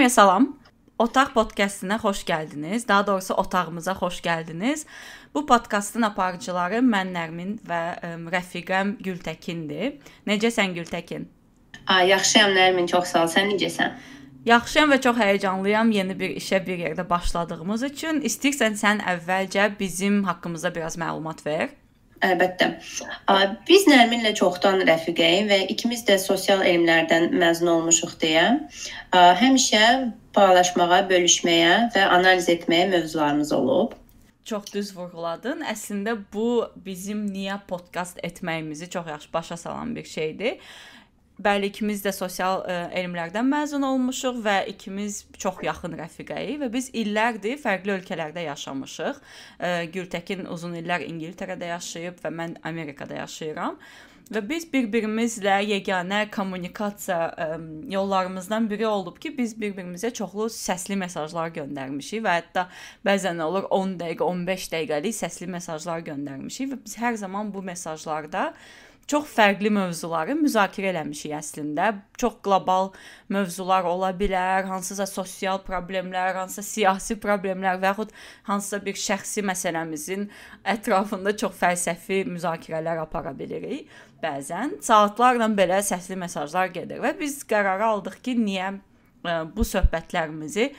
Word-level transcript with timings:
Hamıya 0.00 0.10
salam. 0.10 0.58
Otaq 0.98 1.32
podkastına 1.34 1.96
xoş 1.96 2.24
gəldiniz. 2.24 2.88
Daha 2.88 3.06
doğrusu 3.06 3.34
otağımıza 3.34 3.92
xoş 3.92 4.20
gəldiniz. 4.20 4.86
Bu 5.34 5.46
podkastın 5.46 6.02
aparıcıları 6.02 6.78
mən 6.80 7.10
Nərmin 7.12 7.50
və 7.68 7.80
ə, 8.00 8.12
rəfiqəm 8.32 8.94
Gültəkindir. 9.04 9.98
Necəsən 10.26 10.72
Gültəkin? 10.78 11.26
Ay, 11.86 12.08
yaxşıyam 12.08 12.56
Nərmin, 12.56 12.88
çox 12.88 13.12
sağ 13.12 13.26
ol. 13.26 13.28
Sən 13.28 13.52
necəsən? 13.52 13.92
Yaxşıyam 14.48 14.96
və 14.96 15.00
çox 15.04 15.20
həyəcanlıyam 15.20 15.92
yeni 15.92 16.16
bir 16.20 16.32
işə 16.40 16.62
bir 16.66 16.80
yerdə 16.80 17.04
başladığımız 17.10 17.84
üçün. 17.92 18.24
İstəyirsən 18.24 18.80
sən 18.80 19.04
əvvəlcə 19.04 19.68
bizim 19.80 20.24
haqqımızda 20.24 20.74
biraz 20.74 20.96
məlumat 20.96 21.44
ver. 21.46 21.68
Əlbəttə. 22.20 22.66
Biz 23.68 23.86
Nərminlə 23.88 24.34
çoxdan 24.36 24.82
rəfiqəyik 24.84 25.46
və 25.48 25.58
ikimiz 25.72 26.02
də 26.08 26.18
sosial 26.20 26.60
elmlərdən 26.68 27.30
məzun 27.40 27.70
olmuşuq 27.72 28.12
deyə 28.20 28.44
həmişə 29.40 29.86
paylaşmağa, 30.36 31.00
bölüşməyə 31.08 31.72
və 31.94 32.04
analiz 32.18 32.50
etməyə 32.52 32.90
mövzularımız 32.92 33.52
olub. 33.56 33.96
Çox 34.44 34.68
düz 34.74 34.92
vurğuladın. 34.96 35.64
Əslində 35.68 36.16
bu 36.32 36.66
bizim 36.84 37.26
niyə 37.32 37.58
podkast 37.68 38.20
etməyimizi 38.24 38.90
çox 38.90 39.06
yaxşı 39.06 39.32
başa 39.32 39.56
salan 39.56 39.96
bir 39.96 40.04
şeydir. 40.04 40.58
Bəli, 41.40 41.70
ikimiz 41.70 42.02
də 42.04 42.12
sosial 42.12 42.60
ə, 42.68 42.74
elmlərdən 43.00 43.46
məzun 43.48 43.84
olmuşuq 43.86 44.42
və 44.44 44.56
ikimiz 44.74 45.22
çox 45.40 45.62
yaxın 45.64 45.94
rəfiqəyik 45.96 46.58
və 46.60 46.68
biz 46.74 46.90
illərdir 46.92 47.56
fərqli 47.62 47.94
ölkələrdə 47.94 48.44
yaşamışıq. 48.44 49.22
Ə, 49.56 49.70
Gültəkin 49.94 50.44
uzun 50.52 50.76
illər 50.82 51.06
İngiltərədə 51.06 51.70
yaşayıb 51.72 52.20
və 52.20 52.32
mən 52.42 52.58
Amerikada 52.68 53.22
yaşayıram. 53.22 53.78
Və 54.30 54.42
biz 54.46 54.66
bir-birimizlə 54.70 55.56
yeganə 55.64 56.20
kommunikasiya 56.34 57.22
ə, 57.32 57.46
yollarımızdan 57.94 58.68
biri 58.70 58.86
olub 58.90 59.16
ki, 59.22 59.32
biz 59.38 59.56
bir-birimizə 59.58 60.12
çoxlu 60.20 60.50
səsli 60.52 60.98
mesajlar 61.00 61.54
göndərmişik 61.56 62.26
və 62.26 62.36
hətta 62.36 62.66
bəzən 63.06 63.40
olur 63.46 63.70
10 63.80 63.96
dəqiqə, 64.04 64.28
15 64.28 64.68
dəqiqəlik 64.76 65.16
səsli 65.22 65.48
mesajlar 65.56 66.04
göndərmişik 66.12 66.74
və 66.74 66.80
biz 66.84 67.00
hər 67.00 67.18
zaman 67.24 67.50
bu 67.54 67.64
mesajlarda 67.72 68.50
çox 69.10 69.26
fərqli 69.32 69.70
mövzuları 69.74 70.36
müzakirə 70.38 70.90
eləmişik 70.92 71.32
əslində. 71.38 71.88
Çox 72.20 72.36
qlobal 72.44 72.90
mövzular 73.32 73.88
ola 73.88 74.10
bilər, 74.16 74.68
hansısa 74.68 75.06
sosial 75.08 75.62
problemlər, 75.66 76.34
hansısa 76.38 76.66
siyasi 76.66 77.16
problemlər 77.22 77.80
və 77.82 77.90
yaxud 77.90 78.14
hansısa 78.48 78.80
bir 78.84 79.00
şəxsi 79.00 79.44
məsələmizin 79.50 80.28
ətrafında 80.74 81.34
çox 81.42 81.58
fəlsəfi 81.62 82.22
müzakirələr 82.30 83.02
apara 83.02 83.34
bilirik. 83.38 83.88
Bəzən 84.22 84.78
saatlarla 84.84 85.48
belə 85.56 85.80
səsli 85.84 86.18
mesajlar 86.20 86.72
gedir 86.74 87.00
və 87.00 87.14
biz 87.18 87.40
qərar 87.48 87.80
aldıq 87.86 88.20
ki, 88.20 88.36
niyə 88.36 88.74
ə, 89.24 89.44
bu 89.48 89.64
söhbətlərimizi 89.64 90.70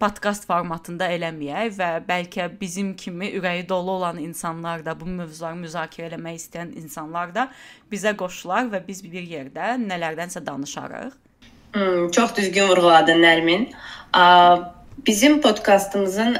podkast 0.00 0.46
formatında 0.48 1.10
eləməyək 1.12 1.74
və 1.76 1.88
bəlkə 2.08 2.48
bizim 2.60 2.94
kimi 2.96 3.30
ürəyi 3.36 3.66
dolu 3.68 3.90
olan 3.98 4.18
insanlar 4.18 4.84
da 4.84 4.94
bu 5.00 5.08
mövzuları 5.08 5.60
müzakirə 5.60 6.08
etmək 6.14 6.40
istəyən 6.40 6.72
insanlar 6.80 7.34
da 7.34 7.48
bizə 7.92 8.14
qoşular 8.16 8.70
və 8.72 8.80
biz 8.86 9.04
bir 9.04 9.26
yerdə 9.34 9.74
nələrdənsə 9.84 10.44
danışarıq. 10.46 11.12
Hmm, 11.74 12.10
çox 12.10 12.36
düzgün 12.36 12.68
vurğuladın 12.68 13.22
Nərmin. 13.22 13.68
Bizim 15.06 15.40
podkastımızın 15.40 16.34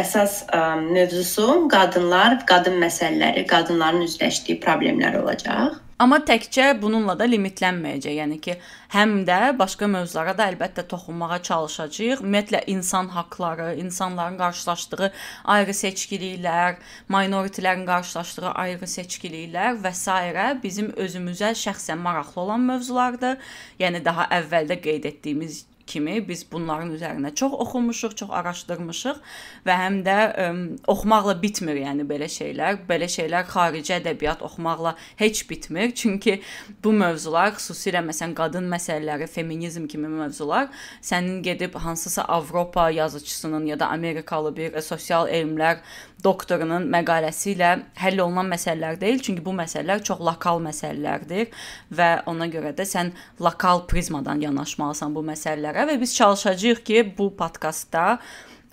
əsas 0.00 0.42
mövzusu 0.80 1.68
qadınlar, 1.72 2.40
qadın 2.48 2.80
məsələləri, 2.82 3.46
qadınların 3.48 4.04
üzləşdiyi 4.08 4.58
problemlər 4.60 5.16
olacaq. 5.22 5.78
Amma 6.02 6.16
təkcə 6.26 6.72
bununla 6.82 7.14
da 7.14 7.28
limitlənməyəcək. 7.28 8.14
Yəni 8.16 8.38
ki, 8.42 8.56
həm 8.90 9.12
də 9.28 9.52
başqa 9.54 9.86
mövzulara 9.86 10.32
da 10.34 10.48
əlbəttə 10.50 10.82
toxunmağa 10.90 11.38
çalışacağıq. 11.46 12.24
Ümumiyyətlə 12.24 12.62
insan 12.72 13.10
haqqları, 13.14 13.68
insanların 13.84 14.40
qarşılaşdığı 14.40 15.12
ayrı 15.54 15.76
seçkiliklər, 15.82 16.80
minoritilərin 17.12 17.86
qarşılaşdığı 17.86 18.50
ayrı 18.50 18.88
seçkiliklər 18.96 19.78
və 19.84 19.92
s. 19.94 20.16
bizim 20.62 20.90
özümüzə 21.04 21.52
şəxsən 21.64 22.02
maraqlı 22.08 22.40
olan 22.48 22.66
mövzulardır. 22.72 23.38
Yəni 23.78 24.04
daha 24.04 24.26
əvvəldə 24.40 24.80
qeyd 24.82 25.06
etdiyimiz 25.12 25.66
kimi 25.86 26.16
biz 26.28 26.44
bunların 26.52 26.92
üzərinə 26.96 27.34
çox 27.34 27.52
oxumuşuq, 27.64 28.16
çox 28.22 28.30
araşdırmışıq 28.30 29.20
və 29.66 29.76
həm 29.78 30.00
də 30.06 30.16
ə, 30.30 30.46
oxumaqla 30.90 31.36
bitmir, 31.42 31.82
yəni 31.84 32.06
belə 32.08 32.28
şeylər. 32.30 32.82
Belə 32.88 33.08
şeylər 33.10 33.46
xarici 33.50 33.96
ədəbiyyat 33.98 34.42
oxumaqla 34.46 34.94
heç 35.20 35.44
bitmir. 35.50 35.94
Çünki 35.94 36.40
bu 36.84 36.92
mövzular, 36.96 37.54
xüsusilə 37.58 38.04
məsələn 38.06 38.34
qadın 38.38 38.68
məsələləri, 38.72 39.28
feminizm 39.30 39.86
kimi 39.90 40.08
mövzular 40.08 40.70
sənin 41.02 41.42
gedib 41.42 41.74
hansısa 41.74 42.22
Avropa 42.22 42.90
yazıçısının 42.90 43.66
ya 43.66 43.80
da 43.80 43.88
Amerikalı 43.88 44.56
bir 44.56 44.80
sosial 44.80 45.28
elmlər 45.28 45.78
doktorunun 46.24 46.86
məqaləsi 46.92 47.52
ilə 47.56 47.72
həll 47.98 48.22
olunan 48.22 48.48
məsələlər 48.52 49.00
deyil, 49.00 49.20
çünki 49.24 49.44
bu 49.44 49.54
məsələlər 49.58 50.04
çox 50.06 50.22
lokal 50.22 50.62
məsələlərdir 50.64 51.50
və 51.98 52.08
ona 52.30 52.48
görə 52.52 52.72
də 52.78 52.86
sən 52.88 53.12
lokal 53.42 53.84
prizmadan 53.90 54.42
yanaşmalısan 54.44 55.14
bu 55.14 55.24
məsələlərə 55.26 55.88
və 55.90 55.98
biz 56.00 56.14
çalışacağıq 56.16 56.82
ki, 56.86 57.04
bu 57.18 57.32
podkastda 57.38 58.18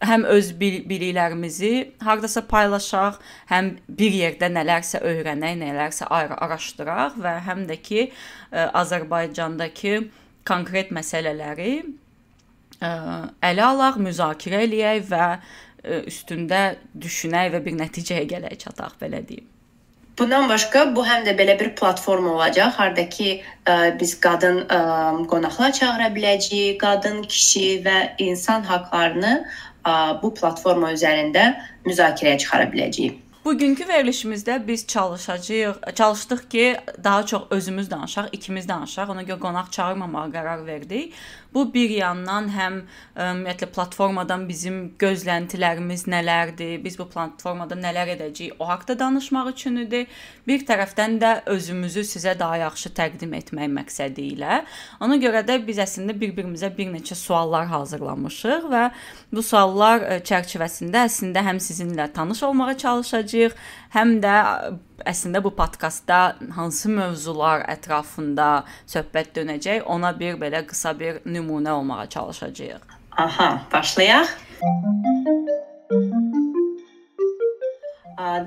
həm 0.05 0.25
öz 0.31 0.51
biliklərimizi 0.59 1.73
hardasa 2.03 2.43
paylaşaq, 2.47 3.19
həm 3.51 3.73
bir 3.99 4.15
yerdə 4.15 4.49
nələrsə 4.53 5.01
öyrənək, 5.05 5.57
nələrsə 5.59 6.07
araşdıraq 6.09 7.17
və 7.19 7.35
həm 7.47 7.65
də 7.69 7.79
ki, 7.83 8.05
ə, 8.07 8.69
Azərbaycandakı 8.79 10.05
konkret 10.47 10.93
məsələləri 10.95 11.73
ə, 12.79 12.91
ələ 13.51 13.65
alaq, 13.73 13.99
müzakirə 14.05 14.63
eləyək 14.67 15.03
və 15.11 15.25
üstündə 16.09 16.63
düşünək 17.05 17.53
və 17.55 17.63
bir 17.65 17.79
nəticəyə 17.79 18.27
gələk 18.33 18.59
çataq 18.65 18.99
belə 19.01 19.23
deyim. 19.27 19.47
Bundan 20.19 20.49
başqa 20.51 20.81
bu 20.95 21.05
həm 21.07 21.23
də 21.23 21.31
belə 21.39 21.53
bir 21.59 21.69
platform 21.79 22.25
olacaq, 22.33 22.73
harda 22.75 23.05
ki 23.09 23.29
ə, 23.39 23.75
biz 23.99 24.17
qadın 24.19 24.65
ə, 24.67 24.79
qonaqlar 25.31 25.71
çağıra 25.77 26.09
biləcəyik, 26.17 26.75
qadın, 26.81 27.21
kişi 27.23 27.69
və 27.85 27.97
insan 28.25 28.67
haqqlarını 28.67 29.31
ə, 29.39 29.93
bu 30.21 30.33
platforma 30.35 30.91
üzərində 30.97 31.53
müzakirəyə 31.87 32.37
çıxara 32.43 32.67
biləcəyik. 32.73 33.25
Bugünkü 33.45 33.87
verilişimizdə 33.87 34.67
biz 34.67 34.87
çalışacağıq, 34.87 35.95
çalışdıq 35.95 36.49
ki, 36.49 36.77
daha 37.03 37.25
çox 37.25 37.41
özümüz 37.49 37.91
danışaq, 37.91 38.27
ikimiz 38.31 38.67
danışaq. 38.67 39.09
Ona 39.09 39.23
görə 39.23 39.39
qonaq 39.39 39.71
çağırmamağa 39.71 40.25
qərar 40.35 40.65
verdik. 40.65 41.13
Bu 41.53 41.63
bir 41.73 41.89
yandan 41.89 42.49
həm 42.53 42.75
ümumiyyətlə 43.17 43.69
platformadan 43.73 44.43
bizim 44.49 44.75
gözləntilərimiz 45.01 46.05
nələrdir, 46.11 46.75
biz 46.83 46.97
bu 46.99 47.07
platformada 47.09 47.77
nələr 47.79 48.11
edəcəyik, 48.13 48.59
o 48.61 48.67
haqqda 48.69 48.99
danışmaq 48.99 49.49
üçün 49.53 49.79
idi. 49.81 50.03
Bir 50.47 50.61
tərəfdən 50.67 51.17
də 51.21 51.31
özümüzü 51.49 52.03
sizə 52.05 52.35
daha 52.39 52.59
yaxşı 52.61 52.93
təqdim 52.99 53.33
etmək 53.39 53.71
məqsədi 53.79 54.27
ilə. 54.35 54.61
Ona 55.01 55.17
görə 55.21 55.41
də 55.47 55.57
biz 55.65 55.81
əslində 55.81 56.13
bir-birimizə 56.21 56.69
bir 56.77 56.91
neçə 56.93 57.17
suallar 57.17 57.65
hazırlamışıq 57.73 58.69
və 58.69 58.85
bu 59.33 59.45
suallar 59.45 60.05
çərçivəsində 60.29 61.05
əslində 61.09 61.43
həm 61.49 61.61
sizinlə 61.63 62.11
tanış 62.13 62.43
olmağa 62.45 62.77
çalışacağıq, 62.85 63.57
həm 63.93 64.17
də 64.23 64.35
əslində 65.07 65.41
bu 65.43 65.51
podkastda 65.55 66.19
hansı 66.55 66.91
mövzular 66.93 67.63
ətrafında 67.71 68.49
söhbət 68.89 69.33
dönəcək, 69.37 69.85
ona 69.85 70.11
bir 70.19 70.39
belə 70.41 70.65
qısa 70.67 70.93
bir 70.99 71.21
nümunə 71.25 71.71
olmağa 71.77 72.09
çalışacağıq. 72.15 72.97
Aha, 73.17 73.49
başlayaq. 73.71 74.35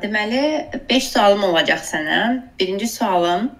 Deməli 0.02 0.42
5 0.88 1.08
sualım 1.08 1.44
olacaq 1.48 1.80
sənə. 1.84 2.20
Birinci 2.60 2.88
sualım 2.88 3.50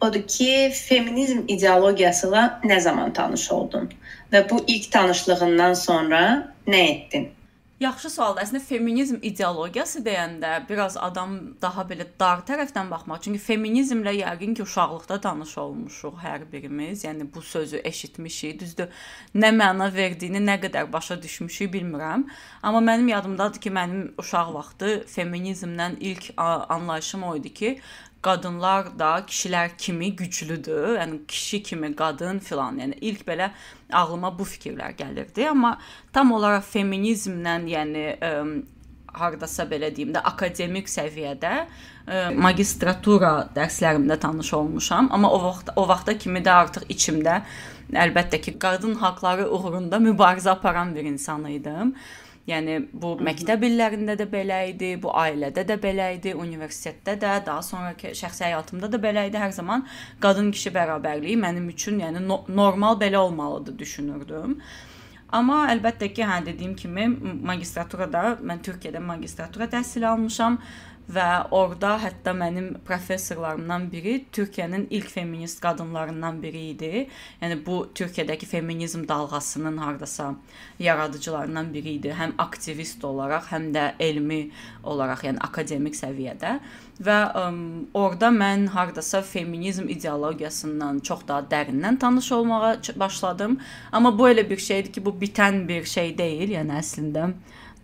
odur 0.00 0.26
ki, 0.28 0.72
feminizm 0.74 1.44
ideologiyası 1.48 2.28
ilə 2.28 2.42
nə 2.68 2.80
zaman 2.80 3.12
tanış 3.16 3.46
oldun 3.52 3.88
və 4.32 4.44
bu 4.50 4.60
ilk 4.66 4.90
tanışlığından 4.92 5.74
sonra 5.74 6.20
nə 6.66 6.82
etdin? 6.90 7.30
Yaxşı 7.82 8.10
sualdır. 8.10 8.44
Əslində 8.44 8.60
feminizm 8.62 9.16
ideologiyası 9.26 9.98
deyəndə 10.06 10.50
biraz 10.68 10.94
adam 10.94 11.32
daha 11.62 11.82
belə 11.88 12.04
dar 12.20 12.44
tərəfdən 12.46 12.86
baxmaq. 12.86 13.24
Çünki 13.24 13.40
feminizmlə 13.42 14.12
yəqin 14.14 14.54
ki, 14.54 14.62
uşaqlıqda 14.62 15.18
tanış 15.24 15.56
olmuşuq 15.58 16.20
hər 16.22 16.44
birimiz. 16.52 17.02
Yəni 17.04 17.26
bu 17.34 17.42
sözü 17.42 17.80
eşitmişik. 17.90 18.60
Düzdür, 18.60 18.94
nə 19.34 19.50
məna 19.58 19.90
verdiyini, 19.94 20.38
nə 20.46 20.60
qədər 20.62 20.86
başa 20.92 21.18
düşmüşük 21.22 21.74
bilmirəm. 21.74 22.28
Amma 22.62 22.78
mənim 22.92 23.10
yadımdadır 23.10 23.66
ki, 23.66 23.74
mənim 23.74 24.06
uşaq 24.22 24.54
vaxtı 24.54 24.94
feminizmdən 25.16 25.98
ilk 25.98 26.30
anlayışım 26.38 27.22
o 27.26 27.36
idi 27.36 27.54
ki, 27.54 27.80
qadınlar 28.24 28.90
da 28.98 29.10
kişilər 29.28 29.76
kimi 29.78 30.14
güclüdür. 30.16 30.96
Yəni 30.98 31.20
kişi 31.28 31.62
kimi 31.62 31.94
qadın 31.96 32.38
filan. 32.38 32.78
Yəni 32.80 32.98
ilk 33.00 33.26
belə 33.28 33.50
ağlıma 33.92 34.32
bu 34.38 34.46
fikirlər 34.48 34.96
gəlirdi, 34.98 35.48
amma 35.50 35.76
tam 36.12 36.32
olaraq 36.32 36.64
feminizmlə, 36.72 37.58
yəni 37.70 38.06
ə, 38.18 38.32
hardasa 39.14 39.66
belə 39.70 39.92
deyim 39.94 40.14
də 40.14 40.22
akademik 40.26 40.90
səviyyədə 40.90 41.52
ə, 41.60 42.24
magistratura 42.34 43.34
dərslərimdə 43.54 44.18
tanış 44.20 44.52
olmuşam, 44.58 45.12
amma 45.12 45.30
o 45.30 45.40
vaxt 45.44 45.70
o 45.76 45.86
vaxta 45.88 46.16
kimi 46.18 46.42
də 46.44 46.58
artıq 46.64 46.88
içimdə 46.88 47.40
əlbəttə 47.94 48.40
ki, 48.40 48.58
qadın 48.58 48.96
haqqları 49.02 49.46
uğrunda 49.52 50.00
mübarizə 50.02 50.50
aparan 50.56 50.94
bir 50.96 51.04
insan 51.12 51.44
idim. 51.52 51.94
Yəni 52.44 52.74
bu 52.92 53.14
məktəb 53.24 53.62
illərində 53.64 54.18
də 54.20 54.26
belə 54.28 54.58
idi, 54.68 54.90
bu 55.00 55.12
ailədə 55.16 55.62
də 55.64 55.78
belə 55.80 56.10
idi, 56.18 56.34
universitetdə 56.36 57.14
də, 57.22 57.38
daha 57.46 57.62
sonrakı 57.64 58.12
şəxsi 58.18 58.44
həyatımda 58.50 58.90
da 58.92 59.00
belə 59.00 59.22
idi. 59.30 59.40
Hər 59.40 59.54
zaman 59.56 59.86
qadın 60.20 60.50
kişi 60.52 60.74
bərabərliyi 60.74 61.38
mənim 61.40 61.70
üçün, 61.72 62.02
yəni 62.04 62.20
no 62.26 62.42
normal 62.48 63.00
belə 63.00 63.22
olmalıdır 63.22 63.78
düşünürdüm. 63.80 64.58
Amma 65.34 65.62
əlbəttə 65.72 66.10
ki, 66.12 66.26
hə 66.28 66.42
dediyim 66.46 66.76
kimi 66.78 67.08
magistraturada 67.48 68.36
mən 68.44 68.60
Türkiyədə 68.66 69.00
magistratura 69.02 69.66
təhsil 69.72 70.04
almışam 70.10 70.60
və 71.12 71.26
orada 71.52 71.94
hətta 72.00 72.32
mənim 72.36 72.70
professorlarımdan 72.86 73.90
biri 73.92 74.14
Türkiyənin 74.32 74.86
ilk 74.90 75.10
feminist 75.12 75.60
qadınlarından 75.60 76.40
biri 76.42 76.62
idi. 76.70 76.92
Yəni 77.42 77.58
bu 77.66 77.90
Türkiyədəki 77.94 78.46
feminizm 78.46 79.08
dalğasının 79.08 79.76
hardasa 79.76 80.34
yaradıcılarından 80.78 81.74
biri 81.74 81.98
idi. 81.98 82.14
Həm 82.18 82.32
aktivist 82.38 83.04
olaraq, 83.04 83.50
həm 83.52 83.70
də 83.76 83.90
elmi 84.00 84.50
olaraq, 84.82 85.26
yəni 85.28 85.42
akademik 85.44 85.98
səviyyədə 85.98 86.58
və 87.04 87.18
ə, 87.34 87.44
orada 87.94 88.30
mən 88.30 88.68
hardasa 88.70 89.22
feminizm 89.22 89.88
ideologiyasından 89.90 91.00
çox 91.04 91.26
daha 91.28 91.42
dərindən 91.50 91.98
tanış 91.98 92.32
olmağa 92.32 92.76
başladım. 92.96 93.58
Amma 93.92 94.18
bu 94.18 94.28
elə 94.30 94.48
bir 94.50 94.58
şeydir 94.58 94.92
ki, 94.92 95.04
bu 95.04 95.10
bitən 95.20 95.68
bir 95.68 95.84
şey 95.84 96.16
deyil, 96.18 96.56
yəni 96.56 96.78
əslində 96.78 97.32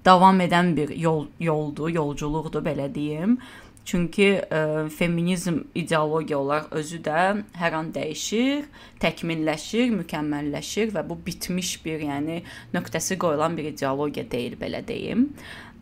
davam 0.04 0.40
edən 0.40 0.74
bir 0.76 0.94
yol 0.96 1.26
yoldur, 1.40 1.90
yolculuqdur 1.94 2.64
belə 2.64 2.88
deyim. 2.94 3.38
Çünki 3.90 4.26
ə, 4.38 4.58
e, 4.86 4.88
feminizm 4.92 5.62
ideologiya 5.74 6.38
olaraq 6.38 6.74
özü 6.78 7.00
də 7.02 7.22
hər 7.58 7.76
an 7.78 7.88
dəyişir, 7.94 8.68
təkmilləşir, 9.02 9.88
mükəmməlləşir 10.02 10.92
və 10.94 11.02
bu 11.08 11.16
bitmiş 11.26 11.72
bir, 11.84 12.04
yəni 12.06 12.42
nöqtəsi 12.74 13.18
qoyulan 13.18 13.56
bir 13.56 13.70
ideologiya 13.72 14.28
deyil 14.30 14.54
belə 14.60 14.82
deyim. 14.86 15.30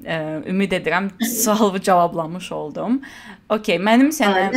Ə, 0.05 0.15
e, 0.15 0.21
ümid 0.55 0.79
edirəm 0.79 1.11
sualımı 1.43 1.83
cavablamış 1.83 2.53
oldum. 2.53 3.03
Okay, 3.51 3.83
mənim 3.83 4.15
sənə 4.15 4.49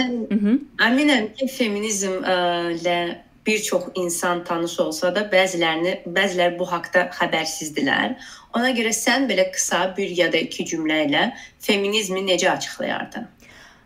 Əminəm 0.87 1.33
ki, 1.35 1.49
feminizm 1.51 2.21
ə, 2.21 2.37
e, 2.37 2.77
ilə 2.77 2.97
bir 3.45 3.61
çox 3.61 3.83
insan 3.95 4.43
tanış 4.43 4.79
olsa 4.79 5.09
da 5.15 5.25
bəzilərini 5.31 5.95
bəziləri 6.05 6.59
bu 6.59 6.67
haqqda 6.69 7.07
xəbərsizdilər. 7.17 8.13
Ona 8.57 8.71
görə 8.75 8.91
sən 8.95 9.29
belə 9.29 9.45
qısa 9.53 9.83
bir 9.97 10.11
ya 10.15 10.27
da 10.31 10.39
iki 10.43 10.65
cümlə 10.67 11.05
ilə 11.07 11.21
feminizmi 11.63 12.23
necə 12.27 12.49
açıqlayardın? 12.51 13.29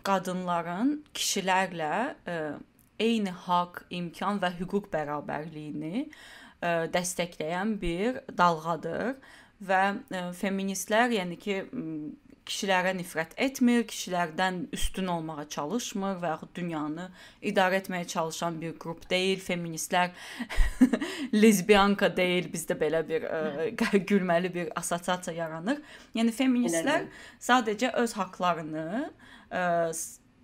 Qadınların 0.06 0.92
kişilərlə 1.14 1.92
ə, 1.94 2.34
e, 2.34 2.36
eyni 3.06 3.34
haqq, 3.46 3.84
imkan 3.98 4.40
və 4.42 4.52
hüquq 4.58 4.88
bərabərliyini 4.92 6.02
ə, 6.02 6.08
e, 6.08 6.72
dəstəkləyən 6.94 7.76
bir 7.82 8.20
dalğadır 8.38 9.16
və 9.70 9.82
ə, 9.86 9.96
e, 10.10 10.24
feministlər, 10.40 11.14
yəni 11.14 11.38
ki, 11.42 11.60
kişilərə 12.46 12.92
nifrət 12.96 13.34
etmir, 13.42 13.84
kişilərdən 13.90 14.60
üstün 14.76 15.10
olmağa 15.10 15.48
çalışmır 15.52 16.18
və 16.22 16.32
yaxud 16.34 16.52
dünyanı 16.54 17.08
idarə 17.50 17.80
etməyə 17.80 18.06
çalışan 18.12 18.60
bir 18.60 18.76
qrup 18.82 19.08
deyil. 19.10 19.40
Feministlər 19.42 20.12
lezbiyanka 21.42 22.10
deyil. 22.16 22.50
Bizdə 22.52 22.78
belə 22.78 23.02
bir 23.08 23.26
ə, 23.26 23.40
e, 23.66 24.02
gülməli 24.10 24.52
bir 24.54 24.70
assosiasiya 24.78 25.36
yaranır. 25.42 25.80
Yəni 26.18 26.34
feministlər 26.36 27.08
sadəcə 27.42 27.92
öz 28.02 28.14
haqqlarını 28.20 28.86
ə, 29.02 29.08
e, 29.58 29.64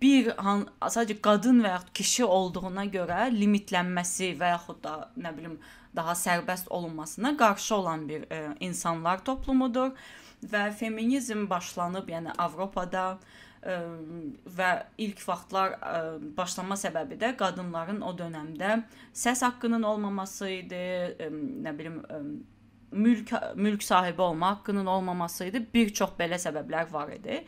bir 0.03 0.33
han, 0.43 0.65
sadəcə 0.81 1.21
qadın 1.23 1.63
və 1.63 1.77
yaxud 1.77 1.93
kişi 2.01 2.27
olduğuna 2.27 2.89
görə 2.91 3.29
limitlənməsi 3.31 4.33
və 4.39 4.51
yaxud 4.57 4.83
da 4.83 4.97
nə 5.15 5.31
bilim 5.37 5.55
daha 5.95 6.17
sərbəst 6.17 6.67
olunmasına 6.73 7.37
qarşı 7.37 7.75
olan 7.75 8.03
bir 8.09 8.27
ə, 8.27 8.41
e, 8.41 8.51
insanlar 8.67 9.23
toplumudur 9.23 9.95
və 10.51 10.67
feminizm 10.77 11.47
başlanıb, 11.49 12.09
yəni 12.09 12.33
Avropada 12.41 13.05
ə, 13.63 13.77
və 14.57 14.71
ilk 15.05 15.21
vaxtlar 15.27 15.77
ə, 15.77 16.01
başlanma 16.37 16.77
səbəbi 16.79 17.19
də 17.21 17.33
qadınların 17.39 18.01
o 18.05 18.13
dövrdə 18.17 18.81
səs 19.13 19.43
haqqının 19.45 19.83
olmaması 19.87 20.49
idi, 20.59 20.81
ə, 21.17 21.29
nə 21.67 21.75
bilim 21.77 22.01
ə, 22.07 22.23
mülk 22.93 23.33
mülk 23.55 23.83
sahibi 23.83 24.21
olma 24.21 24.55
haqqının 24.55 24.85
olmaması 24.85 25.49
idi. 25.49 25.63
Bir 25.73 25.93
çox 25.93 26.13
belə 26.19 26.37
səbəblər 26.41 26.91
var 26.93 27.13
idi. 27.15 27.43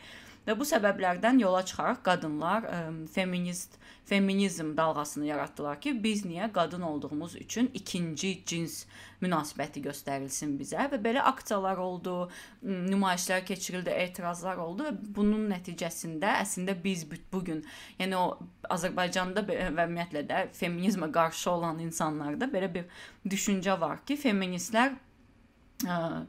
Və 0.46 0.54
bu 0.58 0.66
səbəblərdən 0.68 1.40
yola 1.42 1.64
çıxaraq 1.66 2.04
qadınlar 2.06 2.66
ə, 2.70 2.82
feminist 3.14 3.80
feminizm 4.06 4.78
dalğasını 4.78 5.26
yaratdılar 5.26 5.82
ki, 5.82 6.04
biz 6.04 6.26
niyə 6.26 6.52
qadın 6.54 6.82
olduğumuz 6.82 7.36
üçün 7.36 7.72
ikinci 7.74 8.46
cins 8.46 8.86
münasibəti 9.22 9.82
göstərilsin 9.86 10.54
bizə? 10.60 10.86
Və 10.92 11.00
belə 11.02 11.24
aksiyalar 11.26 11.78
oldu, 11.82 12.30
nümayişlər 12.64 13.46
keçirildi, 13.46 13.90
etirazlar 13.90 14.62
oldu 14.62 14.86
və 14.90 14.94
bunun 15.18 15.48
nəticəsində 15.50 16.36
əslində 16.42 16.76
biz 16.84 17.06
bu 17.10 17.44
gün, 17.46 17.64
yəni 18.00 18.20
o 18.20 18.28
Azərbaycanda 18.70 19.46
və 19.48 19.58
ümumiyyətlə 19.70 20.26
də 20.30 20.44
feminizmə 20.54 21.12
qarşı 21.14 21.52
olan 21.52 21.82
insanlarda 21.86 22.50
belə 22.52 22.72
bir 22.74 22.86
düşüncə 23.30 23.80
var 23.82 24.06
ki, 24.06 24.20
feministlər 24.22 24.94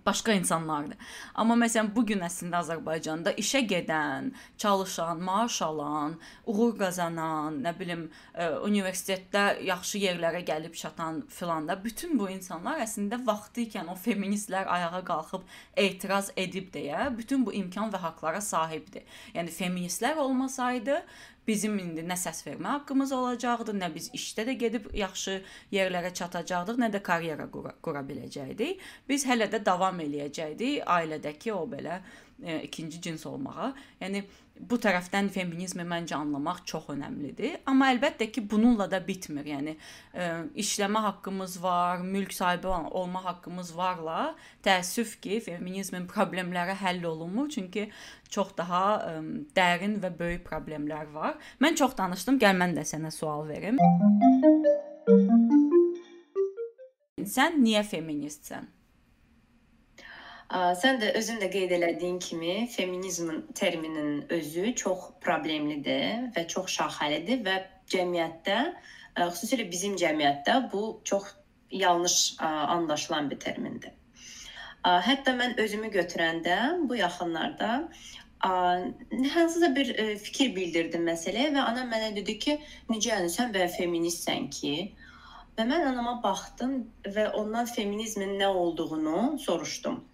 başqa 0.06 0.32
insanlardır. 0.32 0.96
Amma 1.34 1.54
məsələn 1.54 1.92
bu 1.94 2.02
gün 2.06 2.24
əslində 2.26 2.58
Azərbaycanda 2.64 3.32
işə 3.38 3.60
gedən, 3.70 4.32
çalışan, 4.58 5.22
maaş 5.22 5.60
alan, 5.62 6.16
uğur 6.46 6.74
qazanan, 6.78 7.60
nə 7.62 7.72
bilim, 7.78 8.08
ə, 8.34 8.48
universitetdə 8.66 9.62
yaxşı 9.68 10.02
yerlərə 10.02 10.42
gəlib 10.46 10.74
çatan 10.74 11.22
filan 11.30 11.68
da 11.68 11.78
bütün 11.84 12.18
bu 12.18 12.28
insanlar 12.30 12.82
əslində 12.82 13.20
vaxtı 13.26 13.68
ikən 13.68 13.92
o 13.92 13.94
feministlər 13.94 14.66
ayağa 14.66 15.04
qalxıb 15.06 15.46
etiraz 15.76 16.32
edib 16.36 16.72
deyə 16.74 17.06
bütün 17.16 17.46
bu 17.46 17.54
imkan 17.54 17.94
və 17.94 18.02
haqqlara 18.02 18.40
sahibdir. 18.40 19.06
Yəni 19.34 19.54
feministlər 19.54 20.18
olmasaydı 20.26 21.02
bizim 21.46 21.78
indi 21.78 22.04
nə 22.06 22.16
səs 22.18 22.42
vermə 22.46 22.72
haqqımız 22.76 23.12
olacaqdı, 23.16 23.74
nə 23.78 23.90
biz 23.94 24.10
işdə 24.18 24.46
də 24.48 24.56
gedib 24.60 24.88
yaxşı 24.96 25.38
yerlərə 25.74 26.12
çatacaqdıq, 26.20 26.80
nə 26.82 26.90
də 26.94 27.02
karyera 27.06 27.48
qura, 27.52 27.74
qura 27.82 28.02
biləcəkdik. 28.06 28.82
Biz 29.08 29.26
hələ 29.30 29.50
də 29.52 29.62
davam 29.66 30.00
eləyəcəkdik 30.04 30.82
ailədəki 30.98 31.54
o 31.54 31.62
belə 31.70 32.00
e, 32.42 32.62
ikinci 32.62 33.00
cins 33.00 33.26
olmağa. 33.26 33.72
Yəni 34.00 34.22
bu 34.56 34.78
tərəfdən 34.80 35.28
feminizmi 35.32 35.84
məncə 35.88 36.16
anlamaq 36.16 36.62
çox 36.68 36.88
əhəmilidir. 36.94 37.58
Amma 37.68 37.90
əlbəttə 37.92 38.28
ki, 38.32 38.44
bununla 38.50 38.86
da 38.90 39.00
bitmir. 39.04 39.48
Yəni 39.52 39.74
e, 39.76 40.28
işləmə 40.62 41.02
haqqımız 41.06 41.58
var, 41.62 42.04
mülk 42.04 42.32
sahibi 42.36 42.70
olma 42.70 43.24
haqqımız 43.24 43.74
varla, 43.76 44.34
təəssüf 44.64 45.18
ki, 45.24 45.40
feminizmin 45.48 46.08
problemləri 46.10 46.76
həll 46.80 47.04
olunmur, 47.08 47.50
çünki 47.52 47.88
çox 48.32 48.54
daha 48.58 48.84
ə, 48.96 49.18
e, 49.20 49.42
dərin 49.56 49.98
və 50.04 50.12
böyük 50.18 50.46
problemlər 50.48 51.12
var. 51.14 51.36
Mən 51.60 51.76
çox 51.78 51.96
danışdım, 51.98 52.40
gəl 52.42 52.56
mən 52.62 52.76
də 52.78 52.86
sənə 52.88 53.12
sual 53.14 53.44
verim. 53.50 53.80
Sən 57.26 57.60
niyə 57.60 57.82
feministsən? 57.84 58.75
Sən 60.54 61.00
də 61.02 61.10
özün 61.18 61.40
də 61.42 61.48
qeyd 61.50 61.72
elədiyin 61.74 62.18
kimi 62.22 62.68
feminizmin 62.70 63.46
terminin 63.54 64.26
özü 64.30 64.74
çox 64.78 65.08
problemlidir 65.20 66.28
və 66.36 66.46
çox 66.46 66.70
şaxəlidir 66.76 67.42
və 67.46 67.56
cəmiyyətdə, 67.90 68.58
xüsusilə 69.16 69.66
bizim 69.70 69.96
cəmiyyətdə 69.98 70.60
bu 70.72 71.00
çox 71.04 71.32
yanlış 71.70 72.36
anlaşılan 72.38 73.30
bir 73.30 73.40
termindir. 73.40 73.90
Hətta 74.86 75.34
mən 75.34 75.58
özümü 75.58 75.90
götürəndə 75.90 76.56
bu 76.88 76.96
yaxınlarda 76.96 77.88
hansısa 79.34 79.74
bir 79.76 79.94
fikir 80.16 80.54
bildirdim 80.56 81.08
məsələyə 81.10 81.50
və 81.56 81.64
anam 81.72 81.90
mənə 81.90 82.14
dedi 82.14 82.38
ki, 82.38 82.60
necə 82.90 83.16
yəni 83.16 83.32
sən 83.34 83.50
belə 83.54 83.66
feministsən 83.72 84.50
ki? 84.54 84.92
Və 85.58 85.64
mən 85.66 85.88
anama 85.90 86.20
baxdım 86.22 86.84
və 87.16 87.32
ondan 87.34 87.66
feminizmin 87.66 88.38
nə 88.38 88.46
olduğunu 88.46 89.38
soruşdum. 89.42 90.04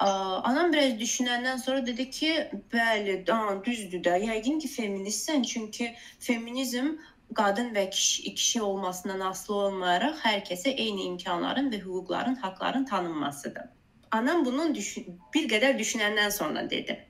Anam 0.00 0.72
biraz 0.72 0.96
düşünəndən 1.00 1.58
sonra 1.58 1.86
dedi 1.86 2.10
ki, 2.10 2.32
bəli, 2.72 3.18
düzdür 3.64 4.02
də. 4.04 4.16
Yəqin 4.24 4.58
ki, 4.60 4.68
feministsən, 4.68 5.42
çünki 5.42 5.94
feminizm 6.20 6.96
qadın 7.34 7.72
və 7.74 7.90
kişi, 7.90 8.34
kişi 8.34 8.62
olmasından 8.62 9.20
asılı 9.20 9.56
olmayaraq 9.56 10.20
hər 10.24 10.42
kəsə 10.50 10.68
eyni 10.70 11.08
imkanların 11.12 11.70
və 11.72 11.80
hüquqların, 11.84 12.36
haqqların 12.42 12.84
tanınmasıdır. 12.84 13.62
Anam 14.10 14.44
bunun 14.44 14.74
düşün 14.74 15.18
bir 15.34 15.48
qədər 15.48 15.78
düşünəndən 15.78 16.30
sonra 16.30 16.70
dedi. 16.70 17.06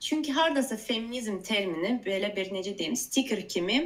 Çünki 0.00 0.32
hardasa 0.32 0.76
feminizm 0.76 1.40
termini 1.42 2.00
belə 2.06 2.36
bir 2.36 2.52
necə 2.54 2.78
deyim, 2.78 2.96
stiker 2.96 3.48
kimi 3.48 3.78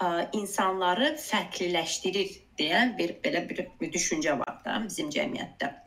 ə, 0.00 0.28
insanları 0.32 1.14
fərqliləşdirir 1.20 2.36
deyən 2.58 2.98
bir 2.98 3.16
belə 3.24 3.48
bir 3.48 3.92
düşüncə 3.92 4.38
var 4.38 4.60
da 4.64 4.82
bizim 4.88 5.10
cəmiyyətdə. 5.10 5.83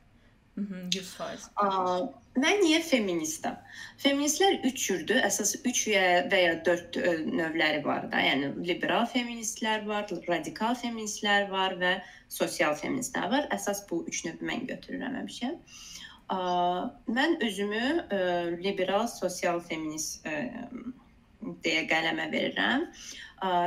100%. 0.58 2.14
Mən 2.38 2.62
niyə 2.62 2.80
feministəm? 2.86 3.58
Feministlər 4.02 4.60
3 4.66 4.84
cürdür. 4.84 5.20
Əsas 5.26 5.56
3 5.62 5.84
və 6.32 6.40
ya 6.42 6.56
4 6.66 6.98
növləri 7.30 7.84
var 7.86 8.08
da. 8.12 8.22
Yəni 8.26 8.52
liberal 8.66 9.06
feministlər 9.10 9.86
var, 9.90 10.10
radikal 10.30 10.74
feministlər 10.78 11.46
var 11.54 11.78
və 11.82 11.94
sosial 12.34 12.74
feministlər 12.78 13.30
var. 13.34 13.46
Əsas 13.54 13.84
bu 13.90 14.02
3 14.10 14.24
növü 14.30 14.50
mən 14.50 14.66
götürürəm 14.72 15.20
həmişə. 15.22 15.54
Mən 17.20 17.38
özümü 17.46 17.86
liberal 18.66 19.08
sosial 19.14 19.62
feminist 19.62 20.26
deyə 21.64 21.86
qələmə 21.90 22.28
verirəm. 22.34 22.90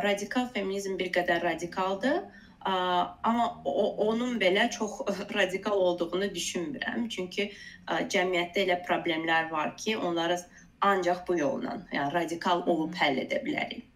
Radikal 0.04 0.50
feminizm 0.54 0.98
bir 0.98 1.14
qədər 1.14 1.42
radikaldır 1.46 2.22
Amma 2.64 3.62
o, 3.64 3.96
onun 4.06 4.38
belə 4.40 4.70
çox 4.70 5.00
radikal 5.34 5.76
olduğunu 5.76 6.28
düşünmürəm. 6.34 7.08
Çünki 7.08 7.50
cəmiyyətdə 7.88 8.64
elə 8.66 8.80
problemlər 8.86 9.50
var 9.50 9.76
ki, 9.76 9.96
onları 9.96 10.36
ancaq 10.80 11.26
bu 11.28 11.38
yolla, 11.38 11.78
yəni 11.92 12.12
radikal 12.14 12.66
olub 12.66 12.94
həll 12.96 13.20
edə 13.24 13.40
bilərik. 13.44 13.86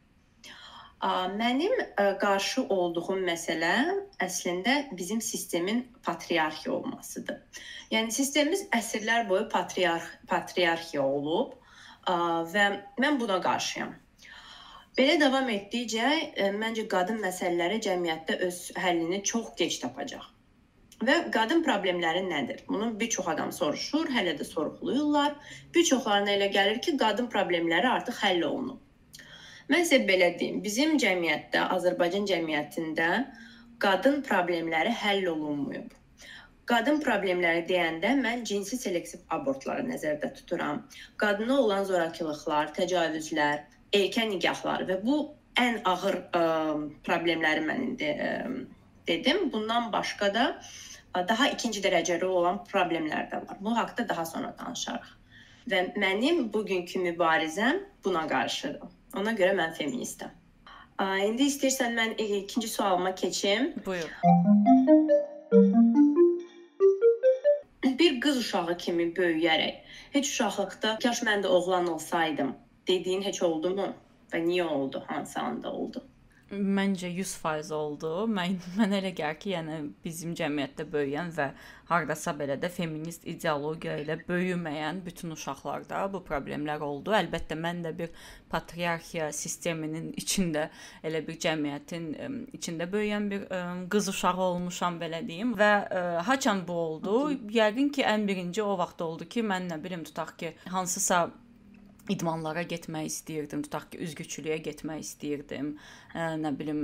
Mənim 1.36 1.72
qarşı 2.20 2.62
olduğum 2.72 3.18
məsələ 3.26 3.72
əslində 4.24 4.76
bizim 4.96 5.20
sistemin 5.20 5.82
patriarxiya 6.06 6.72
olmasıdır. 6.72 7.42
Yəni 7.92 8.14
sistemimiz 8.16 8.62
əsrlər 8.72 9.28
boyu 9.28 9.44
patriarx 9.52 10.06
patriarxiya 10.30 11.04
olub 11.04 11.52
və 12.54 12.64
mən 13.04 13.20
buna 13.20 13.36
qarşıyam. 13.44 13.92
Belə 14.98 15.14
davam 15.18 15.48
etdikcə 15.50 16.10
e, 16.38 16.44
məncə 16.54 16.84
qadın 16.90 17.16
məsələləri 17.22 17.80
cəmiyyətdə 17.86 18.34
öz 18.46 18.58
həllini 18.78 19.16
çox 19.30 19.48
gec 19.58 19.80
tapacaq. 19.82 20.28
Və 21.08 21.16
qadın 21.34 21.64
problemləri 21.66 22.22
nədir? 22.28 22.60
Bunu 22.68 22.92
bir 23.00 23.10
çox 23.14 23.30
adam 23.32 23.50
soruşur, 23.56 24.12
hələ 24.14 24.36
də 24.38 24.46
sorğuluyurlar. 24.46 25.34
Bir 25.74 25.88
çoxlarına 25.90 26.36
elə 26.36 26.48
gəlir 26.54 26.78
ki, 26.86 26.94
qadın 27.00 27.26
problemləri 27.34 27.90
artıq 27.90 28.22
həll 28.22 28.46
olunub. 28.50 28.78
Mən 29.74 29.82
sizə 29.82 30.06
belə 30.12 30.30
deyim, 30.38 30.62
bizim 30.62 30.94
cəmiyyətdə, 31.02 31.66
Azərbaycan 31.74 32.30
cəmiyyətində 32.30 33.10
qadın 33.82 34.22
problemləri 34.30 34.94
həll 35.02 35.26
olunmayıb. 35.34 35.90
Qadın 36.70 37.02
problemləri 37.02 37.66
deyəndə 37.68 38.14
mən 38.22 38.46
cinsi 38.48 38.78
selektiv 38.78 39.26
abortları 39.34 39.82
nəzərdə 39.90 40.30
tuturam. 40.38 40.84
Qadına 41.20 41.58
olan 41.66 41.84
zorakılıqlar, 41.90 42.70
təcavüzlər, 42.78 43.64
erkən 43.94 44.30
nigahları 44.34 44.86
və 44.88 44.98
bu 45.04 45.18
ən 45.60 45.80
ağır 45.86 46.16
ə, 46.34 46.44
problemləri 47.06 47.62
mən 47.66 47.82
indi 47.88 48.10
ə, 48.10 48.30
dedim. 49.08 49.48
Bundan 49.52 49.90
başqa 49.92 50.30
da 50.34 50.46
ə, 51.14 51.22
daha 51.28 51.50
ikinci 51.54 51.82
dərəcəli 51.84 52.26
olan 52.26 52.62
problemlər 52.70 53.28
də 53.32 53.42
var. 53.44 53.60
Bu 53.60 53.76
haqqda 53.76 54.08
daha 54.08 54.26
sonra 54.26 54.54
danışarıq. 54.58 55.12
Və 55.70 55.84
mənim 55.96 56.48
bugünkü 56.52 57.00
mübarizəm 57.06 57.84
buna 58.04 58.26
qarşıdır. 58.28 58.90
Ona 59.16 59.32
görə 59.38 59.54
mən 59.56 59.76
feministəm. 59.78 60.34
Ə, 60.98 61.06
indi 61.28 61.48
istəyirsən 61.52 61.94
mən 61.98 62.18
ikinci 62.18 62.68
sualıma 62.68 63.14
keçim. 63.14 63.72
Buyur. 63.86 64.10
Bir 67.98 68.20
qız 68.20 68.38
uşağı 68.40 68.76
kimi 68.78 69.04
böyüyərək, 69.14 69.74
heç 70.16 70.28
uşaqlıqda 70.28 70.98
kaş 71.02 71.22
mən 71.28 71.44
də 71.44 71.50
oğlan 71.56 71.86
olsaydım 71.92 72.54
dediyin 72.88 73.22
heç 73.22 73.42
oldu 73.42 73.74
mu? 73.76 73.92
Və 74.32 74.40
niyə 74.44 74.66
oldu? 74.66 75.04
Hansı 75.08 75.40
anda 75.40 75.72
oldu? 75.72 76.02
Məncə 76.52 77.08
100% 77.08 77.72
oldu. 77.74 78.10
Mən 78.30 78.58
mənə 78.78 78.98
elə 79.00 79.12
gəlir 79.16 79.38
ki, 79.40 79.52
yəni 79.54 79.78
bizim 80.04 80.34
cəmiyyətdə 80.38 80.84
böyüyən 80.92 81.32
və 81.34 81.48
hardasa 81.88 82.34
belə 82.36 82.56
də 82.60 82.68
feminist 82.72 83.24
ideologiya 83.28 83.96
ilə 84.02 84.16
böyüməyən 84.28 85.00
bütün 85.06 85.32
uşaqlarda 85.34 86.02
bu 86.12 86.20
problemlər 86.26 86.84
oldu. 86.84 87.14
Əlbəttə 87.16 87.56
mən 87.58 87.82
də 87.86 87.94
bir 87.96 88.12
patriarxiya 88.52 89.30
sisteminin 89.32 90.12
içində 90.20 90.68
elə 91.02 91.24
bir 91.26 91.38
cəmiyyətin 91.46 92.10
ə, 92.12 92.30
içində 92.58 92.88
böyüyən 92.92 93.30
bir 93.32 93.46
ə, 93.48 93.62
qız 93.92 94.10
uşağı 94.12 94.44
olmuşam 94.50 95.00
belə 95.00 95.22
deyim 95.26 95.56
və 95.58 95.72
ə, 95.88 96.04
haçan 96.28 96.64
bu 96.68 96.76
oldu? 96.86 97.16
Yəqin 97.56 97.88
ki, 97.96 98.04
ən 98.04 98.28
birinci 98.28 98.62
o 98.62 98.76
vaxt 98.80 99.00
oldu 99.04 99.28
ki, 99.28 99.44
mən 99.48 99.72
nə 99.72 99.80
bilim 99.82 100.04
tutaq 100.04 100.36
ki, 100.38 100.54
hansısa 100.76 101.26
idmanlara 102.12 102.64
getmək 102.68 103.08
istəyirdim, 103.10 103.62
tutaq 103.66 103.90
ki, 103.92 104.00
üzgüçülüyə 104.04 104.58
getmək 104.64 105.04
istəyirdim, 105.04 105.70
ə, 106.12 106.34
nə 106.40 106.52
bilim, 106.58 106.82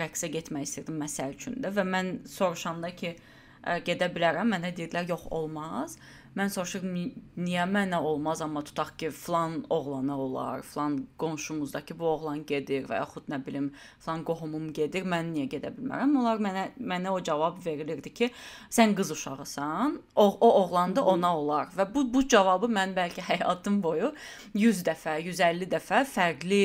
rəqsə 0.00 0.28
getmək 0.34 0.68
istəyirdim 0.68 0.98
məsəl 1.00 1.36
üçün 1.36 1.56
də 1.64 1.72
və 1.76 1.86
mən 1.88 2.12
soruşanda 2.28 2.92
ki, 2.98 3.14
ə, 3.62 3.78
gedə 3.86 4.10
bilərəm, 4.12 4.52
mənə 4.56 4.74
dedilər, 4.76 5.08
yox, 5.14 5.28
olmaz. 5.34 5.96
Mən 6.34 6.50
soruşuram 6.50 6.94
niyə 7.38 7.64
mənə 7.70 8.00
olmaz, 8.02 8.40
amma 8.42 8.64
tutaq 8.66 8.88
ki, 8.98 9.10
falan 9.14 9.60
oğlana 9.70 10.16
olar, 10.18 10.62
falan 10.66 10.96
qonşumuzdakı 11.22 11.94
bu 11.98 12.08
oğlan 12.10 12.42
gedir 12.48 12.88
və 12.90 12.98
yaxud 12.98 13.28
nə 13.30 13.38
bilim, 13.46 13.68
falan 14.02 14.24
qohumum 14.26 14.72
gedir, 14.74 15.06
mən 15.06 15.30
niyə 15.36 15.46
gedə 15.52 15.70
bilmərəm? 15.76 16.16
Onlar 16.18 16.42
mənə 16.42 16.64
mənə 16.80 17.14
o 17.14 17.22
cavab 17.30 17.62
verilirdi 17.66 18.10
ki, 18.18 18.30
sən 18.78 18.96
qız 18.98 19.14
uşağısan, 19.14 19.96
o, 20.16 20.26
o 20.26 20.50
oğlan 20.64 20.98
da 20.98 21.06
ona 21.14 21.30
olar 21.38 21.70
və 21.78 21.86
bu 21.94 22.06
bu 22.18 22.26
cavabı 22.26 22.72
mən 22.80 22.98
bəlkə 22.98 23.22
həyatım 23.30 23.78
boyu 23.86 24.10
100 24.58 24.84
dəfə, 24.90 25.20
150 25.22 25.70
dəfə 25.78 26.02
fərqli 26.18 26.62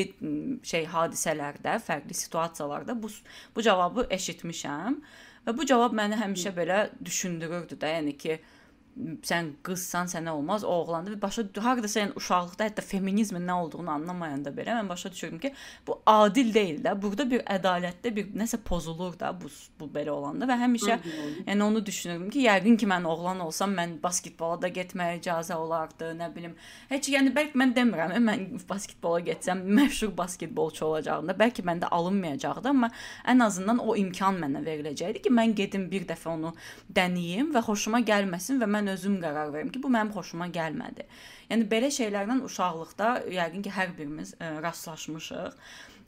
şey 0.66 0.86
hadisələrdə, 0.98 1.78
fərqli 1.86 2.22
situasiyalarda 2.26 3.02
bu 3.02 3.14
bu 3.54 3.62
cavabı 3.62 4.10
eşitmişəm 4.18 5.02
və 5.46 5.56
bu 5.56 5.66
cavab 5.66 5.94
məni 5.94 6.18
həmişə 6.18 6.58
belə 6.58 6.88
düşündürürdü 7.04 7.78
də, 7.78 7.98
yəni 8.00 8.18
ki, 8.18 8.42
sən 8.98 9.52
qızsan, 9.64 10.08
sənə 10.10 10.32
olmaz, 10.34 10.64
o 10.64 10.72
oğlandı 10.82 11.14
və 11.14 11.20
başa 11.22 11.44
hardasa 11.62 12.02
yəni 12.02 12.16
uşaqlıqda 12.18 12.66
hətta 12.68 12.82
feminizmin 12.84 13.46
nə 13.46 13.54
olduğunu 13.62 13.90
anlamayanda 13.90 14.50
belə 14.54 14.74
mən 14.76 14.88
başa 14.88 15.12
düşürdüm 15.12 15.38
ki, 15.38 15.52
bu 15.86 16.00
adil 16.06 16.52
deyil 16.54 16.82
də. 16.84 16.94
Burada 17.02 17.24
bir 17.30 17.44
ədalətdə 17.54 18.12
bir 18.16 18.32
nəsə 18.36 18.60
pozulur 18.64 19.16
da 19.18 19.32
bu 19.40 19.48
bu 19.80 19.88
belə 19.94 20.10
olanda 20.12 20.48
və 20.50 20.56
həmişə 20.60 20.98
yəni 21.46 21.62
onu 21.62 21.84
düşünürdüm 21.86 22.30
ki, 22.34 22.44
yəqin 22.48 22.76
ki 22.80 22.88
mən 22.90 23.06
oğlan 23.08 23.40
olsam 23.46 23.72
mən 23.78 23.96
basketbola 24.02 24.60
da 24.62 24.68
getməyə 24.68 25.20
icazə 25.20 25.56
olardı, 25.56 26.12
nə 26.18 26.28
bilim. 26.34 26.56
Heç 26.90 27.08
yəni 27.14 27.32
bəlkə 27.36 27.56
mən 27.62 27.74
demirəm, 27.76 28.16
mən 28.26 28.44
basketbola 28.68 29.22
getsəm 29.30 29.62
məşhur 29.78 30.12
basketbolçu 30.16 30.84
olacağam 30.86 31.30
da, 31.30 31.36
bəlkə 31.38 31.64
məndə 31.64 31.88
alınmayacaqdı, 31.94 32.74
amma 32.74 32.90
ən 33.28 33.46
azından 33.46 33.80
o 33.80 33.96
imkan 33.96 34.42
mənə 34.42 34.64
veriləcəkdi 34.66 35.24
ki, 35.24 35.34
mən 35.40 35.54
gedim 35.56 35.88
bir 35.90 36.06
dəfə 36.10 36.34
onu 36.34 36.52
dəniyim 36.92 37.54
və 37.54 37.64
xoşuma 37.64 38.02
gəlməsin 38.04 38.60
və 38.60 38.68
mən 38.70 38.79
mən 38.80 38.94
özüm 38.94 39.20
qərar 39.22 39.52
verim 39.52 39.70
ki, 39.72 39.82
bu 39.82 39.92
mənim 39.92 40.12
xoşuma 40.16 40.48
gəlmədi. 40.54 41.06
Yəni 41.52 41.68
belə 41.70 41.92
şeylərlə 41.92 42.40
uşaqlıqda 42.46 43.12
yəqin 43.36 43.64
ki, 43.66 43.76
hər 43.76 43.94
birimiz 43.98 44.34
ə, 44.38 44.46
e, 44.46 44.60
rastlaşmışıq. 44.64 45.58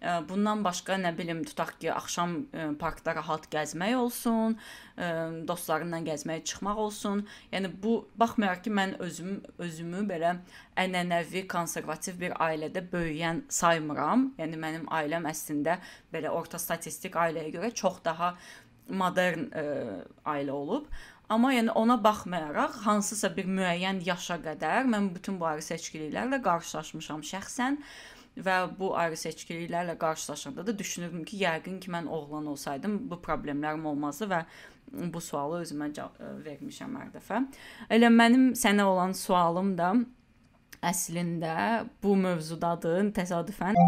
Ə, 0.02 0.12
e, 0.12 0.14
bundan 0.28 0.62
başqa 0.64 0.96
nə 1.02 1.12
bilim 1.18 1.42
tutaq 1.46 1.74
ki, 1.82 1.90
axşam 1.92 2.36
ə, 2.38 2.46
e, 2.54 2.68
parkda 2.80 3.16
rahat 3.18 3.48
gəzmək 3.52 3.96
olsun, 3.98 4.56
ə, 4.96 5.10
dostlarınla 5.48 6.02
gəzməyə 6.08 6.44
çıxmaq 6.48 6.82
olsun. 6.86 7.24
Yəni 7.52 7.72
bu 7.84 7.98
baxmayaraq 8.22 8.64
ki, 8.66 8.74
mən 8.80 8.96
özüm 9.02 9.38
özümü 9.66 10.06
belə 10.10 10.36
ənənəvi 10.78 11.46
konservativ 11.50 12.20
bir 12.22 12.38
ailədə 12.40 12.86
böyüyən 12.94 13.44
saymıram. 13.52 14.30
Yəni 14.40 14.64
mənim 14.66 14.90
ailəm 14.94 15.28
əslində 15.30 15.80
belə 16.14 16.32
orta 16.32 16.62
statistik 16.62 17.18
ailəyə 17.18 17.52
görə 17.58 17.74
çox 17.82 18.00
daha 18.06 18.36
modern 18.92 19.50
ə, 19.50 19.66
ailə 20.28 20.54
olub. 20.54 20.86
Amma 21.32 21.52
yəni 21.54 21.72
ona 21.80 21.96
baxmayaraq 22.04 22.82
hansısa 22.84 23.30
bir 23.36 23.46
müəyyən 23.48 24.02
yaşa 24.04 24.36
qədər 24.44 24.88
mən 24.92 25.06
bütün 25.14 25.38
bu 25.40 25.46
ayrı 25.48 25.64
seçkiliklərlə 25.64 26.42
qarşılaşmışam 26.44 27.22
şəxsən 27.24 27.78
və 28.46 28.56
bu 28.78 28.90
ayrı 29.00 29.16
seçkiliklərlə 29.16 29.96
qarşılaşanda 29.98 30.66
da 30.66 30.78
düşünürdüm 30.78 31.24
ki, 31.24 31.38
yəqin 31.44 31.80
ki 31.80 31.92
mən 31.92 32.08
oğlan 32.08 32.46
olsaydım 32.52 32.98
bu 33.10 33.20
problemlərim 33.24 33.86
olmazdı 33.88 34.28
və 34.28 34.42
bu 35.14 35.20
sualı 35.20 35.62
özümə 35.64 35.88
e, 35.96 36.08
vermişəm 36.46 36.96
hər 37.00 37.12
dəfə. 37.16 37.44
Elə 37.88 38.12
mənim 38.12 38.50
sənə 38.58 38.84
olan 38.88 39.16
sualım 39.16 39.72
da 39.78 39.94
əslində 40.82 41.86
bu 42.02 42.16
mövzudadır 42.26 43.08
təsadüfən. 43.16 43.78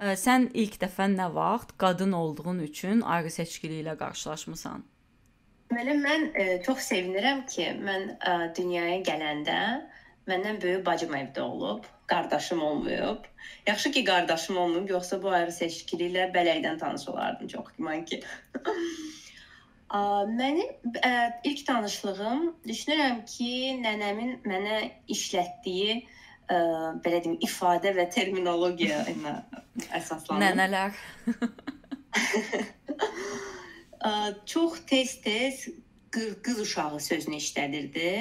Sən 0.00 0.46
ilk 0.56 0.78
dəfə 0.80 1.10
nə 1.12 1.26
vaxt 1.34 1.74
qadın 1.76 2.14
olduğun 2.16 2.62
üçün 2.64 3.02
ayrı 3.14 3.28
seçkiliklə 3.34 3.98
qarşılaşmısan? 4.00 4.84
Deməli 5.70 5.96
mən 6.00 6.22
ə, 6.30 6.44
e, 6.44 6.54
çox 6.64 6.86
sevinirəm 6.88 7.42
ki, 7.52 7.66
mən 7.84 8.06
ə, 8.16 8.32
e, 8.32 8.46
dünyaya 8.56 9.02
gələndə 9.04 9.58
məndən 10.30 10.60
böyük 10.62 10.86
bacım 10.86 11.12
evdə 11.18 11.44
olub, 11.44 11.84
qardaşım 12.08 12.62
olmayıb. 12.62 13.26
Yaxşı 13.66 13.90
ki, 13.92 14.04
qardaşım 14.04 14.56
olmayıb, 14.56 14.88
yoxsa 14.96 15.18
bu 15.22 15.34
ayrı 15.36 15.52
seçkiliklə 15.52 16.30
bələkdən 16.32 16.78
tanış 16.80 17.08
olardım 17.12 17.48
çox 17.52 17.68
güman 17.76 18.04
ki. 18.04 18.22
Mənim 20.40 20.64
ə, 20.96 21.10
e, 21.10 21.12
ilk 21.52 21.66
tanışlığım 21.66 22.48
düşünürəm 22.72 23.20
ki, 23.28 23.52
nənəmin 23.84 24.40
mənə 24.48 24.80
işlətdiyi 25.12 26.00
ə, 26.00 26.19
belə 27.04 27.20
deyim, 27.24 27.38
ifadə 27.46 27.92
və 27.96 28.08
terminologiya 28.12 29.04
ilə 29.14 29.36
əsaslanır. 29.98 30.42
Nənələr. 30.44 30.90
ə, 34.08 34.12
çox 34.50 34.80
tez-tez 34.90 35.68
qız 36.10 36.58
uşağı 36.64 37.00
sözünü 37.00 37.38
işlədirdi 37.38 38.14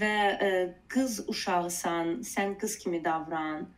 və 0.00 0.14
ə, 0.48 0.50
qız 0.90 1.22
uşağısan, 1.30 2.20
sən 2.26 2.56
qız 2.58 2.78
kimi 2.82 3.04
davran. 3.04 3.68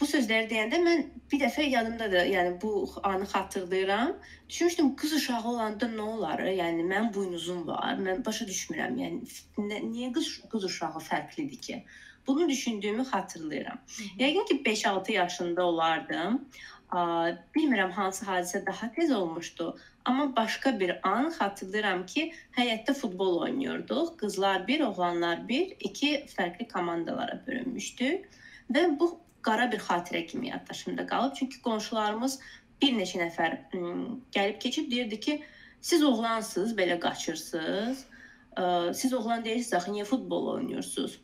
Bu 0.00 0.06
sözləri 0.08 0.48
deyəndə 0.48 0.78
mən 0.80 1.02
bir 1.28 1.40
dəfə 1.42 1.66
yadımdadır, 1.68 2.28
yəni 2.32 2.54
bu 2.62 2.70
anı 3.04 3.26
xatırlayıram. 3.28 4.14
Düşünmüşdüm 4.48 4.94
qız 4.96 5.12
uşağı 5.18 5.42
olanda 5.48 5.88
nə 5.92 6.06
olar? 6.14 6.40
Yəni 6.40 6.86
mənim 6.88 7.10
buynuzum 7.14 7.66
var. 7.66 7.98
Mən 8.00 8.24
başa 8.24 8.46
düşmürəm. 8.48 8.96
Yəni 9.02 9.66
nə, 9.66 9.82
niyə 9.90 10.08
qız 10.16 10.30
qız 10.52 10.64
uşağı 10.70 11.04
fərqlidir 11.08 11.60
ki? 11.66 11.82
Bunu 12.30 12.48
düşündüyümü 12.48 13.02
xatırlayıram. 13.02 13.78
Yəqin 14.18 14.48
ki 14.48 14.62
5-6 14.66 15.12
yaşında 15.12 15.64
olardım. 15.66 16.44
Bilmirəm 17.54 17.90
hansı 17.94 18.24
hadisə 18.26 18.66
daha 18.66 18.92
tez 18.92 19.10
olmuşdu, 19.12 19.78
amma 20.04 20.36
başqa 20.36 20.72
bir 20.80 21.08
an 21.08 21.28
xatırlayıram 21.30 22.06
ki, 22.06 22.32
həyətdə 22.56 22.94
futbol 22.94 23.40
oynayırdıq. 23.46 24.16
Qızlar 24.22 24.66
bir, 24.68 24.80
oğlanlar 24.86 25.48
bir, 25.48 25.74
iki 25.80 26.10
fərqli 26.36 26.68
komandalara 26.72 27.40
bölünmüşdük 27.46 28.26
və 28.74 28.82
bu 29.00 29.10
qara 29.42 29.70
bir 29.72 29.82
xatirə 29.86 30.26
kimi 30.26 30.48
yaddaşımda 30.48 31.06
qalıb. 31.06 31.34
Çünki 31.38 31.62
qonşularımız 31.62 32.40
bir 32.82 32.98
neçə 32.98 33.22
nəfər 33.22 33.58
gəlib 34.34 34.60
keçib 34.60 34.90
deyirdi 34.90 35.20
ki, 35.20 35.42
siz 35.80 36.02
oğlansınız, 36.02 36.76
belə 36.76 37.00
qaçırsınız. 37.00 38.06
Siz 38.98 39.14
oğlan 39.14 39.44
deyilsiniz, 39.44 39.74
axı 39.74 39.90
niyə 39.90 40.04
futbol 40.04 40.54
oynayırsınız? 40.58 41.20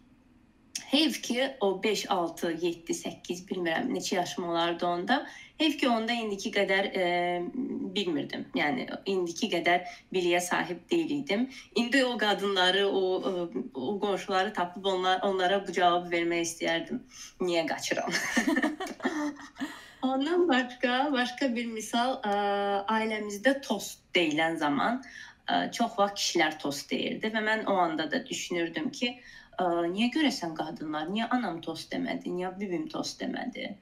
Heyf 0.84 1.22
ki 1.22 1.56
o 1.60 1.82
5, 1.82 2.10
6, 2.10 2.50
7, 2.50 2.94
8 2.94 3.42
bilmirəm 3.48 3.90
neçə 3.94 4.14
yaşım 4.14 4.48
olardı 4.48 4.86
onda. 4.86 5.26
Heyf 5.58 5.78
ki 5.80 5.88
onda 5.88 6.12
indiki 6.12 6.50
qədər 6.52 6.88
e, 6.92 7.04
bilmirdim. 7.96 8.44
Yəni 8.54 8.86
indiki 9.08 9.48
qədər 9.52 9.86
biliyə 10.12 10.40
sahib 10.40 10.82
deyil 10.90 11.14
idim. 11.20 11.46
İndi 11.74 12.04
o 12.04 12.18
qadınları, 12.18 12.88
o 12.88 13.22
o 13.74 13.98
qonşuları 14.00 14.52
tapıb 14.52 14.84
onlar 14.84 15.20
onlara 15.22 15.62
bu 15.66 15.72
cavabı 15.72 16.12
vermək 16.12 16.44
istəyərdim. 16.48 17.00
Niyə 17.40 17.66
qaçıram? 17.66 18.12
Ondan 20.02 20.48
başqa 20.48 21.08
başqa 21.12 21.48
bir 21.54 21.66
misal 21.66 22.18
ə, 22.20 22.34
ailəmizdə 22.98 23.56
tost 23.64 24.04
deyilən 24.14 24.60
zaman 24.60 25.00
ə, 25.48 25.72
çox 25.72 25.96
vaxt 25.98 26.20
kişilər 26.20 26.58
tost 26.62 26.90
deyirdi 26.92 27.32
və 27.32 27.42
mən 27.48 27.64
o 27.72 27.78
anda 27.80 28.10
da 28.10 28.20
düşünürdüm 28.26 28.90
ki, 28.90 29.16
niyə 29.58 30.10
görəsən 30.14 30.54
qadınlar, 30.56 31.08
niyə 31.12 31.28
anam 31.30 31.60
tost 31.64 31.92
demədi, 31.92 32.32
niyə 32.32 32.52
bibim 32.58 32.88
tost 32.92 33.20
demədi? 33.22 33.76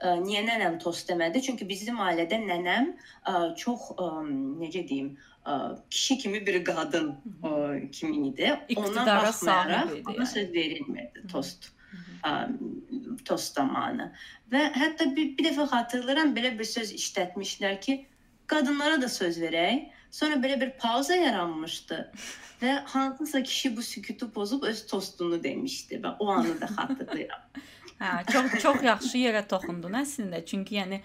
Niyə 0.00 0.44
nənəm 0.46 0.78
tost 0.80 1.10
demədi? 1.10 1.42
Çünki 1.44 1.68
bizim 1.68 2.00
ailədə 2.00 2.40
nənəm 2.42 2.94
çox 3.60 3.90
necə 4.62 4.86
deyim, 4.88 5.16
kişi 5.90 6.18
kimi 6.18 6.46
bir 6.46 6.64
qadın 6.64 7.12
kimi 7.92 8.28
idi. 8.28 8.52
Ondan 8.76 9.06
baxmayaraq 9.06 10.08
ona 10.14 10.26
söz 10.26 10.52
verilmirdi 10.52 11.26
tost. 11.32 11.72
tost 13.24 13.54
zamanı. 13.54 14.10
Və 14.52 14.60
hətta 14.76 15.06
bir, 15.16 15.32
bir 15.38 15.46
dəfə 15.48 15.64
xatırlayıram 15.70 16.34
belə 16.36 16.52
bir 16.58 16.68
söz 16.68 16.92
işlətmişlər 16.92 17.80
ki, 17.80 17.94
qadınlara 18.46 19.00
da 19.02 19.08
söz 19.08 19.40
verək. 19.40 19.88
Sonra 20.10 20.34
belə 20.42 20.60
bir 20.60 20.70
pauza 20.78 21.14
yaranmışdı. 21.14 21.98
Və 22.60 22.76
hansısa 22.92 23.42
kişi 23.42 23.76
bu 23.76 23.82
sükutu 23.82 24.30
pozub 24.32 24.62
öz 24.68 24.86
tostunu 24.86 25.42
demişdi 25.42 26.00
və 26.04 26.16
o 26.18 26.28
anı 26.28 26.60
da 26.60 26.66
xatırlayıram. 26.66 27.44
hə, 28.00 28.32
çox 28.32 28.62
çox 28.62 28.82
yaxşı 28.82 29.18
yerə 29.18 29.46
toxundun 29.48 29.96
əslində. 30.02 30.44
Çünki 30.46 30.76
yəni 30.76 31.00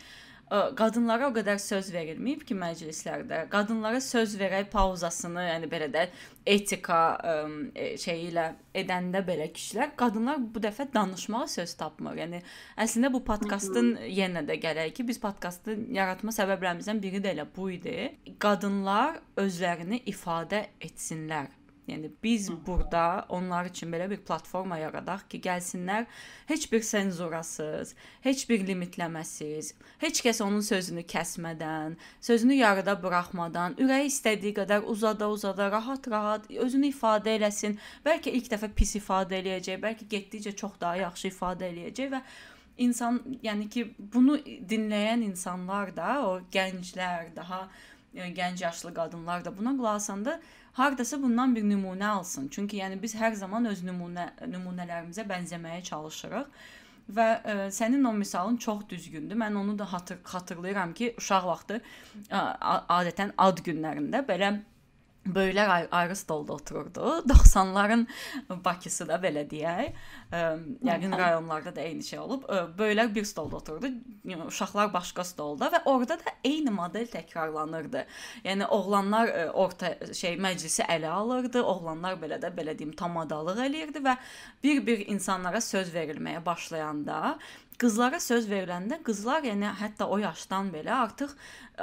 qadınlara 0.49 1.29
o 1.29 1.33
qədər 1.33 1.57
söz 1.61 1.89
verilməyib 1.93 2.43
ki, 2.45 2.55
məclislərdə. 2.59 3.45
Qadınlara 3.49 4.01
söz 4.03 4.35
verək 4.37 4.69
pauzasını, 4.73 5.41
yəni 5.49 5.69
belə 5.71 5.89
də 5.93 6.05
etika 6.45 6.99
ə, 7.17 7.33
e, 7.73 7.87
şeyi 7.97 8.29
ilə 8.29 8.45
edəndə 8.77 9.23
belə 9.25 9.49
kişilər, 9.55 9.95
qadınlar 9.97 10.37
bu 10.53 10.61
dəfə 10.61 10.85
danışmağa 10.93 11.47
söz 11.55 11.73
tapmır. 11.79 12.21
Yəni 12.21 12.43
əslində 12.85 13.11
bu 13.13 13.23
podkastın 13.25 13.95
yenə 14.05 14.45
də 14.45 14.59
gərək 14.61 14.93
ki, 14.99 15.07
biz 15.09 15.21
podkastı 15.23 15.79
yaratma 15.97 16.35
səbəblərimizdən 16.35 17.01
biri 17.01 17.23
də 17.25 17.33
elə 17.33 17.49
bu 17.55 17.71
idi. 17.73 18.11
Qadınlar 18.39 19.21
özlərini 19.41 20.03
ifadə 20.13 20.67
etsinlər 20.83 21.49
Yəni 21.87 22.09
biz 22.23 22.49
burada 22.67 23.25
onlar 23.29 23.65
üçün 23.69 23.91
belə 23.93 24.07
bir 24.09 24.17
platforma 24.25 24.77
yaradaq 24.81 25.27
ki, 25.29 25.39
gəlsinlər 25.45 26.07
heç 26.49 26.65
bir 26.71 26.81
senzurasız, 26.81 27.93
heç 28.25 28.45
bir 28.49 28.65
limitləməsiz, 28.65 29.73
heç 30.01 30.21
kəs 30.25 30.41
onun 30.41 30.65
sözünü 30.65 31.03
kəsmədən, 31.13 31.93
sözünü 32.25 32.57
yarıda 32.57 32.97
buraxmadan, 33.03 33.77
ürəyi 33.77 34.09
istədiyi 34.09 34.55
qədər 34.57 34.89
uzada-uzada, 34.95 35.69
rahat-rahat 35.77 36.49
özünü 36.65 36.89
ifadə 36.89 37.37
eləsin. 37.37 37.77
Bəlkə 38.05 38.33
ilk 38.33 38.49
dəfə 38.55 38.73
pis 38.73 38.97
ifadə 38.97 39.37
eləyəcək, 39.43 39.81
bəlkə 39.85 40.09
getdikcə 40.09 40.55
çox 40.57 40.81
daha 40.81 41.03
yaxşı 41.05 41.29
ifadə 41.29 41.69
eləyəcək 41.69 42.13
və 42.17 42.25
insan, 42.81 43.21
yəni 43.45 43.69
ki, 43.69 43.91
bunu 43.99 44.39
dinləyən 44.41 45.21
insanlar 45.29 45.93
da, 45.95 46.17
o 46.25 46.39
gənclər, 46.51 47.29
daha 47.37 47.67
yəni, 48.15 48.33
gənc 48.35 48.63
yaşlı 48.63 48.93
qadınlar 48.95 49.45
da 49.45 49.57
buna 49.57 49.77
qulaq 49.77 50.01
asanda 50.01 50.39
hardasa 50.75 51.21
bundan 51.21 51.55
bir 51.55 51.63
nümunə 51.63 52.07
alsın. 52.19 52.47
Çünki 52.51 52.81
yəni 52.81 53.01
biz 53.01 53.15
hər 53.15 53.35
zaman 53.39 53.65
öz 53.71 53.83
nümunə 53.87 54.29
nümunələrimizə 54.51 55.25
bənzəməyə 55.29 55.81
çalışırıq. 55.89 56.61
Və 57.15 57.25
ə, 57.37 57.53
e, 57.53 57.55
sənin 57.71 58.05
o 58.09 58.13
misalın 58.13 58.57
çox 58.57 58.87
düzgündür. 58.89 59.37
Mən 59.37 59.55
onu 59.55 59.77
da 59.79 59.85
xatır, 59.85 60.17
xatırlayıram 60.25 60.93
ki, 60.97 61.13
uşaq 61.21 61.45
vaxtı 61.45 61.81
ə, 62.29 62.41
adətən 62.99 63.35
ad 63.37 63.61
günlərində 63.67 64.23
belə 64.25 64.55
böyüklər 65.25 65.67
ayrı, 65.67 65.87
ayrı 65.91 66.15
stolda 66.15 66.53
otururdu. 66.53 67.23
90-ların 67.29 68.05
Bakısı 68.65 69.07
da 69.07 69.17
belə 69.21 69.45
deyək. 69.49 69.93
Yəqin 70.85 71.17
rayonlarda 71.17 71.75
da 71.75 71.81
eyni 71.81 72.03
şey 72.03 72.19
olub. 72.19 72.43
Böyüklər 72.77 73.13
bir 73.15 73.25
stolda 73.25 73.55
otururdu, 73.55 73.91
uşaqlar 74.47 74.93
başqa 74.93 75.23
stolda 75.23 75.69
və 75.73 75.81
orada 75.85 76.17
da 76.19 76.35
eyni 76.43 76.73
model 76.73 77.07
təkrarlanırdı. 77.11 78.05
Yəni 78.45 78.67
oğlanlar 78.67 79.31
orta 79.53 79.95
şey 80.13 80.37
məclisi 80.41 80.85
ələ 80.85 81.09
alırdı, 81.09 81.63
oğlanlar 81.63 82.19
belə 82.21 82.39
də 82.41 82.51
belə 82.55 82.77
deyim 82.77 82.93
tamadalıq 82.97 83.61
eləyirdi 83.67 84.03
və 84.05 84.17
bir-bir 84.63 85.05
insanlara 85.07 85.61
söz 85.61 85.93
verilməyə 85.93 86.45
başlayanda 86.45 87.37
qızlara 87.81 88.19
söz 88.23 88.47
veriləndə 88.49 89.01
qızlar 89.03 89.45
yəni 89.47 89.71
hətta 89.79 90.07
o 90.11 90.17
yaşdan 90.21 90.71
belə 90.73 90.93
artıq 91.05 91.33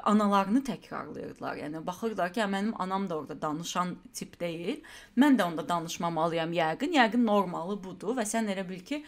analarını 0.03 0.63
təkrarlayırdılar. 0.65 1.59
Yəni 1.65 1.83
baxırdılar 1.87 2.33
ki, 2.33 2.41
hə, 2.45 2.49
mənim 2.55 2.73
anam 2.83 3.09
da 3.11 3.19
orada 3.19 3.37
danışan 3.43 3.97
tip 4.15 4.39
deyil. 4.41 4.81
Mən 5.19 5.37
də 5.39 5.49
onda 5.51 5.67
danışmamalıyam 5.69 6.55
yəqin. 6.57 6.97
Yəqin 6.97 7.27
normalı 7.27 7.77
budur 7.85 8.17
və 8.17 8.25
sən 8.29 8.49
elə 8.55 8.65
bil 8.69 8.81
ki, 8.89 9.03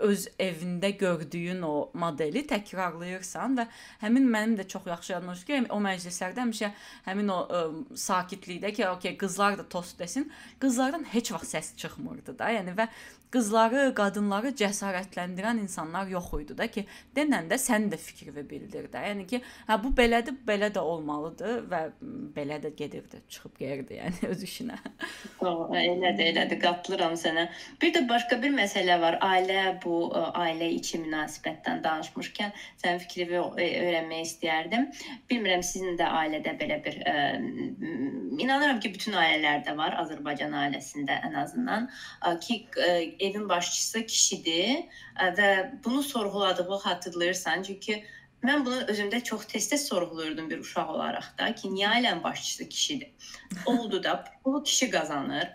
öz 0.00 0.26
evində 0.40 0.90
gördüyün 0.96 1.62
o 1.66 1.74
modeli 2.00 2.42
təkrarlayırsan 2.48 3.58
və 3.58 3.66
həmin 4.00 4.28
mənim 4.32 4.56
də 4.58 4.66
çox 4.68 4.86
yaxşı 4.88 5.12
yadıma 5.12 5.34
düşür 5.36 5.48
ki, 5.50 5.60
o 5.68 5.80
məclislərdə 5.84 6.44
həmişə 6.44 6.70
həmin 7.08 7.32
o 7.34 7.38
ə, 7.44 7.62
sakitlikdə 8.06 8.72
ki, 8.76 8.86
okey, 8.94 9.16
qızlar 9.20 9.58
da 9.60 9.68
tost 9.68 9.98
desin, 10.00 10.30
qızlardan 10.62 11.04
heç 11.12 11.32
vaxt 11.36 11.54
səs 11.56 11.72
çıxmırdı 11.82 12.38
da. 12.38 12.48
Yəni 12.56 12.76
və 12.78 12.88
qızları, 13.30 13.90
qadınları 13.94 14.52
cəsarətləndirən 14.58 15.62
insanlar 15.62 16.08
yox 16.10 16.30
idi 16.40 16.56
da 16.58 16.66
ki, 16.70 16.84
denəndə 17.16 17.58
sən 17.60 17.88
də 17.92 17.98
fikrini 18.00 18.42
bildir 18.50 18.88
də. 18.92 19.04
Yəni 19.10 19.26
ki, 19.30 19.40
hə 19.68 19.76
bu 19.82 19.92
belədir, 19.96 20.34
belə 20.46 20.70
də 20.74 20.82
olmalıdır 20.82 21.60
və 21.70 21.82
belə 22.36 22.60
də 22.62 22.72
gedirdi, 22.78 23.22
çıxıb 23.28 23.60
gəlirdi 23.60 24.00
yəni 24.00 24.32
öz 24.32 24.46
işinə. 24.48 24.78
O, 25.40 25.70
elədir, 25.72 26.34
elədir, 26.34 26.58
qatılıram 26.60 27.14
sənə. 27.16 27.46
Bir 27.80 27.94
də 27.94 28.02
başqa 28.08 28.36
bir 28.42 28.52
məsələ 28.52 28.98
var. 29.00 29.16
Ailə 29.24 29.78
bu 29.80 30.10
ailə 30.12 30.68
içi 30.76 31.00
münasibətdən 31.00 31.80
danışmışkən 31.84 32.52
sənin 32.82 33.00
fikrini 33.00 33.38
e, 33.38 33.68
öyrənmək 33.86 34.26
istəyərdim. 34.26 34.84
Bilmirəm 35.30 35.64
sizin 35.64 35.96
də 35.96 36.10
ailədə 36.18 36.52
belə 36.60 36.76
bir 36.84 36.98
ə, 37.08 37.14
inanıram 38.36 38.82
ki, 38.84 38.92
bütün 38.92 39.16
ailələrdə 39.16 39.76
var, 39.78 39.96
Azərbaycan 40.02 40.52
ailəsində 40.60 41.16
ən 41.30 41.40
azından 41.40 41.88
ki 42.44 42.60
ə, 42.76 42.90
evin 43.20 43.48
başçısı 43.48 44.06
kişidir 44.06 44.84
və 45.38 45.48
bunu 45.84 46.02
sorğuladığı 46.02 46.78
xatırlayırsan, 46.84 47.62
çünki 47.62 48.04
mən 48.42 48.64
bunu 48.66 48.82
özümdə 48.92 49.22
çox 49.24 49.46
tez-tez 49.46 49.86
sorğuluyurdum 49.88 50.50
bir 50.50 50.58
uşaq 50.58 50.94
olaraq 50.94 51.32
da 51.38 51.54
ki, 51.54 51.68
niyə 51.68 51.88
ailənin 51.94 52.22
başçısı 52.22 52.68
kişidir? 52.68 53.10
Oldu 53.66 54.02
da 54.02 54.24
pulu 54.44 54.62
kişi 54.62 54.90
qazanır. 54.90 55.48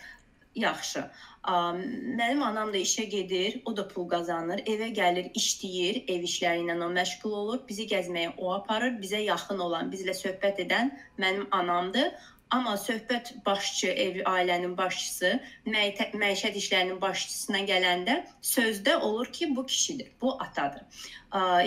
Yaxşı. 0.56 1.02
Mənim 1.46 2.42
anam 2.42 2.72
da 2.74 2.78
işə 2.78 3.04
gedir, 3.04 3.62
o 3.66 3.78
da 3.78 3.84
pul 3.88 4.08
qazanır, 4.10 4.64
evə 4.66 4.88
gəlir, 4.98 5.28
işləyir, 5.38 6.00
ev 6.10 6.24
işləri 6.26 6.64
ilə 6.64 6.78
o 6.82 6.88
məşğul 6.96 7.34
olur, 7.42 7.60
bizi 7.68 7.86
gəzməyə 7.92 8.32
o 8.38 8.54
aparır, 8.54 8.96
bizə 9.02 9.20
yaxın 9.26 9.60
olan, 9.60 9.92
bizlə 9.92 10.16
söhbət 10.18 10.64
edən 10.64 10.94
mənim 11.22 11.46
anamdır. 11.52 12.14
Amma 12.54 12.76
söhbət 12.78 13.34
başçı, 13.46 13.88
ev 13.88 14.22
ailənin 14.30 14.76
başçısı, 14.78 15.32
məişət 15.66 16.60
işlərinin 16.62 17.02
başçısına 17.02 17.64
gələndə 17.66 18.20
sözdə 18.46 18.96
olur 19.02 19.32
ki, 19.34 19.50
bu 19.56 19.66
kişidir, 19.66 20.12
bu 20.22 20.36
atadır. 20.42 20.86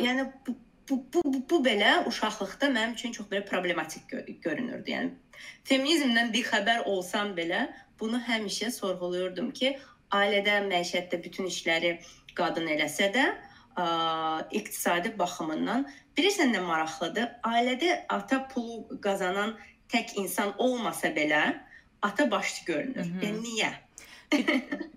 Yəni 0.05 0.31
bu 0.47 0.55
bu, 0.91 1.05
bu, 1.15 1.23
bu, 1.51 1.59
belə 1.65 2.07
uşaqlıqda 2.09 2.71
mənim 2.73 2.95
üçün 2.95 3.13
çox 3.13 3.27
belə 3.29 3.45
problematik 3.47 4.09
görünürdü. 4.43 4.91
Yəni 4.91 5.11
Feminizmdən 5.69 6.33
bir 6.33 6.47
xəbər 6.49 6.87
olsam 6.89 7.35
belə 7.37 7.67
bunu 8.01 8.21
həmişə 8.25 8.71
sorğuluyurdum 8.75 9.51
ki, 9.53 9.75
ailədə, 10.15 10.63
məişətdə 10.71 11.21
bütün 11.25 11.51
işləri 11.51 11.99
qadın 12.39 12.71
eləsə 12.75 13.11
də, 13.15 13.27
ə, 13.77 13.87
iqtisadi 14.61 15.13
baxımından 15.19 15.87
bilirsən 16.17 16.55
nə 16.55 16.63
maraqlıdır? 16.65 17.35
Ailədə 17.47 18.05
ata 18.09 18.45
pulu 18.53 19.01
qazanan 19.05 19.57
tək 19.93 20.17
insan 20.21 20.55
olmasa 20.59 21.09
belə 21.09 21.43
ata 22.03 22.31
başçı 22.31 22.65
görünür. 22.65 23.05
Hı 23.05 23.19
-hı. 23.19 23.25
Yəni 23.25 23.43
niyə? 23.43 23.73
bir, 24.33 24.47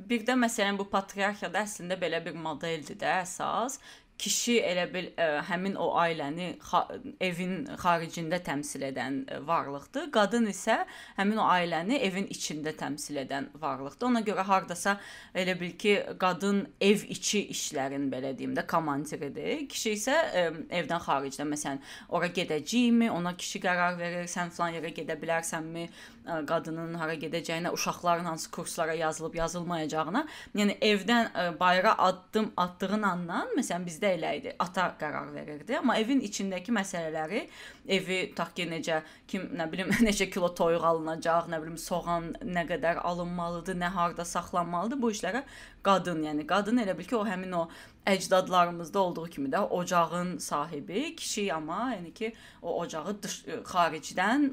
bir 0.10 0.26
də 0.28 0.36
məsələn 0.36 0.78
bu 0.78 0.90
patriarxiyada 0.90 1.64
əslində 1.64 1.98
belə 2.00 2.20
bir 2.26 2.36
modeldir 2.36 2.98
də 3.00 3.22
əsas 3.22 3.80
kişi 4.22 4.58
elə 4.62 4.86
bil 4.94 5.08
ə, 5.12 5.26
e, 5.26 5.42
həmin 5.48 5.76
o 5.82 5.88
ailəni 6.00 6.52
xa 6.62 6.84
evin 7.24 7.66
xaricində 7.82 8.40
təmsil 8.46 8.86
edən 8.92 9.22
e, 9.26 9.40
varlıqdır. 9.48 10.10
Qadın 10.14 10.50
isə 10.52 10.78
həmin 11.18 11.42
o 11.42 11.48
ailəni 11.50 11.98
evin 12.06 12.30
içində 12.34 12.74
təmsil 12.78 13.22
edən 13.24 13.50
varlıqdır. 13.62 14.08
Ona 14.12 14.22
görə 14.28 14.46
hardasa 14.48 14.98
elə 15.34 15.58
bil 15.60 15.74
ki, 15.82 15.96
qadın 16.22 16.64
ev 16.82 17.06
içi 17.16 17.44
işlərin 17.56 18.10
belə 18.14 18.36
deyim 18.38 18.54
də 18.58 18.66
komandiridir. 18.70 19.66
Kişi 19.72 19.96
isə 19.98 20.18
ə, 20.18 20.46
e, 20.46 20.66
evdən 20.82 21.06
xaricdə 21.08 21.48
məsələn 21.56 21.82
ora 22.10 22.30
gedəcəyimi, 22.40 23.10
ona 23.12 23.36
kişi 23.38 23.64
qərar 23.66 23.98
verir, 24.00 24.30
sən 24.32 24.54
falan 24.54 24.78
yerə 24.78 24.94
gedə 24.96 25.18
bilərsənmi, 25.22 25.88
ə, 26.26 26.42
qadının 26.48 26.94
hara 27.00 27.16
gedəcəyinə, 27.20 27.72
uşaqların 27.76 28.26
hansı 28.26 28.52
kurslara 28.52 28.94
yazılıb 28.94 29.36
yazılmayacağına, 29.40 30.24
yəni 30.58 30.78
evdən 30.92 31.32
ə, 31.32 31.46
bayıra 31.60 31.96
addım 31.98 32.52
atdığın 32.58 33.08
andan 33.10 33.56
məsələn 33.58 33.88
bizdə 33.88 34.14
elə 34.18 34.34
idi. 34.40 34.56
Ata 34.60 34.92
qərar 35.00 35.34
verirdi, 35.36 35.78
amma 35.80 35.98
evin 36.02 36.22
içindəki 36.28 36.74
məsələləri, 36.76 37.46
evi 37.88 38.22
tutaq 38.32 38.54
ki, 38.58 38.68
necə 38.72 39.02
kim 39.28 39.50
nə 39.58 39.68
bilim 39.72 39.94
neçə 40.08 40.30
kilo 40.34 40.52
toyuq 40.58 40.86
alınacaq, 40.94 41.50
nə 41.52 41.62
bilim 41.64 41.78
soğan 41.82 42.32
nə 42.46 42.66
qədər 42.70 43.02
alınmalıdır, 43.12 43.80
nə 43.82 43.92
harda 43.96 44.26
saxlanmalıdır, 44.26 45.02
bu 45.02 45.12
işlərə 45.16 45.44
qadın, 45.86 46.26
yəni 46.30 46.46
qadın 46.48 46.84
elə 46.84 46.98
bil 46.98 47.10
ki, 47.10 47.18
o 47.18 47.26
həmin 47.26 47.58
o 47.58 47.68
əcdadlarımızda 48.06 49.00
olduğu 49.00 49.26
kimi 49.30 49.50
də 49.50 49.60
ocağın 49.60 50.38
sahibi 50.38 51.16
kişi 51.16 51.54
amma, 51.54 51.94
yəni 51.96 52.14
ki, 52.14 52.34
o 52.62 52.80
ocağı 52.82 53.16
dış 53.24 53.36
xaricdən 53.70 54.48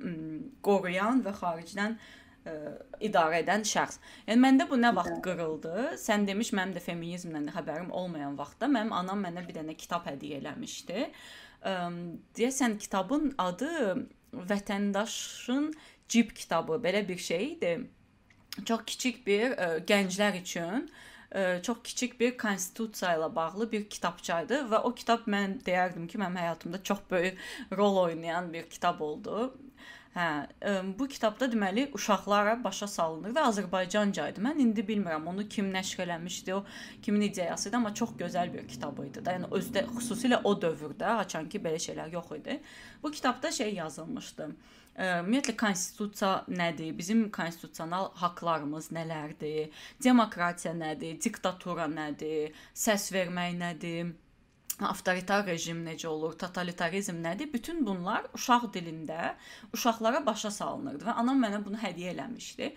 qoruyan 0.62 1.22
və 1.24 1.32
xaricdən 1.40 1.96
ə, 2.44 2.54
idarə 3.08 3.40
edən 3.42 3.64
şəxs. 3.64 4.00
Yəni 4.28 4.44
məndə 4.44 4.68
bu 4.68 4.76
nə 4.76 4.92
vaxt 4.96 5.22
qırıldı? 5.24 5.96
Sən 6.04 6.28
demiş 6.28 6.52
mənim 6.52 6.76
də 6.76 6.84
feminizmdən 6.84 7.48
xəbərim 7.56 7.90
olmayan 7.90 8.37
vaxtda 8.38 8.68
mənim 8.68 8.92
anam 8.92 9.24
mənə 9.24 9.46
bir 9.48 9.56
dənə 9.62 9.76
kitab 9.80 10.04
hədiyyə 10.11 10.42
eləmişdi. 10.42 11.08
Ə, 11.64 11.74
deyəsən 12.37 12.78
kitabın 12.84 13.34
adı 13.38 14.08
Vətəndaşın 14.28 15.72
cib 16.08 16.34
kitabı 16.37 16.76
belə 16.84 17.00
bir 17.08 17.16
şey 17.16 17.52
idi. 17.52 17.76
Çox 18.64 18.84
kiçik 18.84 19.26
bir 19.26 19.54
ə, 19.56 19.68
gənclər 19.88 20.37
üçün 20.42 20.84
ə, 20.84 21.06
çox 21.62 21.82
kiçik 21.84 22.20
bir 22.20 22.36
konstitusiya 22.38 23.16
ilə 23.18 23.28
bağlı 23.34 23.70
bir 23.72 23.88
kitabçaydı 23.90 24.62
və 24.70 24.82
o 24.88 24.94
kitab 24.94 25.26
mən 25.28 25.58
deyərdim 25.66 26.06
ki, 26.08 26.18
mənim 26.18 26.40
həyatımda 26.40 26.82
çox 26.82 27.02
böyük 27.10 27.38
rol 27.76 27.96
oynayan 28.04 28.52
bir 28.52 28.68
kitab 28.70 29.00
oldu. 29.00 29.50
Hə, 30.14 30.28
ə, 30.64 30.70
bu 30.98 31.06
kitabda 31.06 31.46
deməli 31.52 31.84
uşaqlara 31.94 32.56
başa 32.64 32.88
salınır 32.88 33.34
və 33.36 33.42
Azərbaycanca 33.50 34.24
idi. 34.32 34.40
Mən 34.42 34.58
indi 34.64 34.82
bilmirəm 34.88 35.28
onu 35.30 35.44
kim 35.52 35.68
nəşr 35.74 36.00
eləmişdi, 36.06 36.54
o 36.56 36.64
kimin 37.02 37.26
ideyası 37.28 37.68
idi, 37.68 37.76
amma 37.76 37.92
çox 37.94 38.16
gözəl 38.18 38.50
bir 38.54 38.64
kitab 38.68 38.98
idi 39.04 39.22
da. 39.24 39.36
Yəni 39.36 39.52
özdə 39.60 39.84
xüsusilə 39.92 40.40
o 40.48 40.56
dövrdə 40.58 41.12
açan 41.26 41.46
ki, 41.52 41.60
belə 41.62 41.78
şeylər 41.84 42.10
yox 42.16 42.32
idi. 42.40 42.58
Bu 43.02 43.12
kitabda 43.12 43.52
şey 43.52 43.74
yazılmışdı. 43.74 44.48
Ümumiyyətlə 44.98 45.54
konstitusiya 45.56 46.30
nədir? 46.50 46.94
Bizim 46.98 47.28
konstitusional 47.30 48.08
haqqlarımız 48.18 48.90
nələrdir? 48.96 49.68
Demokratiya 50.02 50.72
nədir? 50.74 51.20
Diktatura 51.22 51.87
nədir? 51.92 52.56
Səs 52.74 53.12
vermək 53.14 53.54
nədir? 53.61 54.16
avtoritar 54.87 55.46
rejim 55.46 55.80
necə 55.87 56.06
olur, 56.06 56.37
totalitarizm 56.38 57.16
nədir? 57.22 57.50
Bütün 57.52 57.80
bunlar 57.87 58.28
uşaq 58.34 58.68
dilində 58.74 59.34
uşaqlara 59.74 60.20
başa 60.26 60.50
salınırdı 60.54 61.08
və 61.08 61.16
anam 61.22 61.40
mənə 61.42 61.58
bunu 61.64 61.80
hədiyyə 61.82 62.12
eləmişdi. 62.14 62.70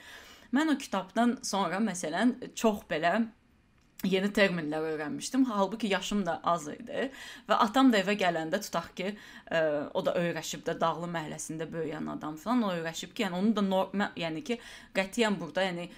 Mən 0.55 0.73
o 0.73 0.77
kitabdan 0.77 1.37
sonra 1.45 1.77
məsələn 1.83 2.33
çox 2.57 2.81
belə 2.89 3.13
yeni 4.03 4.31
terminlər 4.33 4.85
öyrənmişdim. 4.93 5.43
Halbuki 5.45 5.87
yaşım 5.87 6.25
da 6.25 6.39
az 6.43 6.67
idi 6.67 7.09
və 7.49 7.57
atam 7.65 7.91
da 7.93 7.99
evə 8.01 8.15
gələndə 8.17 8.61
tutaq 8.61 8.93
ki, 8.97 9.11
ə, 9.51 9.63
o 9.93 10.05
da 10.05 10.15
öyrəşib 10.17 10.63
də 10.67 10.77
Dağlı 10.81 11.09
məhəlləsində 11.11 11.67
böyüyən 11.71 12.09
adam 12.15 12.37
falan, 12.41 12.63
o 12.63 12.71
öyrəşib 12.79 13.13
ki, 13.13 13.27
yəni 13.27 13.37
onu 13.37 13.55
da 13.55 13.61
norm, 13.61 14.07
yəni 14.17 14.43
ki, 14.43 14.59
qətiyyən 14.95 15.37
burada, 15.39 15.67
yəni 15.69 15.89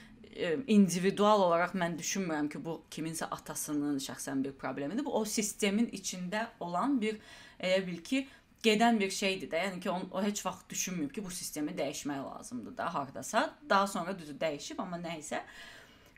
individual 0.67 1.43
olaraq 1.47 1.75
mən 1.77 1.97
düşünmürəm 1.99 2.47
ki, 2.49 2.61
bu 2.65 2.79
kiminsə 2.91 3.27
atasının 3.31 3.99
şəxsən 4.01 4.43
bir 4.43 4.55
problemidir. 4.57 5.05
Bu 5.05 5.13
o 5.19 5.25
sistemin 5.25 5.91
içində 5.93 6.47
olan 6.59 6.99
bir 7.01 7.19
elə 7.59 7.85
bil 7.85 7.99
ki, 8.03 8.23
gedən 8.63 8.99
bir 8.99 9.11
şeydir 9.11 9.51
də. 9.51 9.61
Yəni 9.67 9.83
ki, 9.83 9.91
on, 9.91 10.07
o 10.11 10.23
heç 10.23 10.41
vaxt 10.45 10.65
düşünməyib 10.71 11.13
ki, 11.13 11.23
bu 11.25 11.31
sistemi 11.31 11.75
dəyişmək 11.77 12.23
lazımdır 12.25 12.77
da 12.77 12.93
hardasa. 12.93 13.53
Daha 13.69 13.87
sonra 13.87 14.17
düzü 14.19 14.37
dəyişib, 14.39 14.81
amma 14.81 14.97
nə 14.97 15.19
isə 15.19 15.43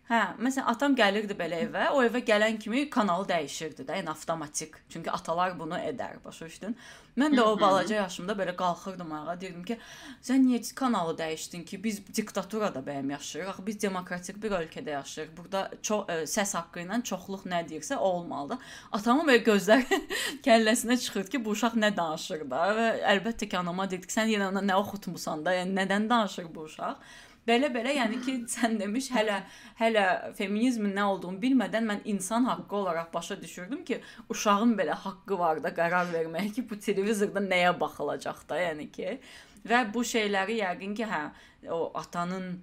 Hə, 0.05 0.19
məsələn 0.37 0.67
atam 0.69 0.93
gəlirdi 0.93 1.33
belə 1.33 1.63
evə, 1.65 1.87
o 1.97 2.03
evə 2.05 2.19
gələn 2.21 2.59
kimi 2.61 2.83
kanalı 2.93 3.25
dəyişirdi 3.31 3.87
də, 3.87 3.95
yəni 3.97 4.11
avtomatik. 4.11 4.75
Çünki 4.93 5.09
atalar 5.09 5.55
bunu 5.57 5.79
edər, 5.81 6.19
başa 6.21 6.45
düşdün? 6.45 6.75
Mən 7.17 7.33
də 7.33 7.41
o 7.41 7.55
balaca 7.57 7.95
yaşımda 7.95 8.35
belə 8.37 8.53
qalxırdım 8.59 9.15
ayağa, 9.17 9.35
deyirdim 9.41 9.63
ki, 9.65 9.79
sən 10.29 10.45
niyə 10.45 10.61
kanalı 10.77 11.17
dəyişdin 11.23 11.65
ki? 11.65 11.81
Biz 11.83 11.99
diktaturada 12.19 12.85
bəyəm 12.85 13.11
yaşayırıq. 13.15 13.49
Axı 13.55 13.65
biz 13.71 13.81
demokratik 13.81 14.39
bir 14.43 14.53
ölkədə 14.59 14.93
yaşayırıq. 14.93 15.35
Burada 15.41 15.65
çox 15.81 16.05
ə, 16.05 16.21
e, 16.21 16.29
səs 16.29 16.53
haqqı 16.59 16.85
ilə 16.85 17.01
çoxluq 17.09 17.49
nə 17.49 17.65
deyirsə 17.65 17.97
o 17.97 18.13
olmalıdır. 18.19 18.61
Atamın 18.93 19.25
belə 19.33 19.41
gözlər 19.49 19.89
kəlləsinə 20.45 21.01
çıxır 21.01 21.33
ki, 21.33 21.45
bu 21.45 21.57
uşaq 21.57 21.81
nə 21.81 21.95
danışır 21.97 22.45
da 22.51 22.65
və 22.77 22.89
əlbəttə 23.15 23.49
ki, 23.49 23.57
anama 23.57 23.89
dedik, 23.89 24.13
sən 24.13 24.29
yenə 24.29 24.53
ona 24.53 24.61
nə 24.61 24.77
oxutmusan 24.85 25.41
da, 25.47 25.57
yəni 25.63 25.79
nədən 25.81 26.11
danışır 26.13 26.53
bu 26.53 26.69
uşaq? 26.69 27.15
Belə-belə, 27.47 27.93
yəni 27.99 28.19
ki, 28.25 28.35
sən 28.55 28.77
demiş, 28.79 29.11
hələ 29.15 29.39
hələ 29.79 30.05
feminizmin 30.37 30.95
nə 30.97 31.07
olduğunu 31.13 31.41
bilmədən 31.41 31.89
mən 31.89 32.05
insan 32.13 32.47
haqqı 32.49 32.75
olaraq 32.81 33.11
başa 33.13 33.39
düşürdüm 33.41 33.83
ki, 33.85 34.01
uşağın 34.29 34.75
belə 34.79 34.97
haqqı 35.05 35.39
var 35.39 35.63
da 35.63 35.73
qərar 35.79 36.09
verməyə 36.13 36.53
ki, 36.55 36.65
bu 36.69 36.79
televizorda 36.87 37.43
nəyə 37.45 37.73
baxılacaq 37.79 38.45
da, 38.49 38.61
yəni 38.67 38.89
ki. 38.91 39.19
Və 39.65 39.81
bu 39.93 40.03
şeyləri 40.05 40.59
yəqin 40.61 40.95
ki, 40.97 41.05
hə, 41.09 41.21
o 41.73 41.91
atanın 41.97 42.55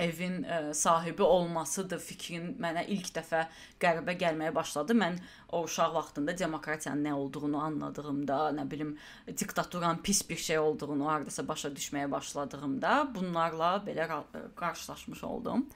evin 0.00 0.42
ə, 0.42 0.58
e, 0.70 0.74
sahibi 0.74 1.22
olmasıdır 1.22 2.00
fikrin 2.02 2.54
mənə 2.62 2.86
ilk 2.94 3.10
dəfə 3.16 3.44
qəribə 3.82 4.16
gəlməyə 4.20 4.54
başladı. 4.54 4.96
Mən 4.98 5.18
o 5.52 5.62
uşaq 5.66 5.94
vaxtında 5.94 6.36
demokratiyanın 6.38 7.04
nə 7.08 7.14
olduğunu 7.14 7.60
anladığımda, 7.68 8.38
nə 8.56 8.66
bilim, 8.70 8.96
diktaturanın 9.28 10.02
pis 10.04 10.22
bir 10.30 10.36
şey 10.36 10.58
olduğunu 10.58 11.08
hardasa 11.08 11.46
başa 11.48 11.72
düşməyə 11.76 12.10
başladığımda 12.10 12.94
bunlarla 13.14 13.72
belə 13.86 14.08
e, 14.08 14.44
qarşılaşmış 14.56 15.24
oldum. 15.24 15.66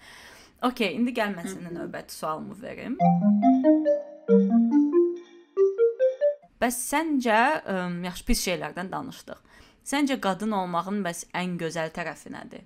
Okay, 0.64 0.94
indi 0.96 1.12
gəl 1.12 1.34
mən 1.37 1.50
sənə 1.50 1.72
növbəti 1.74 2.14
sualımı 2.14 2.54
verim. 2.62 2.94
Bəs 6.62 6.78
səncə 6.88 7.40
ə, 7.60 7.80
yaxşı 8.06 8.30
pis 8.30 8.46
şeylərdən 8.48 8.92
danışdıq. 8.92 9.42
Səncə 9.84 10.16
qadın 10.24 10.54
olmağın 10.56 11.02
bəs 11.04 11.26
ən 11.37 11.58
gözəl 11.60 11.92
tərəfi 11.92 12.32
nədir? 12.32 12.64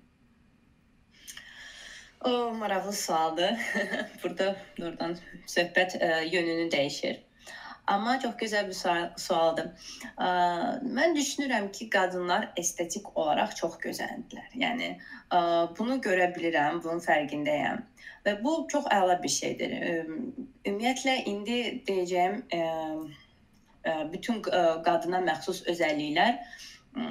O 2.24 2.54
maraqlı 2.54 2.92
sualdır. 2.92 3.54
Burada 4.22 4.56
doğrudan 4.78 5.16
söhbət 5.46 5.94
ə, 6.02 6.06
e, 6.06 6.24
yönünü 6.26 6.66
dəyişir. 6.72 7.18
Amma 7.86 8.16
çox 8.20 8.32
gözəl 8.40 8.66
bir 8.68 8.78
sualdır. 9.22 9.68
Ə, 10.16 10.26
e, 10.26 10.30
mən 10.98 11.14
düşünürəm 11.14 11.68
ki, 11.72 11.86
qadınlar 11.94 12.48
estetik 12.58 13.12
olaraq 13.14 13.54
çox 13.60 13.76
gözəldirlər. 13.84 14.48
Yəni 14.62 14.88
ə, 14.90 14.98
e, 15.38 15.42
bunu 15.78 16.00
görə 16.02 16.26
bilirəm, 16.34 16.80
bunun 16.82 16.98
fərqindəyəm. 17.04 17.84
Və 18.26 18.34
bu 18.42 18.54
çox 18.72 18.88
əla 18.96 19.20
bir 19.22 19.34
şeydir. 19.34 19.76
Ümumiyyətlə 20.66 21.14
indi 21.34 21.60
deyəcəyim 21.86 22.40
ə, 22.58 22.64
ə, 23.92 23.94
bütün 24.16 24.42
ə, 24.42 24.64
qadına 24.88 25.22
məxsus 25.28 25.62
özəlliklər 25.70 26.34
ə, 26.34 27.06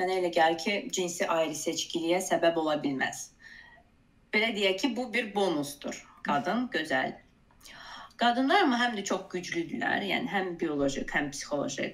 mənə 0.00 0.18
elə 0.18 0.34
gəlir 0.40 0.58
ki, 0.66 0.76
cinsi 0.98 1.30
ayrı 1.38 1.54
seçkiliyə 1.62 2.18
səbəb 2.32 2.58
ola 2.64 2.80
bilməz 2.82 3.28
belə 4.34 4.50
deyək 4.56 4.80
ki, 4.82 4.96
bu 4.96 5.06
bir 5.14 5.30
bonusdur. 5.34 6.00
Qadın 6.26 6.66
gözəl. 6.74 7.14
Qadınlar 8.20 8.64
amma 8.64 8.78
həm 8.80 8.96
də 8.98 9.04
çox 9.10 9.28
güclüdürlər. 9.32 10.06
Yəni 10.10 10.30
həm 10.30 10.54
bioloji, 10.60 11.04
həm 11.10 11.30
psixoloji. 11.34 11.92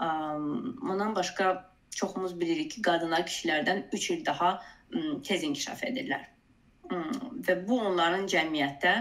Ondan 0.00 1.14
başqa 1.16 1.52
çoxumuz 1.96 2.36
bilirik 2.40 2.70
ki, 2.74 2.82
qadınlar 2.82 3.26
kişilərdən 3.28 3.82
3 3.92 4.10
il 4.10 4.24
daha 4.26 4.50
tez 5.26 5.42
inkişaf 5.48 5.82
edirlər. 5.90 6.28
Və 7.46 7.56
bu 7.66 7.78
onların 7.86 8.26
cəmiyyətdə 8.30 8.94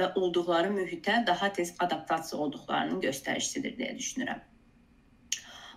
və 0.00 0.08
olduqları 0.20 0.72
mühitə 0.74 1.22
daha 1.26 1.52
tez 1.58 1.74
adaptasiya 1.86 2.40
olduqlarının 2.46 3.00
göstəricisidir 3.06 3.78
deyə 3.78 3.94
düşünürəm. 3.98 4.42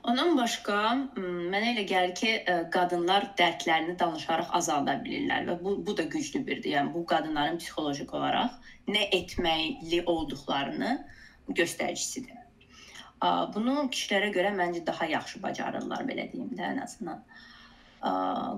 Ondan 0.06 0.36
başqa 0.38 0.78
mənə 1.18 1.72
elə 1.72 1.84
gəlir 1.90 2.12
ki, 2.20 2.32
qadınlar 2.74 3.32
dərdlərini 3.40 3.96
danışaraq 3.98 4.52
azalda 4.60 5.00
bilirlər 5.02 5.48
və 5.50 5.56
bu 5.64 5.74
bu 5.88 5.96
da 5.98 6.06
güclü 6.16 6.44
birdir. 6.46 6.76
Yəni 6.76 6.94
bu 6.94 7.02
qadınların 7.10 7.58
psixoloji 7.62 8.06
olaraq 8.12 8.54
nə 8.96 9.02
etməli 9.18 10.04
olduqlarını 10.14 10.92
göstəricisidir. 11.62 12.38
Bunu 13.56 13.88
kişilərə 13.96 14.30
görə 14.36 14.54
məncə 14.60 14.86
daha 14.86 15.10
yaxşı 15.10 15.42
bacarırlar 15.42 16.06
belə 16.10 16.28
deyim 16.34 16.54
də 16.54 16.70
ən 16.70 16.84
azından. 16.84 17.26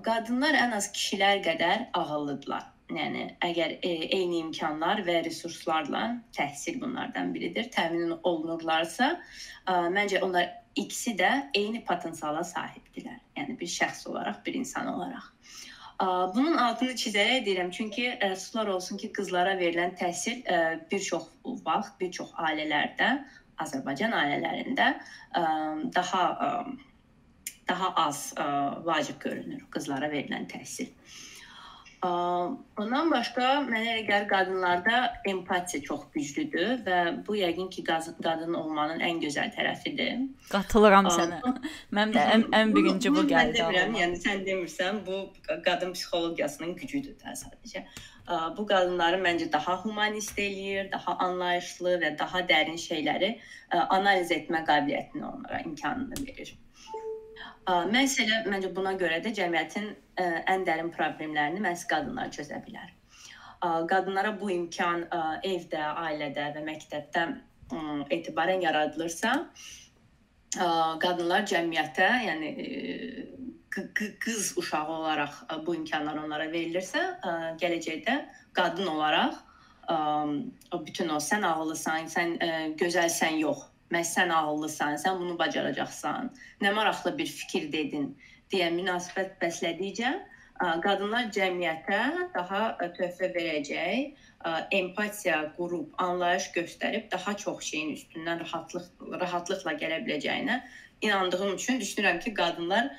Qadınlar 0.10 0.60
ən 0.65 0.75
az 0.75 0.91
kişilər 0.91 1.43
qədər 1.47 1.88
ağıllıdırlar. 1.95 2.73
Yəni 2.97 3.23
əgər 3.43 3.73
e, 3.83 3.89
eyni 4.15 4.38
imkanlar 4.45 5.01
və 5.03 5.17
resurslarla 5.25 6.03
təhsil 6.36 6.77
bunlardan 6.79 7.33
biridir, 7.36 7.67
təmin 7.73 8.13
olunurlarsa, 8.15 9.10
ə, 9.67 9.73
məncə 9.91 10.21
onlar 10.23 10.47
ikisi 10.83 11.15
də 11.19 11.31
eyni 11.57 11.83
potensiala 11.85 12.43
sahibdirlər. 12.47 13.19
Yəni 13.37 13.57
bir 13.59 13.71
şəxs 13.71 14.07
olaraq, 14.09 14.43
bir 14.45 14.59
insan 14.59 14.87
olaraq. 14.93 15.31
Bunun 16.35 16.57
altını 16.61 16.93
çizərək 17.01 17.45
deyirəm, 17.45 17.71
çünki 17.73 18.11
əfsuslar 18.21 18.69
olsun 18.69 18.99
ki, 19.01 19.09
qızlara 19.17 19.55
verilən 19.57 19.95
təhsil 19.97 20.43
bir 20.91 20.99
çox 21.01 21.31
vaxt, 21.65 21.95
bir 21.99 22.11
çox 22.19 22.35
ailələrdə, 22.37 23.15
Azərbaycan 23.65 24.13
ailələrində 24.13 24.91
daha 25.95 26.21
daha 27.67 27.87
az 28.05 28.19
vacib 28.85 29.17
görünür 29.19 29.65
qızlara 29.73 30.11
verilən 30.11 30.45
təhsil. 30.51 30.93
Ondan 32.05 33.10
başqa 33.10 33.45
mənə 33.65 33.79
elə 33.81 34.01
gəlir 34.05 34.27
qadınlarda 34.29 34.97
empatiya 35.25 35.81
çox 35.83 36.03
güclüdür 36.13 36.83
və 36.86 36.97
bu 37.25 37.38
yəqin 37.39 37.71
ki, 37.73 37.83
qadın 37.88 38.53
olmanın 38.53 39.01
ən 39.01 39.17
gözəl 39.23 39.49
tərəfidir. 39.55 40.27
Qatılıram 40.51 41.10
sənə. 41.10 41.39
Mənim 41.89 42.13
də 42.13 42.25
ən, 42.36 42.45
ən 42.53 42.75
birinci 42.75 43.10
bu 43.15 43.23
gəldi. 43.25 43.57
Mən 43.57 43.57
demirəm, 43.57 43.97
yəni 44.01 44.21
sən 44.21 44.45
demirsən, 44.45 45.01
bu 45.07 45.23
qadın 45.65 45.95
psixologiyasının 45.97 46.75
gücüdür 46.77 47.17
də 47.23 47.33
sadəcə. 47.41 47.83
Bu 48.57 48.67
qadınları 48.69 49.17
məncə 49.23 49.49
daha 49.51 49.79
humanist 49.81 50.38
eləyir, 50.38 50.91
daha 50.91 51.17
anlayışlı 51.25 51.97
və 52.03 52.13
daha 52.19 52.45
dərin 52.45 52.77
şeyləri 52.77 53.33
analiz 53.73 54.31
etmə 54.38 54.62
qabiliyyətini 54.69 55.25
onlara 55.25 55.65
imkanını 55.65 56.27
verir. 56.27 56.53
Məsələ 57.67 58.45
məncə 58.47 58.69
buna 58.71 58.93
görə 58.95 59.17
də 59.19 59.34
cəmiyyətin 59.36 59.89
ən 60.53 60.62
dərin 60.67 60.88
problemlərini 60.95 61.60
məhz 61.60 61.84
qadınlar 61.91 62.30
çözə 62.32 62.62
bilər. 62.63 62.93
Qadınlara 63.91 64.32
bu 64.39 64.51
imkan 64.53 65.03
evdə, 65.43 65.82
ailədə 66.06 66.45
və 66.56 66.63
məktəbdə 66.63 67.25
etibarən 68.15 68.63
yaradılırsa, 68.63 69.34
qadınlar 71.03 71.43
cəmiyyətə, 71.51 72.08
yəni 72.30 72.53
qız 74.23 74.53
uşağı 74.58 74.88
olaraq 74.88 75.36
bu 75.65 75.75
imkanlar 75.75 76.23
onlara 76.23 76.47
verilirsə, 76.53 77.03
gələcəkdə 77.60 78.21
qadın 78.56 78.88
olaraq 78.95 79.43
bütün 80.88 81.12
o 81.12 81.19
sən 81.19 81.43
ağıllısan, 81.51 82.08
sən 82.15 82.38
gözəlsən 82.80 83.43
yox, 83.43 83.67
məhz 83.93 84.13
sən 84.17 84.34
ağıllısan, 84.34 84.97
sən 85.04 85.19
bunu 85.19 85.38
bacaracaqsan, 85.39 86.32
nə 86.62 86.73
maraqlı 86.76 87.17
bir 87.17 87.30
fikir 87.41 87.71
dedin 87.71 88.10
deyə 88.52 88.71
münasibət 88.76 89.38
bəslədikcə 89.41 90.13
qadınlar 90.84 91.30
cəmiyyətə 91.36 92.00
daha 92.34 92.62
töhfə 92.97 93.30
verəcək, 93.36 94.23
empatiya 94.73 95.39
qurub, 95.58 95.91
anlayış 96.02 96.52
göstərib 96.56 97.12
daha 97.12 97.36
çox 97.38 97.63
şeyin 97.71 97.93
üstündən 97.95 98.41
rahatlıq 98.45 98.88
rahatlıqla 99.21 99.76
gələ 99.82 100.00
biləcəyinə 100.06 100.62
inandığım 101.02 101.56
üçün 101.56 101.80
düşünürəm 101.80 102.19
ki, 102.19 102.34
qadınlar 102.34 102.89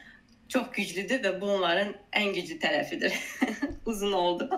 çox 0.48 0.70
güclüdür 0.76 1.22
və 1.24 1.34
bu 1.40 1.50
onların 1.58 1.94
ən 2.16 2.34
güclü 2.34 2.58
tərəfidir. 2.62 3.14
Uzun 3.90 4.12
oldu. 4.12 4.48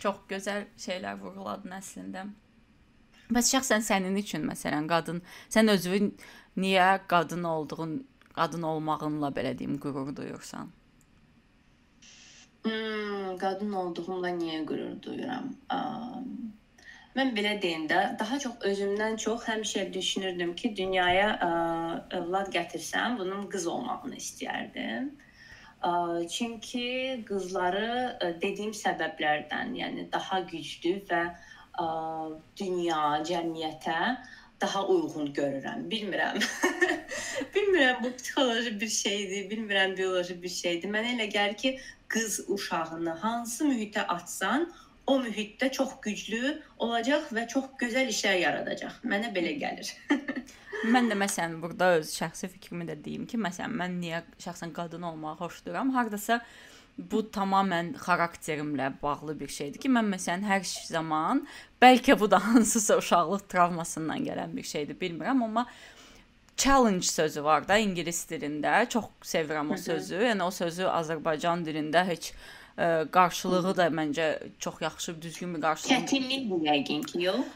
Çox 0.00 0.22
gözəl 0.30 0.64
şeylər 0.80 1.20
vurğuladın 1.20 1.76
əslində. 1.76 2.24
Bəs 3.30 3.48
şəxsən 3.54 3.84
sənin 3.86 4.16
üçün 4.18 4.42
məsələn 4.48 4.88
qadın, 4.90 5.20
sən 5.54 5.70
özünü 5.70 6.10
niyə 6.62 6.86
qadın 7.12 7.44
olduğun, 7.46 7.92
qadın 8.34 8.62
olmağınla 8.72 9.28
belə 9.36 9.52
deyim 9.58 9.76
qürur 9.84 10.10
duyursan? 10.16 10.72
Hmm, 12.64 13.36
qadın 13.42 13.76
olduğumla 13.82 14.32
niyə 14.38 14.64
qürur 14.70 14.96
duyuram? 15.04 15.46
Um, 15.76 16.24
mən 17.14 17.30
belə 17.36 17.54
deyim 17.62 17.86
də, 17.92 18.00
daha 18.18 18.38
çox 18.46 18.66
özümdən 18.72 19.16
çox 19.26 19.46
həmişə 19.52 19.86
düşünürdüm 19.94 20.56
ki, 20.62 20.72
dünyaya 20.82 21.30
ə, 21.46 21.52
övlad 22.18 22.50
gətirsəm, 22.56 23.18
bunun 23.22 23.46
qız 23.54 23.68
olmağını 23.76 24.18
istəyərdim. 24.18 25.06
Ə, 25.86 25.92
çünki 26.34 26.90
qızları 27.30 27.94
ə, 27.94 28.34
dediyim 28.42 28.74
səbəblərdən, 28.82 29.72
yəni 29.84 30.10
daha 30.18 30.42
güclü 30.50 30.98
və 31.14 31.22
ə, 31.30 31.49
dünya, 32.60 33.00
cəmiyyətə 33.26 34.00
daha 34.60 34.86
uyğun 34.86 35.32
görürəm. 35.34 35.86
Bilmirəm. 35.90 36.42
bilmirəm 37.54 38.04
bu 38.04 38.12
psixoloji 38.16 38.80
bir 38.80 38.88
şeydir, 38.88 39.50
bilmirəm 39.50 39.96
bioloji 39.96 40.36
bir 40.42 40.48
şeydir. 40.48 40.92
Mənə 40.92 41.16
elə 41.16 41.28
gəlir 41.32 41.56
ki, 41.56 41.74
qız 42.08 42.40
uşağını 42.48 43.10
hansı 43.24 43.64
mühitə 43.64 44.04
atsan, 44.06 44.68
o 45.06 45.18
mühitdə 45.22 45.70
çox 45.72 45.94
güclü 46.02 46.60
olacaq 46.78 47.30
və 47.34 47.46
çox 47.48 47.70
gözəl 47.80 48.10
işlər 48.12 48.40
yaradacaq. 48.44 49.00
Mənə 49.04 49.32
belə 49.34 49.56
gəlir. 49.62 49.94
mən 50.94 51.10
də 51.10 51.16
məsələn 51.18 51.56
burada 51.62 51.94
öz 52.00 52.12
şəxsi 52.14 52.50
fikrimi 52.52 52.86
də 52.88 52.98
deyim 53.04 53.26
ki, 53.30 53.40
məsələn 53.40 53.74
mən 53.80 53.96
niyə 54.02 54.22
şəxsən 54.42 54.74
qadın 54.76 55.08
olmağı 55.10 55.40
xoşlayıram? 55.40 55.90
Hardasa 55.96 56.40
bu 57.10 57.22
tamamilə 57.34 57.98
xarakterimlə 58.00 58.92
bağlı 59.02 59.36
bir 59.40 59.48
şeydir 59.48 59.80
ki, 59.80 59.88
mən 59.92 60.10
məsələn 60.14 60.44
hər 60.48 60.64
zaman 60.64 61.44
bəlkə 61.82 62.18
bu 62.20 62.30
da 62.30 62.40
hansısa 62.44 62.98
uşaqlıq 63.00 63.46
travmasından 63.48 64.26
gələn 64.26 64.56
bir 64.56 64.66
şeydir, 64.72 64.98
bilmirəm, 65.00 65.44
amma 65.44 65.66
challenge 66.56 67.06
sözü 67.06 67.44
var 67.44 67.68
da 67.68 67.78
ingilis 67.78 68.24
dilində. 68.30 68.88
Çox 68.88 69.04
sevirəm 69.24 69.72
o 69.72 69.76
sözü. 69.76 70.20
Yəni 70.28 70.44
o 70.44 70.50
sözü 70.50 70.88
Azərbaycan 70.92 71.64
dilində 71.64 72.04
heç 72.08 72.32
ə, 72.32 73.06
qarşılığı 73.12 73.76
da 73.76 73.88
məncə 73.88 74.30
çox 74.58 74.80
yaxşı, 74.80 75.16
düzgün 75.22 75.54
bir 75.54 75.64
qarşılığı. 75.66 75.94
Çətinlik 75.94 76.50
yəqin 76.68 77.06
ki, 77.06 77.22
yox. 77.28 77.46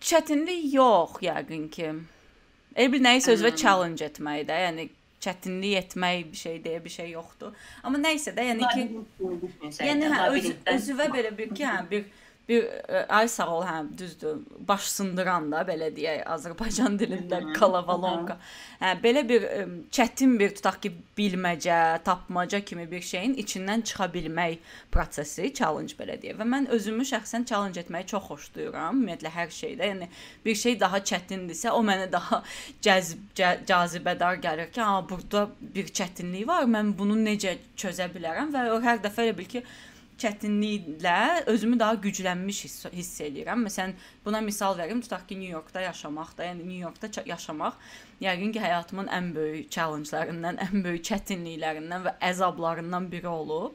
Çətinlik 0.00 0.64
yox, 0.74 1.20
yəqin 1.22 1.68
ki. 1.76 1.92
Elə 2.74 2.92
bir 2.92 3.04
nəyi 3.06 3.22
sözə 3.22 3.54
challenge 3.56 4.06
etməkdə, 4.06 4.58
yəni 4.66 4.88
çətinlik 5.20 5.76
etmək 5.82 6.24
bir 6.32 6.40
şey 6.42 6.58
deyə 6.64 6.80
bir 6.84 6.94
şey 6.94 7.10
yoxdur. 7.14 7.54
Amma 7.82 8.00
nə 8.00 8.14
isə 8.16 8.32
də, 8.36 8.46
yəni 8.50 8.70
ki, 8.72 8.86
yəni 9.84 10.10
hə, 10.14 10.26
öz, 10.36 10.50
özüvə 10.74 11.10
belə 11.12 11.32
bir 11.36 11.54
ki, 11.54 11.66
hə, 11.68 11.78
bir 11.90 12.06
bir 12.48 12.64
ə, 12.66 13.04
ay 13.08 13.28
sağ 13.30 13.46
ol, 13.52 13.62
hə, 13.66 13.76
düzdür. 13.98 14.40
Baş 14.68 14.88
sındıran 14.94 15.48
da 15.52 15.62
belə 15.68 15.90
deyək 15.94 16.24
Azərbaycan 16.34 16.96
dilində 17.00 17.40
kalavalonka. 17.56 18.36
Hə, 18.80 18.94
belə 19.02 19.22
bir 19.28 19.46
ə, 19.46 19.60
çətin 19.94 20.36
bir 20.40 20.54
tutaq 20.56 20.80
ki, 20.84 20.92
bilməcə, 21.18 22.00
tapmaca 22.06 22.60
kimi 22.64 22.86
bir 22.90 23.04
şeyin 23.06 23.36
içindən 23.42 23.84
çıxa 23.90 24.08
bilmək 24.14 24.58
prosesi, 24.94 25.52
challenge 25.54 25.98
belə 25.98 26.16
deyək. 26.22 26.38
Və 26.40 26.48
mən 26.54 26.70
özümü 26.76 27.06
şəxsən 27.12 27.46
challenge 27.50 27.82
etməyi 27.84 28.08
çox 28.14 28.26
xoşlayıram. 28.30 28.98
Ümumiyyətlə 28.98 29.34
hər 29.36 29.54
şeydə. 29.54 29.90
Yəni 29.92 30.10
bir 30.44 30.58
şey 30.64 30.80
daha 30.80 31.02
çətindirsə, 31.12 31.74
o 31.76 31.84
mənə 31.86 32.08
daha 32.12 32.42
cəzb 32.82 33.22
cə, 33.38 33.52
cazibədar 33.68 34.40
gəlir 34.42 34.72
ki, 34.74 34.82
ha, 34.82 34.98
burada 35.08 35.46
bir 35.60 35.92
çətinlik 35.92 36.48
var. 36.50 36.66
Mən 36.70 36.96
bunu 36.98 37.18
necə 37.20 37.58
çözə 37.78 38.10
bilərəm 38.14 38.50
və 38.54 38.66
o 38.74 38.80
hər 38.82 39.02
dəfə 39.04 39.28
elə 39.28 39.36
bil 39.38 39.48
ki, 39.54 39.64
çətinliklə 40.22 41.44
özümü 41.50 41.78
daha 41.80 41.94
güclənmiş 42.04 42.64
hiss, 42.66 42.86
hiss 42.92 43.22
eləyirəm. 43.26 43.64
Məsələn, 43.68 43.94
buna 44.24 44.40
misal 44.44 44.78
verim, 44.78 45.00
tutaq 45.04 45.26
ki, 45.28 45.38
New 45.40 45.52
Yorkda 45.52 45.80
yaşamaq 45.86 46.36
da, 46.38 46.48
yəni 46.50 46.66
New 46.66 46.80
Yorkda 46.80 47.10
yaşamaq 47.26 47.78
yəqin 48.24 48.52
ki, 48.56 48.60
həyatımın 48.60 49.08
ən 49.20 49.32
böyük 49.36 49.70
challenge-larından, 49.76 50.60
ən 50.66 50.84
böyük 50.84 51.06
çətinliklərindən 51.10 52.06
və 52.08 52.14
əzablarından 52.32 53.10
biri 53.12 53.28
olub. 53.28 53.74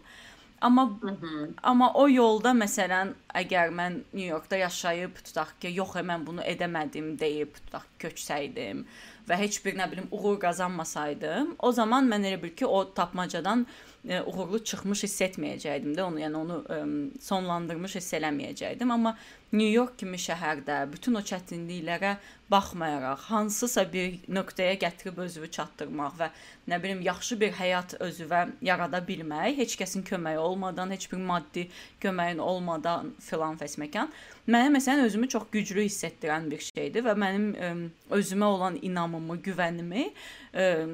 Amma 0.62 0.86
Hı 1.02 1.08
-hı. 1.08 1.50
amma 1.64 1.94
o 1.94 2.08
yolda 2.10 2.50
məsələn, 2.50 3.14
əgər 3.36 3.70
mən 3.70 3.94
New 4.14 4.28
Yorkda 4.28 4.58
yaşayıb 4.58 5.16
tutaq 5.26 5.50
ki, 5.60 5.74
yox, 5.76 5.90
mən 5.96 6.26
bunu 6.26 6.42
edəmədim 6.42 7.20
deyib 7.20 7.54
tutaq 7.54 7.86
köçsəydim 8.00 8.86
və 9.28 9.38
heç 9.38 9.60
bir 9.66 9.76
nə 9.78 9.92
bilim 9.92 10.08
uğur 10.12 10.40
qazanmasaydım, 10.40 11.56
o 11.60 11.72
zaman 11.72 12.10
mən 12.12 12.28
elə 12.30 12.42
bil 12.42 12.54
ki, 12.56 12.66
o 12.66 12.94
tapmacadan 12.94 13.66
e, 14.08 14.22
uğurlu 14.22 14.64
çıxmış 14.64 15.04
hiss 15.08 15.22
etməyəcəydim 15.28 15.96
də 15.98 16.06
onu, 16.06 16.22
yəni 16.22 16.40
onu 16.42 16.60
ə, 16.70 16.80
sonlandırmış 17.26 17.98
hiss 18.00 18.18
eləməyəcəydim, 18.20 18.94
amma 18.94 19.16
New 19.54 19.70
York 19.70 19.98
kimi 20.00 20.18
şəhərdə 20.20 20.82
bütün 20.92 21.16
o 21.16 21.22
çətinliklərə 21.22 22.16
baxmayaraq 22.52 23.28
hansısa 23.30 23.86
bir 23.94 24.18
nöqtəyə 24.30 24.76
gətirib 24.82 25.20
özünü 25.22 25.50
çatdırmaq 25.58 26.18
və 26.20 26.30
nə 26.70 26.80
bilim 26.82 27.02
yaxşı 27.06 27.38
bir 27.42 27.54
həyat 27.58 27.96
özünə 28.02 28.42
yarada 28.66 29.02
bilmək, 29.08 29.56
heç 29.58 29.76
kəsin 29.80 30.06
köməyi 30.06 30.42
olmadan, 30.42 30.92
heç 30.94 31.08
bir 31.12 31.22
maddi 31.30 31.68
köməyin 32.04 32.42
olmadan 32.42 33.14
filan 33.22 33.58
fəsməkan 33.62 34.12
mənə 34.48 34.74
məsələn 34.78 35.06
özümü 35.06 35.30
çox 35.36 35.48
güclü 35.54 35.88
hiss 35.88 36.04
etdirən 36.10 36.50
bir 36.52 36.66
şeydir 36.66 37.06
və 37.06 37.16
mənim 37.18 37.48
ə, 37.54 37.72
özümə 38.18 38.50
olan 38.58 38.78
inamımı, 38.82 39.40
güvənimi, 39.46 40.10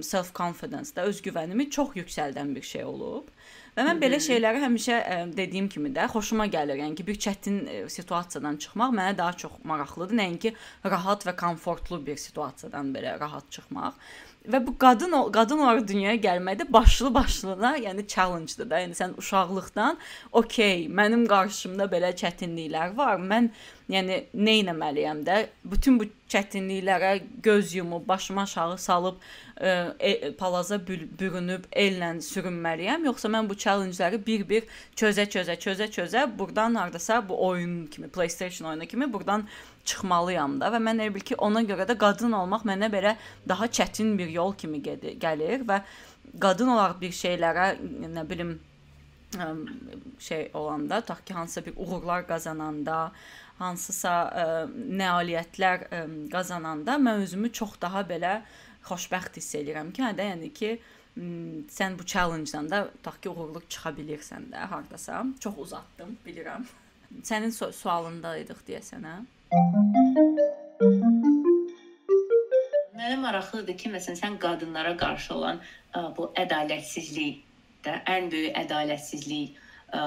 self 0.01 0.33
confidence 0.35 0.95
da 0.95 1.03
öz 1.05 1.21
güvənimi 1.21 1.69
çox 1.69 1.95
yüksəldən 1.95 2.55
bir 2.55 2.61
şey 2.61 2.83
olub. 2.83 3.27
Və 3.71 3.85
mən 3.87 4.01
belə 4.01 4.17
şeyləri 4.19 4.59
həmişə 4.65 4.95
ə, 4.99 5.19
dediyim 5.35 5.69
kimi 5.71 5.93
də 5.95 6.09
xoşuma 6.11 6.49
gəlir. 6.51 6.81
Yəni 6.83 6.97
ki, 6.99 7.05
bir 7.07 7.19
çətin 7.25 7.61
ə, 7.63 7.77
situasiyadan 7.93 8.59
çıxmaq 8.65 8.91
mənə 8.97 9.13
daha 9.17 9.37
çox 9.43 9.61
maraqlıdır, 9.63 10.17
nəinki 10.19 10.51
rahat 10.91 11.23
və 11.27 11.35
komfortlu 11.39 12.01
bir 12.05 12.19
situasiyadan 12.19 12.91
belə 12.95 13.15
rahat 13.21 13.47
çıxmaq. 13.55 13.95
Və 14.51 14.57
bu 14.65 14.73
qadın 14.81 15.13
qadın 15.31 15.59
olaraq 15.61 15.87
dünyaya 15.87 16.17
gəlməkdə 16.17 16.65
başlı 16.73 17.13
başlına, 17.13 17.75
yəni 17.77 18.07
challenge-dır 18.09 18.69
da. 18.69 18.79
Yəni 18.81 18.97
sən 18.97 19.11
uşaqlıqdan, 19.21 19.97
"Okay, 20.31 20.87
mənim 20.89 21.27
qarşımda 21.27 21.85
belə 21.85 22.09
çətinliklər 22.21 22.97
var. 22.97 23.19
Mən 23.19 23.51
yəni 23.89 24.23
nə 24.33 24.55
etməliyəm 24.63 25.23
də? 25.27 25.45
Bütün 25.63 25.99
bu 25.99 26.09
çətinliklərə 26.31 27.11
göz 27.43 27.73
yumub, 27.75 28.07
başımı 28.07 28.41
aşağı 28.41 28.77
salıb, 28.77 29.17
ə, 29.57 29.73
e, 29.99 30.31
palaza 30.39 30.79
bürünüb 30.87 31.67
ellə 31.71 32.11
sürünməliyəm, 32.25 33.05
yoxsa 33.09 33.31
mən 33.33 33.49
bu 33.49 33.57
challenge-ləri 33.63 34.21
bir-bir 34.27 34.69
çözə-çözə, 34.99 35.57
çözə-çözə 35.65 36.25
burdan 36.39 36.75
hardasa 36.75 37.21
bu 37.29 37.39
oyun 37.47 37.85
kimi, 37.87 38.09
PlayStation 38.09 38.69
oyunu 38.69 38.87
kimi 38.87 39.11
burdan 39.13 39.47
çıxmalıyam 39.85 40.59
da. 40.61 40.71
Və 40.71 40.81
mən 40.81 41.03
elə 41.03 41.13
bil 41.15 41.27
ki, 41.31 41.35
ona 41.35 41.65
görə 41.67 41.87
də 41.89 41.97
qadın 41.99 42.39
olmaq 42.39 42.65
mənə 42.67 42.91
belə 42.93 43.15
daha 43.47 43.67
çətin 43.67 44.17
bir 44.17 44.31
yol 44.31 44.55
kimi 44.55 44.81
gəlir 44.81 45.67
və 45.67 45.81
qadın 46.41 46.75
olaraq 46.75 47.01
bir 47.01 47.15
şeylərə 47.15 47.73
nə 48.15 48.27
bilim 48.29 48.59
şey 50.19 50.51
olanda, 50.53 51.01
tutaq 51.01 51.25
ki, 51.25 51.33
hansısa 51.33 51.65
bir 51.65 51.73
uğurlar 51.77 52.27
qazananda, 52.27 53.11
hansısa 53.61 54.15
ə, 54.27 54.45
nailiyyətlər 55.01 55.85
ə, 55.87 56.01
qazananda 56.33 56.97
mən 57.01 57.23
özümü 57.25 57.51
çox 57.55 57.77
daha 57.81 58.03
belə 58.07 58.39
xoşbəxt 58.87 59.37
hiss 59.37 59.55
edirəm 59.59 59.91
ki, 59.95 60.03
hə 60.05 60.11
də, 60.17 60.27
yəni 60.33 60.49
ki, 60.57 60.71
sən 61.75 61.97
bu 61.99 62.05
challenge-dan 62.07 62.69
da 62.71 62.85
tutaq 62.91 63.21
ki, 63.21 63.29
uğurlu 63.29 63.61
çıxa 63.69 63.91
bilirsən 63.97 64.49
də 64.53 64.65
hardasa. 64.71 65.23
Çox 65.39 65.57
uzatdım, 65.65 66.17
bilirəm. 66.25 66.65
Sənin 67.27 67.51
su 67.51 67.67
sualındaydıq 67.75 68.63
deyəsən, 68.67 69.05
hə? 69.09 69.17
Mənə 72.95 73.17
maraqlıdır 73.21 73.77
ki, 73.77 73.91
məsələn, 73.95 74.19
sən 74.23 74.37
qadınlara 74.41 74.95
qarşı 74.97 75.33
olan 75.35 75.61
ə, 75.93 76.07
bu 76.17 76.31
ədalətsizlik 76.39 77.43
də 77.85 77.97
ən 78.15 78.31
böyük 78.31 78.55
ədalətsizlik 78.63 79.59
ə, 79.95 80.03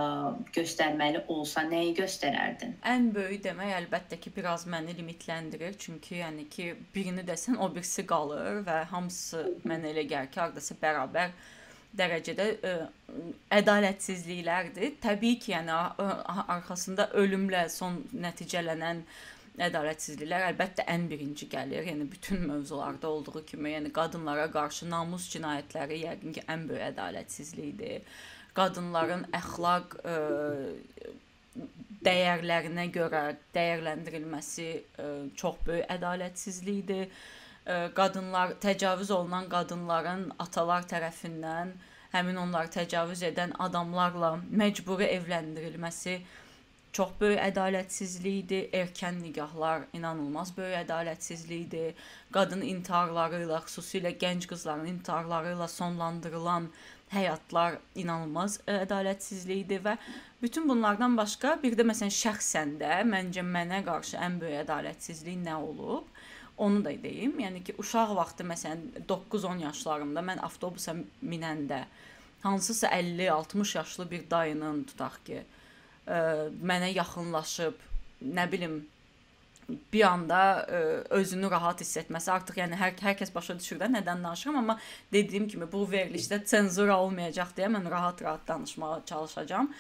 göstərməli 0.57 1.25
olsa 1.33 1.64
nəyi 1.68 1.94
göstərərdin? 1.99 2.77
Ən 2.88 3.11
böyük 3.14 3.42
demək 3.47 3.75
əlbəttə 3.81 4.18
ki, 4.20 4.33
biraz 4.37 4.66
məni 4.70 4.97
limitləndirir. 4.99 5.77
Çünki 5.81 6.20
yəni 6.23 6.49
ki, 6.53 6.70
birini 6.94 7.25
desən 7.27 7.59
o 7.59 7.68
birisi 7.75 8.07
qalır 8.09 8.62
və 8.68 8.81
hamısı 8.92 9.44
mənə 9.64 9.92
elə 9.92 10.07
gəlir 10.11 10.33
ki, 10.33 10.40
hardasa 10.40 10.79
bərabər 10.81 11.37
dərəcədə 11.99 12.49
ə, 12.55 12.75
ədalətsizliklərdir. 13.61 14.99
Təbii 15.05 15.38
ki, 15.42 15.55
yəni 15.55 15.79
arxasında 16.57 17.11
ölümlə 17.20 17.68
son 17.73 18.03
nəticələnən 18.14 19.05
ədalətsizliklər 19.64 20.49
əlbəttə 20.49 20.87
ən 20.90 21.05
birinci 21.11 21.47
gəlir. 21.51 21.87
Yəni 21.87 22.09
bütün 22.11 22.47
mövzularda 22.49 23.09
olduğu 23.09 23.44
kimi, 23.47 23.77
yəni 23.77 23.92
qadınlara 23.94 24.49
qarşı 24.51 24.88
namus 24.90 25.29
cinayətləri 25.35 26.01
yəqin 26.03 26.35
ki, 26.35 26.42
ən 26.51 26.66
böyük 26.68 26.88
ədalətsizlikdir. 26.90 28.09
Qadınların 28.55 29.25
əxlaq 29.35 29.97
ə, 30.05 30.19
dəyərlərinə 32.05 32.85
görə 32.95 33.25
dəyərləndirilməsi 33.57 34.69
ə, 34.75 35.09
çox 35.40 35.59
böyük 35.67 35.88
ədalətsizlikdir. 35.97 37.11
Ə, 37.64 37.81
qadınlar 37.97 38.55
təcavüz 38.62 39.11
olunan 39.14 39.49
qadınların 39.53 40.31
atalar 40.38 40.87
tərəfindən 40.90 41.75
həmin 42.14 42.38
onları 42.38 42.71
təcavüz 42.79 43.25
edən 43.31 43.57
adamlarla 43.67 44.37
məcburi 44.62 45.09
evləndirilməsi 45.17 46.19
çox 46.95 47.14
böyük 47.21 47.40
ədalətsizlikdir. 47.49 48.69
Erkən 48.81 49.19
nikahlar 49.23 49.88
inanılmaz 49.99 50.53
böyük 50.57 50.77
ədalətsizlikdir. 50.85 51.97
Qadın 52.35 52.62
intiharları 52.69 53.43
ilə, 53.47 53.59
xüsusilə 53.67 54.14
gənc 54.21 54.47
qızların 54.53 54.93
intiharları 54.93 55.57
ilə 55.57 55.69
sonlandırılan 55.69 56.71
həyatlar 57.12 57.79
inanılmaz 57.99 58.61
ədalətsizlikdir 58.71 59.83
və 59.85 59.97
bütün 60.43 60.69
bunlardan 60.69 61.17
başqa 61.17 61.57
bir 61.62 61.77
də 61.79 61.87
məsələn 61.87 62.14
şəxsən 62.14 62.77
də 62.81 63.03
məncə 63.09 63.45
mənə 63.47 63.83
qarşı 63.87 64.19
ən 64.23 64.40
böyük 64.40 64.64
ədalətsizlik 64.64 65.38
nə 65.45 65.59
olub? 65.61 66.09
Onu 66.57 66.85
da 66.85 66.93
deyim. 67.03 67.35
Yəni 67.43 67.64
ki, 67.67 67.75
uşaq 67.83 68.14
vaxtı 68.14 68.47
məsələn 68.47 69.07
9-10 69.11 69.64
yaşlarımda 69.64 70.23
mən 70.23 70.43
avtobusa 70.47 70.95
minəndə 71.23 71.85
hansısa 72.45 72.88
50-60 72.95 73.77
yaşlı 73.77 74.11
bir 74.11 74.31
dayının 74.31 74.85
tutaq 74.85 75.19
ki, 75.27 75.40
ə, 76.07 76.19
mənə 76.62 76.93
yaxınlaşıb, 76.95 77.81
nə 78.23 78.45
bilim, 78.53 78.85
bir 79.68 80.05
anda 80.09 80.40
ə, 80.68 80.81
özünü 81.20 81.50
rahat 81.50 81.81
hiss 81.81 81.96
etməsi 82.03 82.31
artıq 82.35 82.61
yəni 82.62 82.79
hər 82.81 82.94
hər 83.00 83.18
kəs 83.20 83.35
başa 83.35 83.59
düşür 83.59 83.81
də 83.81 83.90
nədən 83.96 84.24
danışıram, 84.24 84.61
amma 84.62 84.79
dediyim 85.12 85.48
kimi 85.48 85.70
bu 85.72 85.85
verilişdə 85.90 86.42
senzura 86.46 86.98
olmayacaq 87.00 87.55
deyə 87.57 87.70
mən 87.77 87.90
rahat-rahat 87.90 88.48
danışmağa 88.48 89.03
çalışacağam. 89.07 89.70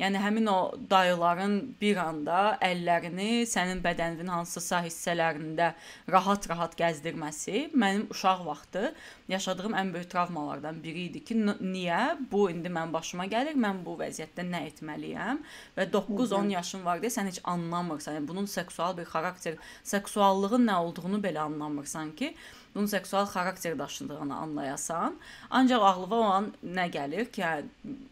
Yəni 0.00 0.18
həmin 0.18 0.46
o 0.48 0.72
dayıların 0.90 1.56
bir 1.80 1.98
anda 2.00 2.36
əllərini 2.64 3.44
sənin 3.48 3.82
bədəninin 3.84 4.30
hansısa 4.32 4.80
hissələrində 4.86 5.74
rahat-rahat 6.10 6.74
gəzdirməsi 6.78 7.66
mənim 7.76 8.06
uşaq 8.14 8.40
vaxtı 8.46 8.94
yaşadığım 9.28 9.76
ən 9.76 9.92
böyük 9.92 10.08
travmalardan 10.14 10.80
biri 10.84 11.04
idi 11.10 11.22
ki, 11.24 11.36
niyə? 11.44 12.00
Bu 12.32 12.46
indi 12.50 12.72
mən 12.72 12.92
başıma 12.94 13.28
gəlir, 13.34 13.58
mən 13.66 13.84
bu 13.84 13.98
vəziyyətdə 14.00 14.46
nə 14.48 14.64
etməliyəm? 14.70 15.42
Və 15.76 15.88
9-10 15.92 16.50
yaşın 16.56 16.88
var 16.88 17.04
deyə 17.04 17.12
sən 17.18 17.28
heç 17.28 17.42
anlamırsan. 17.44 18.16
Yəni 18.16 18.32
bunun 18.32 18.48
seksual 18.48 18.96
bir 18.96 19.06
xarakter, 19.12 19.60
seksuallığın 19.84 20.66
nə 20.72 20.80
olduğunu 20.86 21.20
belə 21.20 21.44
anlamırsan 21.44 22.16
ki, 22.16 22.32
bunun 22.74 22.86
seksual 22.86 23.26
xarakter 23.26 23.78
daşıdığını 23.78 24.36
anlayasan. 24.36 25.16
Ancaq 25.50 25.82
ağlıma 25.82 26.16
olan 26.16 26.48
nə 26.64 26.88
gəlir 26.92 27.28
ki, 27.32 27.42
hə, 27.42 27.62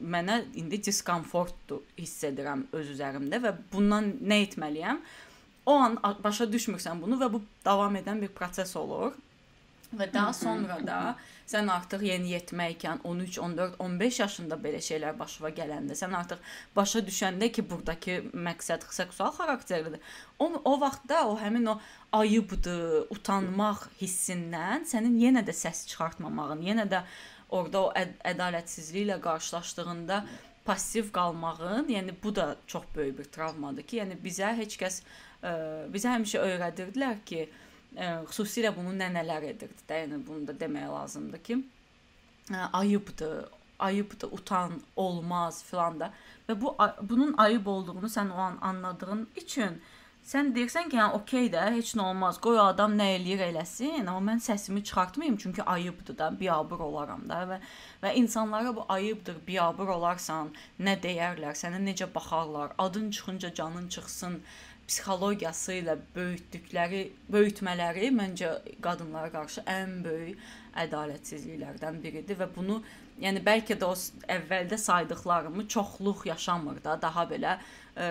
mənə 0.03 0.43
indi 0.55 0.83
diskomfortdur 0.85 1.83
hiss 1.99 2.25
edirəm 2.29 2.67
öz 2.73 2.93
üzərimdə 2.95 3.43
və 3.45 3.55
bundan 3.73 4.13
nə 4.21 4.43
etməliyəm? 4.47 5.03
O 5.67 5.77
an 5.79 5.99
başa 6.25 6.49
düşmürsən 6.51 7.03
bunu 7.03 7.19
və 7.21 7.33
bu 7.33 7.43
davam 7.65 7.97
edən 7.97 8.21
bir 8.23 8.33
proses 8.35 8.77
olur. 8.77 9.13
Və 9.97 10.07
daha 10.13 10.33
sonra 10.33 10.79
da 10.87 11.01
sən 11.51 11.71
artıq 11.73 12.05
yeniyetmə 12.07 12.69
ikən 12.77 13.01
13, 13.07 13.39
14, 13.43 13.77
15 13.83 14.19
yaşında 14.21 14.59
belə 14.63 14.81
şeylər 14.85 15.17
başına 15.19 15.51
gələndə, 15.57 15.97
sən 15.99 16.15
artıq 16.17 16.43
başa 16.77 17.03
düşəndə 17.07 17.51
ki, 17.55 17.65
burdakı 17.71 18.19
məqsəd 18.49 18.87
seksual 18.95 19.33
xarakterlidir. 19.39 20.01
O 20.39 20.51
o 20.65 20.75
vaxtda 20.81 21.25
o 21.29 21.39
həmin 21.41 21.67
o 21.73 21.79
ayıbdır, 22.21 23.09
utanmaq 23.15 23.89
hissindən 24.01 24.87
sənin 24.93 25.17
yenə 25.25 25.43
də 25.47 25.55
səs 25.57 25.87
çıxartmamağın, 25.91 26.63
yenə 26.71 26.87
də 26.91 27.03
orada 27.49 27.83
o 27.87 27.91
əd 27.99 28.15
ədalətsizliklə 28.35 29.19
qarşılaşdığında 29.25 30.21
passiv 30.65 31.11
qalmağın, 31.13 31.89
yəni 31.91 32.15
bu 32.23 32.35
da 32.37 32.55
çox 32.67 32.85
böyük 32.95 33.19
bir 33.19 33.33
travmadır 33.35 33.83
ki, 33.83 34.03
yəni 34.03 34.21
bizə 34.23 34.53
heç 34.61 34.77
kəs 34.79 35.01
ə, 35.43 35.53
bizə 35.91 36.15
həmişə 36.15 36.45
öyrədirdilər 36.47 37.25
ki, 37.27 37.47
ə, 37.49 37.70
xüsusilə 37.97 38.75
bunu 38.77 38.93
nənələr 38.97 39.49
edirdi 39.53 39.87
də, 39.89 40.05
yəni 40.05 40.21
bunu 40.27 40.47
da 40.49 40.55
demək 40.61 40.91
lazımdır 40.93 41.43
ki, 41.47 41.63
ə, 42.51 42.69
ayıbdır, 42.73 43.49
ayıbdır, 43.79 44.29
utan, 44.33 44.81
olmaz 44.97 45.65
filan 45.65 46.01
da. 46.01 46.13
Və 46.49 46.61
bu 46.61 46.77
bunun 47.03 47.35
ayıb 47.39 47.67
olduğunu 47.67 48.07
sən 48.07 48.31
o 48.31 48.39
an 48.39 48.59
anladığın 48.61 49.29
üçün 49.37 49.81
sən 50.31 50.53
deyirsən 50.55 50.91
ki, 50.91 50.97
yəni 51.01 51.19
okey 51.19 51.51
də, 51.51 51.65
heç 51.75 51.95
nə 51.99 52.07
olmaz. 52.13 52.39
Qoy 52.45 52.61
adam 52.61 52.95
nə 52.99 53.09
eləyir 53.17 53.43
eləsin, 53.49 54.07
amma 54.07 54.33
mən 54.33 54.43
səsimi 54.45 54.85
çıxartmayım 54.85 55.37
çünki 55.37 55.63
ayıbdır 55.63 56.19
da, 56.19 56.31
biabır 56.41 56.87
olaram 56.87 57.29
da. 57.29 57.43
Və 57.51 57.61
və 58.03 58.15
insanlara 58.23 58.77
bu 58.77 58.85
ayıbdır, 58.89 59.41
biabır 59.47 59.95
olarsan, 59.97 60.53
nə 60.79 60.99
deyərlər, 61.03 61.57
sənə 61.59 61.81
necə 61.83 62.09
baxarlar, 62.15 62.77
adın 62.79 63.11
çıxınca 63.11 63.55
canın 63.55 63.89
çıxsın 63.89 64.43
psixologiyası 64.91 65.77
ilə 65.81 65.95
böyütdükləri, 66.17 67.05
böyütmələri 67.31 68.11
məncə 68.15 68.57
qadınlara 68.83 69.31
qarşı 69.35 69.63
ən 69.71 70.01
böyük 70.03 70.49
ədalətsizliklərdən 70.83 72.01
biridir 72.03 72.39
və 72.41 72.49
bunu 72.55 72.81
yəni 73.23 73.43
bəlkə 73.47 73.77
də 73.79 73.87
o 73.87 73.95
əvvəldə 74.35 74.79
saydıqlarımı 74.81 75.67
çoxluq 75.69 76.27
yaşamır 76.31 76.83
da, 76.85 76.97
daha 77.03 77.27
belə 77.31 77.57
ə, 77.57 78.11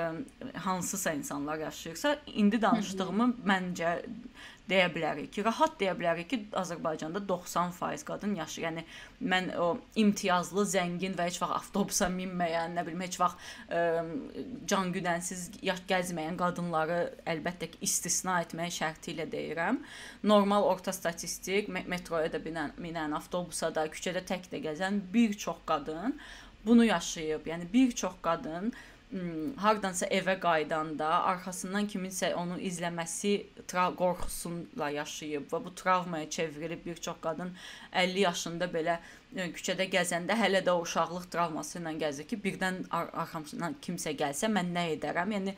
hansısa 0.66 1.14
insanlar 1.18 1.60
yaşayırsa, 1.66 2.16
indi 2.36 2.62
danışdığımı 2.62 3.30
məncə 3.52 3.96
deyə 4.70 4.90
bilərik 4.94 5.32
ki, 5.34 5.44
rahat 5.46 5.78
deyə 5.82 5.96
bilərik 5.98 6.30
ki, 6.32 6.40
Azərbaycanda 6.60 7.22
90% 7.30 8.06
qadın 8.08 8.36
yaşayır. 8.40 8.68
Yəni 8.68 8.84
mən 9.34 9.50
o 9.60 9.70
imtiyazlı, 10.00 10.66
zəngin 10.74 11.16
və 11.18 11.30
heç 11.30 11.40
vaxt 11.42 11.58
avtobusa 11.58 12.10
minməyən, 12.14 12.76
nə 12.78 12.86
bilim, 12.88 13.04
heç 13.06 13.20
vaxt 13.22 13.72
ə, 13.74 13.84
can 14.70 14.94
güdənsiz 14.96 15.48
yaş 15.66 15.82
gəzməyən 15.90 16.38
qadınları 16.40 17.00
əlbəttə 17.34 17.72
ki, 17.74 17.82
istisna 17.88 18.40
etmək 18.46 18.76
şərti 18.80 19.16
ilə 19.16 19.30
deyirəm. 19.32 19.82
Normal 20.30 20.68
orta 20.70 20.94
statistik 20.96 21.70
metroya 21.70 22.30
da 22.34 22.42
binən, 22.44 22.76
minən, 22.82 23.16
avtobusa 23.18 23.74
da, 23.76 23.88
küçədə 23.92 24.26
tək 24.28 24.52
də 24.54 24.62
gəzən 24.70 25.02
bir 25.14 25.34
çox 25.34 25.66
qadın 25.70 26.18
bunu 26.66 26.86
yaşayıb. 26.86 27.46
Yəni 27.48 27.74
bir 27.74 27.92
çox 27.92 28.14
qadın 28.22 28.74
hardansa 29.58 30.06
evə 30.14 30.36
qayıdanda 30.40 31.08
arxasından 31.32 31.88
kiminsə 31.90 32.30
onu 32.38 32.60
izləməsi 32.70 33.32
qorxusuyla 33.72 34.90
yaşayıb 35.00 35.48
və 35.50 35.62
bu 35.66 35.74
travmaya 35.76 36.30
çevrilib 36.30 36.86
bir 36.86 37.02
çox 37.08 37.18
qadın 37.22 37.56
50 38.04 38.20
yaşında 38.20 38.70
belə 38.70 39.00
küçədə 39.58 39.90
gəzəndə 39.90 40.38
hələ 40.38 40.62
də 40.66 40.78
o 40.78 40.86
uşaqlıq 40.86 41.26
travması 41.34 41.80
ilə 41.82 41.96
gəzir 42.06 42.30
ki, 42.30 42.38
birdən 42.46 42.84
ar 42.94 43.10
arxamdan 43.26 43.80
kimsə 43.82 44.14
gəlsə 44.18 44.52
mən 44.54 44.74
nə 44.78 44.86
edərəm? 44.94 45.34
Yəni 45.38 45.56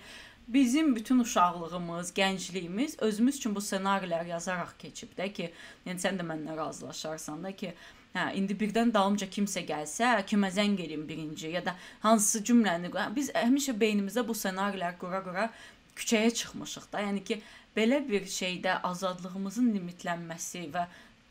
bizim 0.47 0.95
bütün 0.95 1.19
uşaqlığımız, 1.19 2.13
gəncliyimiz 2.15 2.99
özümüz 3.03 3.37
üçün 3.37 3.55
bu 3.55 3.59
ssenarilər 3.59 4.31
yazaraq 4.31 4.77
keçib 4.79 5.11
də 5.19 5.27
ki, 5.33 5.51
yəni 5.85 5.99
sən 5.99 6.19
də 6.19 6.27
mənlə 6.27 6.55
razılaşarsan 6.57 7.43
da 7.43 7.51
ki, 7.51 7.75
Hə, 8.11 8.25
indi 8.35 8.55
birdən 8.59 8.89
dalımca 8.91 9.27
kimsə 9.31 9.61
gəlsə, 9.67 10.07
kimə 10.27 10.49
zəng 10.51 10.73
eləyim 10.83 11.05
birinci 11.07 11.53
ya 11.53 11.61
da 11.63 11.77
hansı 12.03 12.41
cümləni 12.43 12.91
biz 13.15 13.29
həmişə 13.37 13.77
beynimizdə 13.79 14.25
bu 14.27 14.35
ssenarilər 14.35 14.97
qura-qura 14.99 15.45
küçəyə 15.95 16.33
çıxmışıq 16.41 16.89
da. 16.91 17.05
Yəni 17.07 17.23
ki, 17.29 17.37
belə 17.77 18.01
bir 18.09 18.27
şeydə 18.27 18.81
azadlığımızın 18.89 19.71
limitlənməsi 19.77 20.65
və 20.75 20.85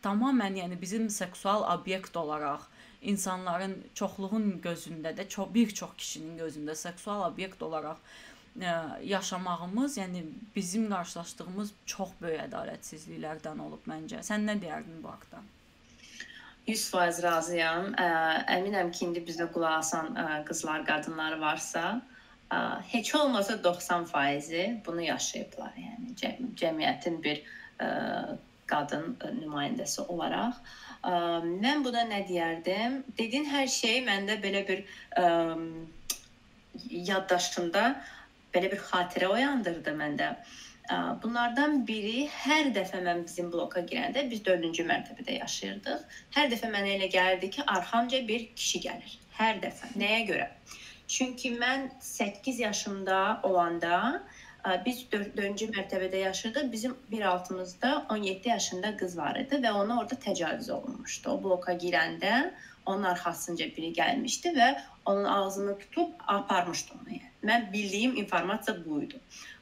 tamamilə 0.07 0.63
yəni 0.63 0.81
bizim 0.81 1.11
seksual 1.13 1.67
obyekt 1.75 2.17
olaraq 2.17 2.65
insanların 3.13 3.77
çoxluğun 3.95 4.49
gözündə 4.65 5.13
də 5.21 5.29
çox 5.29 5.55
bir 5.55 5.71
çox 5.83 5.95
kişinin 5.97 6.39
gözündə 6.39 6.75
seksual 6.75 7.29
obyekt 7.29 7.63
olaraq 7.63 8.01
ə, 8.57 9.05
yaşamağımız, 9.05 9.99
yəni 9.99 10.25
bizim 10.57 10.89
qarşılaşdığımız 10.91 11.73
çox 11.87 12.17
böyük 12.21 12.45
ədalətsizliklərdən 12.49 13.65
olub 13.69 13.89
məncə. 13.89 14.25
Sən 14.25 14.49
nə 14.49 14.57
deyərdin 14.65 15.03
bu 15.05 15.13
haqqda? 15.13 15.45
100% 16.71 17.23
razıyam. 17.25 17.91
Ə, 17.99 18.07
əminəm 18.57 18.93
ki, 18.95 19.07
indi 19.09 19.23
bizdə 19.27 19.49
qulaq 19.55 19.81
asan 19.81 20.15
ə, 20.19 20.27
qızlar, 20.49 20.85
qadınlar 20.89 21.39
varsa, 21.43 22.01
ə, 22.51 22.61
heç 22.93 23.15
olmasa 23.19 23.59
90%-i 23.65 24.67
bunu 24.87 25.07
yaşayıblar. 25.09 25.75
Yəni 25.87 26.15
cəm 26.21 26.55
cəmiyyətin 26.63 27.19
bir 27.25 27.43
ə, 27.81 27.91
qadın 28.71 29.17
nümayəndəsi 29.41 30.07
olaraq. 30.07 30.63
Ə, 31.03 31.13
mən 31.51 31.85
buna 31.87 32.07
nə 32.09 32.23
deyərdim? 32.29 33.03
Dedin 33.19 33.49
hər 33.51 33.69
şey 33.81 34.03
məndə 34.09 34.39
belə 34.43 34.65
bir 34.69 34.85
ə, 35.19 35.29
yaddaşımda 37.11 37.87
belə 38.55 38.73
bir 38.73 38.83
xatirə 38.91 39.31
oyandırdı 39.35 39.95
məndə. 39.99 40.35
Ə, 40.35 40.60
Bunlardan 41.23 41.85
biri 41.87 42.25
hər 42.35 42.73
dəfə 42.75 42.99
mən 43.05 43.23
bizim 43.27 43.51
bloka 43.53 43.83
girəndə 43.87 44.25
biz 44.31 44.41
4-cü 44.47 44.87
mərtəbədə 44.89 45.37
yaşayırdıq. 45.39 46.07
Hər 46.37 46.51
dəfə 46.51 46.71
mənə 46.73 46.97
elə 46.97 47.09
gəlirdi 47.13 47.51
ki, 47.57 47.67
arxamca 47.67 48.23
bir 48.29 48.49
kişi 48.59 48.81
gəlir. 48.87 49.17
Hər 49.39 49.61
dəfə. 49.63 49.93
Nəyə 50.03 50.25
görə? 50.33 50.49
Çünki 51.07 51.53
mən 51.59 51.91
8 52.01 52.59
yaşımda 52.65 53.41
olanda 53.47 54.23
biz 54.87 55.05
4-cü 55.13 55.71
mərtəbədə 55.77 56.25
yaşırdıq. 56.25 56.73
Bizim 56.73 56.97
bir 57.11 57.23
altımızda 57.23 58.07
17 58.11 58.49
yaşında 58.49 58.97
qız 58.97 59.17
var 59.19 59.39
idi 59.45 59.63
və 59.63 59.73
ona 59.73 60.01
orada 60.01 60.19
təcavüz 60.27 60.73
olunmuşdu. 60.75 61.31
O 61.31 61.43
bloka 61.45 61.73
girəndə 61.73 62.51
onun 62.87 63.07
arxasınca 63.15 63.71
biri 63.77 63.93
gəlmişdi 63.97 64.53
və 64.59 64.69
onun 65.05 65.25
ağzını 65.25 65.79
tutub 65.79 66.13
aparmışdı 66.27 66.99
onu. 66.99 67.11
Yəni. 67.15 67.31
Mən 67.47 67.73
bildiyim 67.73 68.17
informasiya 68.17 68.77
bu 68.85 69.03
idi. 69.03 69.21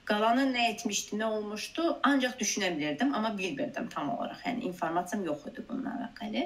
Qalanı 0.08 0.46
nə 0.48 0.62
etmişdi, 0.70 1.18
nə 1.20 1.26
olmuşdu, 1.36 1.82
ancaq 2.08 2.38
düşünə 2.40 2.70
bilirdim, 2.76 3.10
amma 3.14 3.34
bilmirdim 3.38 3.88
tam 3.92 4.08
olaraq. 4.14 4.40
Yəni 4.46 4.64
informasiyam 4.70 5.26
yox 5.26 5.42
idi 5.50 5.64
bununla 5.68 5.90
əlaqəli. 5.98 6.44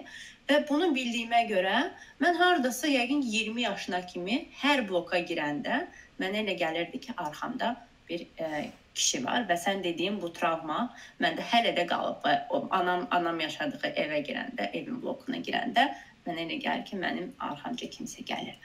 Və 0.48 0.56
bunu 0.70 0.88
bildiyimə 0.96 1.44
görə 1.50 1.76
mən 2.24 2.40
hardasa 2.40 2.90
yəqin 2.90 3.22
20 3.22 3.62
yaşına 3.62 4.00
kimi 4.12 4.40
hər 4.64 4.82
bloka 4.88 5.20
girəndə 5.28 5.78
mənə 6.18 6.42
elə 6.42 6.56
gəlirdi 6.64 7.00
ki, 7.06 7.14
arxamda 7.26 7.76
bir 8.08 8.26
e, 8.42 8.64
kişi 8.98 9.22
var 9.28 9.46
və 9.52 9.58
sən 9.66 9.84
dediyin 9.86 10.18
bu 10.24 10.32
travma 10.40 10.80
məndə 11.22 11.46
hələ 11.52 11.76
də 11.78 11.86
qalıb 11.94 12.26
və 12.26 12.34
anam 12.80 13.06
anam 13.20 13.38
yaşadığı 13.46 13.92
evə 14.06 14.24
girəndə, 14.26 14.72
evin 14.72 14.98
blokuna 15.06 15.38
girəndə 15.38 15.86
mənə 16.26 16.48
elə 16.48 16.58
gəlir 16.66 16.84
ki, 16.90 16.98
mənim 17.06 17.30
arxamca 17.52 17.94
kimsə 17.94 18.26
gəlir. 18.26 18.58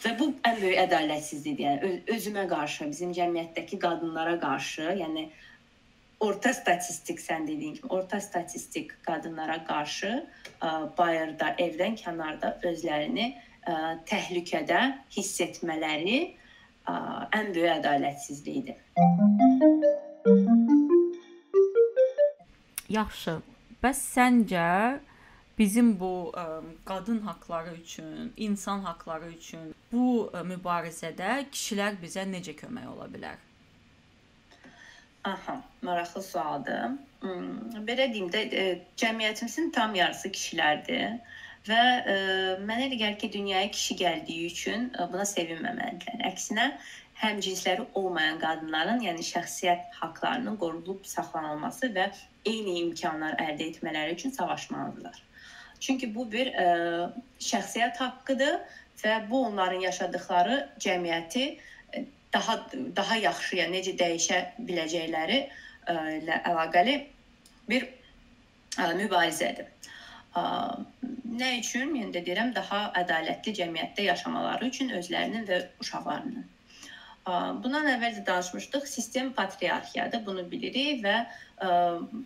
Və 0.00 0.14
bu 0.16 0.30
ən 0.48 0.56
böyük 0.62 0.78
ədalətsizlikdir. 0.86 1.66
Yəni 1.66 2.00
özümə 2.14 2.46
qarşı, 2.48 2.88
bizim 2.88 3.12
cəmiyyətdəki 3.16 3.78
qadınlara 3.82 4.38
qarşı, 4.40 4.86
yəni 4.96 5.26
orta 6.24 6.52
statistik 6.56 7.20
sən 7.20 7.44
dediyin 7.48 7.74
kimi, 7.76 7.90
orta 7.92 8.20
statistik 8.20 8.94
qadınlara 9.04 9.58
qarşı 9.68 10.12
ə, 10.16 10.70
bayırda, 10.98 11.52
evdən 11.66 11.98
kənarda 12.00 12.54
özlərini 12.70 13.28
ə, 13.32 13.76
təhlükədə 14.08 14.80
hiss 15.16 15.40
etmələri 15.44 16.18
ə, 16.88 16.96
ən 17.36 17.52
böyük 17.56 17.76
ədalətsizlikdir. 17.76 18.80
Yaxşı. 22.90 23.36
Bəs 23.84 24.00
səncə 24.16 24.66
bizim 25.60 25.92
bu 26.00 26.32
ə, 26.32 26.46
qadın 26.88 27.20
haqqları 27.28 27.76
üçün, 27.82 28.32
insan 28.36 28.80
haqqları 28.88 29.30
üçün 29.36 29.70
bu 29.92 30.08
ə, 30.32 30.42
mübarizədə 30.54 31.36
kişilər 31.52 32.00
bizə 32.02 32.26
necə 32.32 32.56
kömək 32.56 32.88
ola 32.96 33.06
bilər? 33.12 33.38
Aha, 35.24 35.62
maraqlı 35.82 36.22
sualdır. 36.22 36.96
Hmm, 37.20 37.84
belə 37.88 38.06
deyim 38.12 38.30
də, 38.32 38.40
e, 38.56 38.62
cəmiyyətimizin 38.96 39.68
tam 39.76 39.94
yarısı 39.94 40.30
kişilərdir 40.32 41.18
və 41.68 41.80
e, 42.12 42.14
mənə 42.70 42.86
elə 42.86 42.96
gəlir 43.02 43.18
ki, 43.20 43.28
dünyaya 43.34 43.70
kişi 43.70 43.96
gəldiyi 44.00 44.46
üçün 44.48 44.88
e, 44.96 45.08
buna 45.12 45.26
sevinməməlidirlər. 45.28 46.24
Əksinə, 46.30 46.70
həm 47.20 47.42
cinsləri 47.44 47.84
olmayan 48.00 48.40
qadınların, 48.40 49.04
yəni 49.04 49.26
şəxsiyyət 49.28 50.00
haqqlarının 50.00 50.56
qorunub 50.62 51.04
saxlanılması 51.14 51.92
və 51.98 52.08
eyni 52.48 52.78
imkanlar 52.86 53.36
əldə 53.44 53.68
etmələri 53.74 54.16
üçün 54.16 54.32
savaşmalıdırlar. 54.40 55.20
Çünki 55.80 56.14
bu 56.14 56.26
bir 56.32 56.52
ə, 56.52 56.64
e, 56.64 57.24
şəxsiyyət 57.40 58.00
haqqıdır 58.02 58.58
və 59.02 59.14
bu 59.30 59.44
onların 59.46 59.80
yaşadıkları 59.86 60.58
cəmiyyəti 60.84 61.44
e, 61.96 62.04
daha 62.32 62.58
daha 62.96 63.16
yaxşıya 63.16 63.66
necə 63.72 63.96
dəyişə 64.02 64.40
biləcəkləri 64.68 65.40
ə, 65.40 65.94
e, 65.94 65.96
ilə 66.20 66.40
əlaqəli 66.52 66.96
bir 67.72 67.88
ə, 67.88 68.92
mübarizədir. 69.00 69.72
Ə, 70.36 70.44
nə 71.40 71.50
üçün? 71.58 71.96
Yəni 71.96 72.14
də 72.14 72.24
deyirəm, 72.28 72.54
daha 72.54 72.86
ədalətli 73.00 73.56
cəmiyyətdə 73.62 74.08
yaşamaları 74.12 74.68
üçün 74.72 74.92
özlərinin 75.00 75.48
və 75.48 75.64
uşaqlarının. 75.82 76.48
Bundan 77.26 77.86
əvvəl 77.86 78.16
də 78.16 78.26
danışmışdıq. 78.26 78.86
Sistem 78.88 79.32
patriarxiyadır, 79.36 80.24
bunu 80.26 80.46
bilirik 80.50 81.04
və 81.04 81.16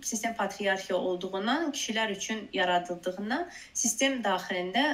sistem 0.07 0.35
patriarxiya 0.39 0.97
olduğundan, 0.97 1.73
kişilər 1.75 2.15
üçün 2.15 2.49
yaradıldığından 2.53 3.49
sistem 3.73 4.23
daxilində 4.25 4.85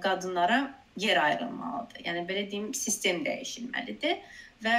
qadınlara 0.00 0.60
yer 0.96 1.20
ayrılmalıdır. 1.22 2.00
Yəni 2.08 2.24
belə 2.28 2.46
deyim, 2.50 2.72
sistem 2.74 3.20
dəyişilməlidir 3.26 4.24
və 4.64 4.76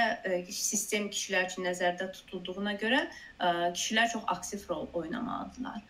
sistem 0.50 1.08
kişilər 1.14 1.48
üçün 1.52 1.70
nəzərdə 1.70 2.12
tutulduğuna 2.18 2.74
görə 2.82 3.06
kişilər 3.78 4.12
çox 4.12 4.24
aktiv 4.28 4.66
rol 4.70 4.88
oynamalıdırlar. 4.94 5.82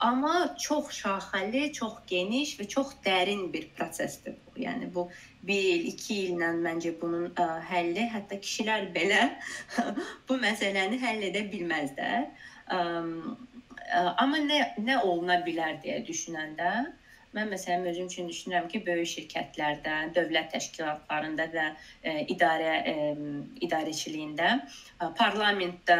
Amma 0.00 0.56
çox 0.60 0.92
şaxəli, 1.00 1.72
çox 1.72 2.00
geniş 2.06 2.58
və 2.60 2.68
çox 2.68 2.96
dərin 3.04 3.52
bir 3.52 3.70
prosesdir. 3.76 4.36
Yəni 4.60 4.90
bu 4.94 5.06
1 5.46 5.54
il, 5.54 5.86
2 5.92 6.18
illə 6.30 6.50
məncə 6.64 6.94
bunun 7.00 7.30
ə, 7.40 7.46
həlli, 7.70 8.08
hətta 8.14 8.40
kişilər 8.42 8.90
belə 8.96 9.22
bu 10.28 10.40
məsələni 10.42 11.00
həll 11.02 11.24
edə 11.30 11.46
bilməzlər. 11.52 12.28
Ə, 12.66 12.78
ə, 12.78 14.04
amma 14.24 14.42
nə 14.44 14.60
nə 14.84 15.00
oluna 15.02 15.40
bilər 15.46 15.80
deyə 15.82 16.02
düşünəndə 16.06 16.74
Mən 17.34 17.48
məsələn 17.50 17.88
özüm 17.90 18.06
üçün 18.06 18.28
düşünürəm 18.30 18.68
ki, 18.70 18.80
böyük 18.86 19.08
şirkətlərdə, 19.10 19.94
dövlət 20.14 20.52
təşkilatlarında 20.54 21.46
və 21.50 21.64
e, 22.06 22.12
idarə 22.30 22.74
e, 22.90 22.94
idarəçiliyində, 23.66 24.50
e, 24.62 25.08
parlamentdə 25.18 25.96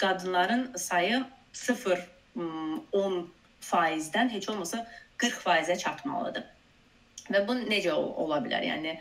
qadınların 0.00 0.70
sayı 0.88 1.20
0 1.64 2.06
10%-dən 2.38 4.32
heç 4.32 4.48
olmasa 4.48 4.86
40%-ə 5.18 5.76
çatmalıdır. 5.84 6.44
Və 7.32 7.44
bu 7.48 7.56
necə 7.60 7.94
ola 7.94 8.40
bilər? 8.44 8.64
Yəni 8.66 8.98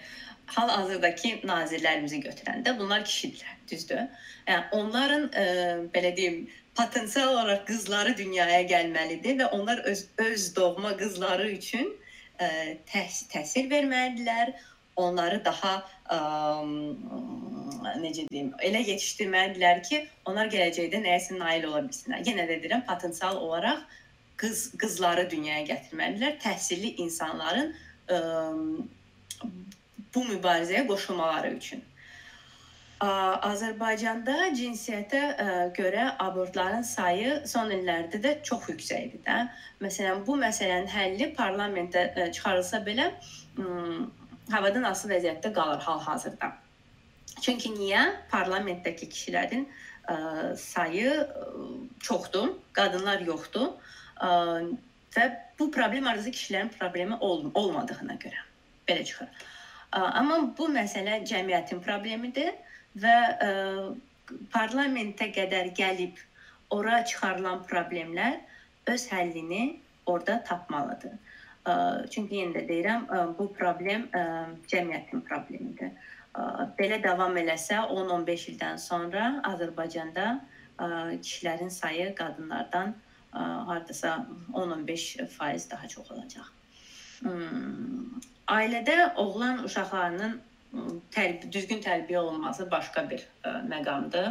hal-hazırdakı 0.56 1.34
nazirlərimizi 1.48 2.22
götürəndə 2.24 2.74
bunlar 2.80 3.04
kişidirlər, 3.08 3.58
düzdür? 3.72 4.06
Yəni 4.48 4.64
onların 4.78 5.28
ə, 5.28 5.46
belə 5.94 6.14
deyim, 6.18 6.46
potensial 6.78 7.34
olaraq 7.34 7.66
qızları 7.68 8.16
dünyaya 8.18 8.64
gəlməlidir 8.70 9.40
və 9.42 9.52
onlar 9.58 9.84
öz 9.92 10.06
öz 10.24 10.48
doğma 10.56 10.96
qızları 10.98 11.50
üçün 11.58 11.92
ə, 12.40 12.50
təs 12.92 13.26
təsir 13.34 13.70
verməlidirlər. 13.72 14.56
Onları 14.98 15.44
daha 15.46 15.74
ə, 16.10 16.18
necə 18.02 18.26
deyim, 18.32 18.54
elə 18.66 18.82
yetişdirməlidirlər 18.88 19.84
ki, 19.86 20.02
onlar 20.30 20.50
gələcəkdə 20.54 21.04
nəyəsə 21.04 21.38
nail 21.38 21.68
ola 21.70 21.84
bilsinlər. 21.86 22.24
Yenə 22.26 22.48
də 22.50 22.62
deyirəm, 22.64 22.86
potensial 22.88 23.38
olaraq 23.44 23.84
qız 24.42 24.72
qızları 24.82 25.28
dünyaya 25.30 25.66
gətirməlidirlər, 25.70 26.40
təhsilli 26.42 26.96
insanların 27.04 27.76
ə, 28.10 28.18
bu 30.16 30.26
mübarizəyə 30.32 30.88
qoşulmaları 30.88 31.54
üçün. 31.58 31.84
Azərbaycanda 32.98 34.48
cinsiyyətə 34.58 35.20
görə 35.78 36.08
abortların 36.24 36.82
sayı 36.82 37.44
son 37.46 37.70
illərdə 37.70 38.18
də 38.24 38.32
çox 38.48 38.72
yüksəkdir 38.72 39.22
də. 39.28 39.36
Məsələn, 39.86 40.24
bu 40.26 40.34
məsələnin 40.42 40.90
həlli 40.90 41.28
parlamentdə 41.38 42.32
çıxarılsa 42.34 42.82
belə 42.88 43.12
havadan 44.50 44.90
asılı 44.90 45.14
vəziyyətdə 45.14 45.54
qalır 45.54 45.86
hal-hazırda. 45.86 46.50
Çünki 47.42 47.76
niyə? 47.76 48.02
Parlamentdəki 48.32 49.12
kişilərin 49.14 49.68
sayı 50.58 51.28
çoxdur, 52.00 52.56
qadınlar 52.74 53.22
yoxdur 53.22 53.76
və 55.14 55.28
bu 55.60 55.72
problem 55.72 56.08
arzusu 56.08 56.30
kişilərin 56.30 56.70
problemi 56.80 57.16
ol 57.20 57.52
olmadığına 57.54 58.14
görə 58.14 58.42
belə 58.88 59.06
çıxır. 59.06 59.28
Amma 59.92 60.40
bu 60.58 60.68
məsələ 60.72 61.22
cəmiyyətin 61.28 61.80
problemidir 61.84 62.52
və 63.02 63.16
ə, 63.48 63.52
parlamentə 64.52 65.30
qədər 65.36 65.72
gəlib 65.78 66.20
ora 66.70 67.04
çıxarılan 67.06 67.64
problemlər 67.70 68.40
öz 68.88 69.08
həllini 69.12 69.80
orada 70.06 70.42
tapmalıdır. 70.44 71.16
Ə, 71.68 71.74
çünki 72.12 72.42
yenə 72.42 72.60
də 72.60 72.68
deyirəm, 72.68 73.08
ə, 73.08 73.24
bu 73.40 73.50
problem 73.56 74.08
ə, 74.12 74.24
cəmiyyətin 74.72 75.24
problemidir. 75.28 75.96
Ə, 76.36 76.68
belə 76.80 77.00
davam 77.04 77.36
eləsə 77.40 77.82
10-15 77.88 78.48
ildən 78.54 78.80
sonra 78.84 79.30
Azərbaycanda 79.54 80.30
ə, 80.36 80.88
kişilərin 81.24 81.72
sayı 81.74 82.14
qadınlardan 82.16 82.96
hardasa 83.70 84.28
10-15% 84.54 85.72
daha 85.72 85.88
çox 85.88 86.12
olacaq. 86.12 86.50
Hmm, 87.20 88.22
ailədə 88.48 89.14
oğlan 89.18 89.64
uşaqlarının 89.66 90.38
tərbiyə, 91.14 91.52
düzgün 91.52 91.82
tərbiyə 91.82 92.20
olunması 92.22 92.68
başqa 92.72 93.08
bir 93.10 93.24
ə, 93.44 93.62
məqamdır. 93.72 94.30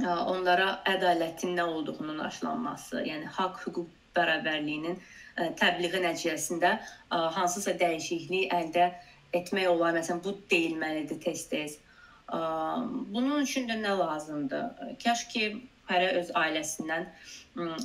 Ə, 0.00 0.14
onlara 0.32 0.78
ədalətin 0.88 1.56
nə 1.58 1.66
olduğunun 1.68 2.22
aşılanması, 2.28 3.02
yəni 3.08 3.28
haqq, 3.38 3.66
hüquq 3.66 3.90
bərabərliyinin 4.16 4.96
ə, 4.96 5.50
təbliği 5.60 6.02
nəticəsində 6.06 6.76
hansısa 7.10 7.76
dəyişiklik 7.80 8.54
əldə 8.56 8.90
etmək 9.36 9.68
olar. 9.68 9.96
Məsələn, 9.98 10.22
bu 10.24 10.36
deyilməlidir 10.50 11.20
tez-tez. 11.20 11.78
Bunun 12.26 13.42
üçün 13.42 13.68
də 13.68 13.76
nə 13.82 13.92
lazımdır? 13.98 14.96
Kaş 15.02 15.26
ki, 15.32 15.44
hərə 15.90 16.12
öz 16.20 16.30
ailəsindən 16.38 17.08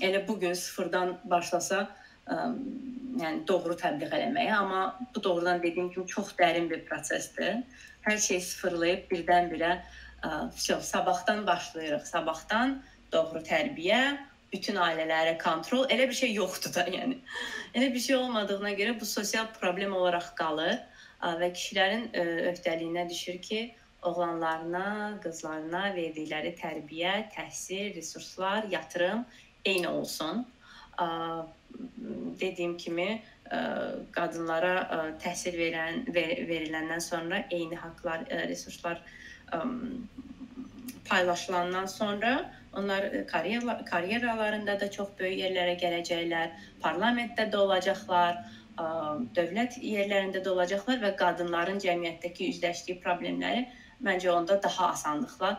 elə 0.02 0.24
bu 0.28 0.38
gün 0.40 0.54
sıfırdan 0.58 1.18
başlasa, 1.32 1.86
ə, 2.28 2.38
yəni 3.22 3.46
doğru 3.48 3.78
təbliğ 3.80 4.10
eləməyə, 4.10 4.54
amma 4.58 4.84
bu 5.16 5.24
doğrudan 5.24 5.62
dediyim 5.64 5.92
kimi 5.94 6.08
çox 6.08 6.34
dərin 6.40 6.70
bir 6.70 6.86
prosesdir. 6.86 7.62
Hər 8.08 8.18
şey 8.18 8.42
sıfırlayıb 8.42 9.10
birdən-birə 9.12 9.76
vəsə 10.24 10.82
sabahdan 10.82 11.48
başlayırıq. 11.48 12.06
Sabahdan 12.06 12.82
doğru 13.14 13.42
tərbiyə, 13.46 14.02
bütün 14.52 14.76
ailələrə 14.76 15.38
kontrol, 15.40 15.86
elə 15.90 16.08
bir 16.10 16.18
şey 16.18 16.34
yoxdur 16.34 16.74
da, 16.76 16.86
yəni. 16.98 17.20
Elə 17.76 17.92
bir 17.94 18.00
şey 18.00 18.16
olmadığına 18.16 18.74
görə 18.80 19.00
bu 19.00 19.06
sosial 19.06 19.48
problem 19.60 19.96
olaraq 19.96 20.34
qalır 20.36 20.80
və 21.22 21.52
kişilərin 21.54 22.10
öhdəliyinə 22.52 23.08
düşür 23.10 23.38
ki, 23.42 23.62
oğlanlarına, 24.02 25.20
qızlarına 25.24 25.84
verdikləri 25.96 26.56
tərbiyə, 26.58 27.14
təhsil, 27.36 27.94
resurslar, 27.96 28.66
yatırım 28.72 29.26
eyni 29.66 29.88
olsun. 29.88 30.46
Dediyim 32.42 32.78
kimi 32.78 33.22
qadınlara 34.16 34.74
təhsil 35.22 35.58
verən 35.60 36.06
veriləndən 36.16 37.04
sonra 37.04 37.44
eyni 37.52 37.76
haqqlar, 37.76 38.26
resurslar 38.50 39.02
paylaşılandan 41.10 41.86
sonra 41.86 42.52
onlar 42.74 43.28
karyera 43.28 43.86
karyeralarında 43.86 44.80
da 44.80 44.92
çox 44.92 45.10
böyük 45.20 45.40
yerlərə 45.44 45.76
gələcəklər, 45.82 46.54
parlamentdə 46.82 47.50
də 47.52 47.58
olacaqlar, 47.60 48.40
dövlət 49.36 49.78
yerlərində 49.84 50.40
də 50.46 50.50
olacaqlar 50.50 51.02
və 51.04 51.12
qadınların 51.20 51.82
cəmiyyətdəki 51.84 52.48
üzləşdiyi 52.54 53.02
problemləri 53.04 53.68
məncə 54.06 54.32
onda 54.34 54.58
daha 54.64 54.92
asanlıqla 54.96 55.52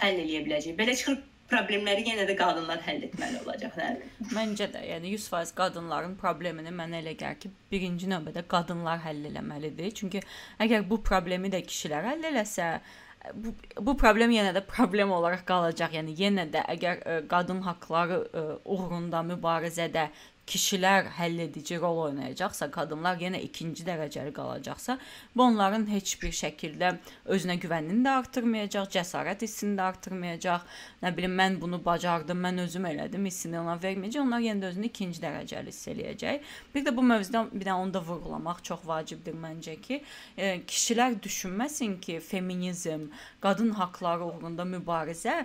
həll 0.00 0.20
edə 0.24 0.42
biləcək. 0.46 0.76
Belə 0.78 0.96
çıxır 0.98 1.20
problemləri 1.50 2.06
yenə 2.08 2.24
də 2.28 2.34
qadınlar 2.38 2.80
həll 2.86 3.04
etməli 3.06 3.40
olacaq, 3.44 3.76
nə? 3.78 3.90
Məncə 4.34 4.70
də, 4.72 4.82
yəni 4.88 5.14
100% 5.14 5.54
qadınların 5.58 6.16
problemini 6.20 6.72
mənə 6.74 7.02
elə 7.02 7.14
gəlir 7.20 7.40
ki, 7.44 7.52
birinci 7.70 8.08
növbədə 8.10 8.44
qadınlar 8.50 9.02
həll 9.04 9.28
etməlidir. 9.30 9.92
Çünki 10.00 10.24
əgər 10.64 10.86
bu 10.88 11.00
problemi 11.04 11.52
də 11.52 11.60
kişilər 11.68 12.08
həll 12.10 12.30
eləsə, 12.32 12.70
bu 13.34 13.54
bu 13.80 13.96
problem 14.00 14.32
yenə 14.34 14.52
də 14.56 14.64
problem 14.68 15.12
olaraq 15.16 15.44
qalacaq. 15.48 15.94
Yəni 15.98 16.16
yenə 16.18 16.48
də 16.52 16.64
əgər 16.74 17.00
ə, 17.04 17.18
qadın 17.28 17.62
haqqları 17.64 18.20
ə, 18.24 18.44
uğrunda 18.64 19.22
mübarizədə 19.30 20.08
kişilər 20.46 21.08
həlledici 21.16 21.78
rol 21.80 21.98
oynayacaqsa, 22.08 22.68
qadınlar 22.74 23.16
yenə 23.20 23.40
ikinci 23.46 23.84
dərəcəli 23.86 24.32
qalacaqsa, 24.36 24.98
bu 25.36 25.42
onların 25.46 25.86
heç 25.88 26.14
bir 26.22 26.34
şəkildə 26.36 26.90
özünə 27.36 27.56
güvənini 27.62 28.04
də 28.04 28.16
artırmayacaq, 28.20 28.90
cəsarət 28.96 29.44
hissini 29.46 29.78
də 29.78 29.86
artırmayacaq. 29.88 30.66
Nə 31.02 31.14
bilim 31.16 31.36
mən 31.38 31.58
bunu 31.60 31.80
bacardım, 31.84 32.42
mən 32.44 32.64
özüm 32.66 32.88
elədim 32.92 33.28
hissini 33.30 33.60
ona 33.60 33.76
verməyəcək. 33.80 34.20
Onlar 34.24 34.44
yenə 34.44 34.64
də 34.64 34.72
özünü 34.74 34.90
ikinci 34.92 35.22
dərəcəli 35.24 35.72
hiss 35.72 35.92
eləyəcək. 35.94 36.50
Bir 36.74 36.86
də 36.86 36.96
bu 36.96 37.06
mövzuda 37.08 37.46
bir 37.52 37.68
də 37.70 37.78
onu 37.80 37.94
da 37.94 38.02
vurğulamaq 38.04 38.62
çox 38.68 38.84
vacibdir 38.86 39.36
məncə 39.46 39.78
ki, 39.80 40.02
e, 40.36 40.58
kişilər 40.68 41.16
düşünməsin 41.24 42.00
ki, 42.04 42.20
feminizm, 42.20 43.08
qadın 43.40 43.72
haqqları 43.80 44.28
uğrunda 44.28 44.68
mübarizə 44.76 45.44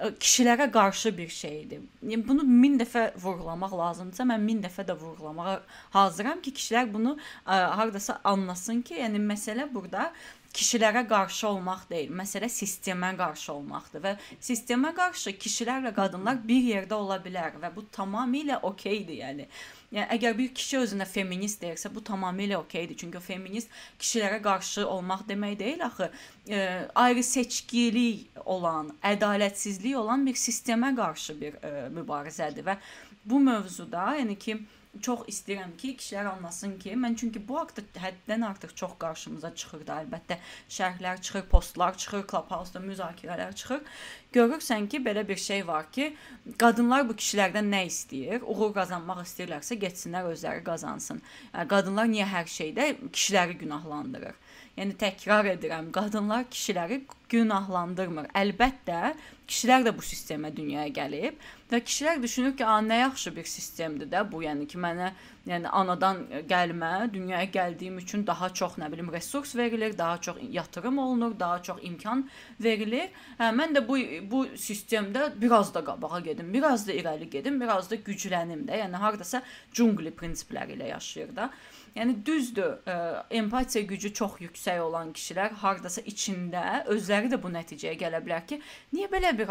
kişilərə 0.00 0.70
qarşı 0.72 1.12
bir 1.16 1.28
şeydir. 1.28 1.80
Yəni 2.02 2.26
bunu 2.28 2.44
1000 2.48 2.76
dəfə 2.80 3.02
vurğulamaq 3.20 3.74
lazımdırsa, 3.82 4.24
mən 4.32 4.46
1000 4.48 4.62
dəfə 4.64 4.84
də 4.88 4.96
vurğulamağa 5.00 5.56
hazıram 5.96 6.40
ki, 6.40 6.54
kişilər 6.56 6.92
bunu 6.92 7.16
ə, 7.16 7.58
hardasa 7.76 8.20
anlasın 8.24 8.80
ki, 8.82 8.96
yəni 9.02 9.20
məsələ 9.32 9.68
burada 9.74 10.10
kişilərə 10.56 11.04
qarşı 11.08 11.48
olmaq 11.48 11.84
deyil, 11.90 12.14
məsələ 12.16 12.48
sistemə 12.50 13.12
qarşı 13.18 13.52
olmaqdır 13.52 14.02
və 14.06 14.14
sistemə 14.42 14.94
qarşı 14.96 15.36
kişilərlə 15.38 15.92
qadınlar 15.94 16.40
bir 16.48 16.64
yerdə 16.72 16.96
ola 16.96 17.20
bilər 17.22 17.60
və 17.62 17.70
bu 17.76 17.84
tamamilə 17.94 18.58
okeydir, 18.66 19.20
yəni. 19.20 19.46
Yəni 19.90 20.06
əgər 20.14 20.36
bir 20.38 20.50
kişi 20.54 20.76
özünə 20.84 21.06
feminist 21.08 21.62
deyirsə, 21.64 21.90
bu 21.90 22.02
tamamilə 22.06 22.54
okeydir. 22.60 22.94
Çünki 23.00 23.18
o 23.18 23.22
feminist 23.24 23.72
kişilərə 23.98 24.38
qarşı 24.42 24.84
olmaq 24.86 25.24
demək 25.28 25.56
deyil 25.58 25.82
axı, 25.86 26.10
e, 26.48 26.60
ayrı 26.94 27.24
seçkilik 27.26 28.38
olan, 28.44 28.92
ədalətsizlik 29.02 29.96
olan 29.98 30.22
bir 30.26 30.38
sistemə 30.38 30.92
qarşı 30.96 31.34
bir 31.40 31.58
e, 31.58 31.72
mübarizədir 31.96 32.68
və 32.70 32.76
bu 33.24 33.40
mövzuda, 33.42 34.12
yəni 34.20 34.38
ki, 34.38 34.60
çox 34.98 35.22
istəyirəm 35.30 35.76
ki, 35.78 35.92
kişilər 36.00 36.28
anlasın 36.32 36.72
ki, 36.82 36.92
mən 36.98 37.14
çünki 37.20 37.40
bu 37.48 37.58
haqqda 37.60 37.84
həddən 38.02 38.44
artıq 38.46 38.74
çox 38.80 38.96
qarşımıza 39.04 39.52
çıxır 39.62 39.84
da, 39.86 39.98
əlbəttə 40.02 40.38
şərhlər 40.76 41.20
çıxır, 41.22 41.44
postlar 41.52 41.96
çıxır, 41.96 42.24
Clubhouse-da 42.32 42.82
müzakirələr 42.82 43.54
çıxır. 43.54 43.84
Görürsən 44.34 44.88
ki, 44.90 45.02
belə 45.06 45.26
bir 45.28 45.36
şey 45.36 45.66
var 45.66 45.86
ki, 45.92 46.10
qadınlar 46.58 47.06
bu 47.08 47.14
kişilərdən 47.22 47.70
nə 47.70 47.84
istəyir? 47.86 48.42
Uğur 48.42 48.74
qazanmaq 48.74 49.22
istəyirlərsə, 49.24 49.78
getsinlər 49.86 50.32
özləri 50.34 50.64
qazansın. 50.66 51.22
Yəni 51.54 51.70
qadınlar 51.70 52.10
niyə 52.10 52.26
hər 52.34 52.50
şeydə 52.58 52.90
kişiləri 53.06 53.58
günahlandırır? 53.62 54.34
Yəni 54.80 54.94
təkrar 54.96 55.44
edirəm, 55.44 55.90
qadınlar 55.92 56.46
kişiləri 56.48 57.02
günahlandırmır. 57.28 58.30
Əlbəttə, 58.40 59.10
kişilər 59.50 59.82
də 59.84 59.92
bu 59.92 60.04
sistemə 60.06 60.48
dünyaya 60.56 60.88
gəlib 60.96 61.42
və 61.70 61.82
kişilər 61.84 62.22
düşünür 62.22 62.54
ki, 62.56 62.64
"A, 62.64 62.78
nə 62.80 63.00
yaxşı 63.00 63.34
bir 63.36 63.44
sistemdir 63.44 64.08
də 64.14 64.22
bu, 64.32 64.40
yəni 64.42 64.66
ki, 64.66 64.78
mənə 64.78 65.10
yəni 65.48 65.68
anadan 65.68 66.22
gəlmə, 66.48 67.12
dünyaya 67.12 67.44
gəldiyim 67.44 67.98
üçün 67.98 68.26
daha 68.26 68.48
çox 68.60 68.78
nə 68.78 68.92
bilim 68.92 69.12
resurs 69.12 69.56
verilir, 69.56 69.98
daha 69.98 70.20
çox 70.20 70.36
yatırım 70.50 70.98
olunur, 70.98 71.38
daha 71.40 71.62
çox 71.62 71.78
imkan 71.82 72.28
verilir. 72.60 73.10
Hə, 73.38 73.50
mən 73.60 73.76
də 73.76 73.88
bu 73.88 73.98
bu 74.30 74.46
sistemdə 74.46 75.32
biraz 75.40 75.74
da 75.74 75.84
qabağa 75.84 76.20
gedim, 76.20 76.54
biraz 76.54 76.88
da 76.88 76.92
irəli 76.92 77.30
gedim, 77.30 77.60
biraz 77.60 77.90
da 77.90 77.96
güclənim 77.96 78.64
də. 78.68 78.80
Yəni 78.84 78.96
hardasa 78.96 79.42
cungli 79.72 80.10
prinsipləri 80.10 80.78
ilə 80.78 80.88
yaşayır 80.88 81.36
da. 81.36 81.50
Yəni 81.96 82.14
düzdür, 82.26 82.76
ə, 82.86 82.96
empatiya 83.40 83.84
gücü 83.90 84.12
çox 84.14 84.38
yüksək 84.44 84.80
olan 84.84 85.12
kişilər 85.16 85.56
hardasa 85.62 86.04
içində 86.06 86.64
özləri 86.92 87.30
də 87.32 87.38
bu 87.42 87.50
nəticəyə 87.54 87.96
gələ 88.00 88.20
bilər 88.24 88.46
ki, 88.46 88.60
niyə 88.94 89.10
belə 89.12 89.32
bir 89.38 89.50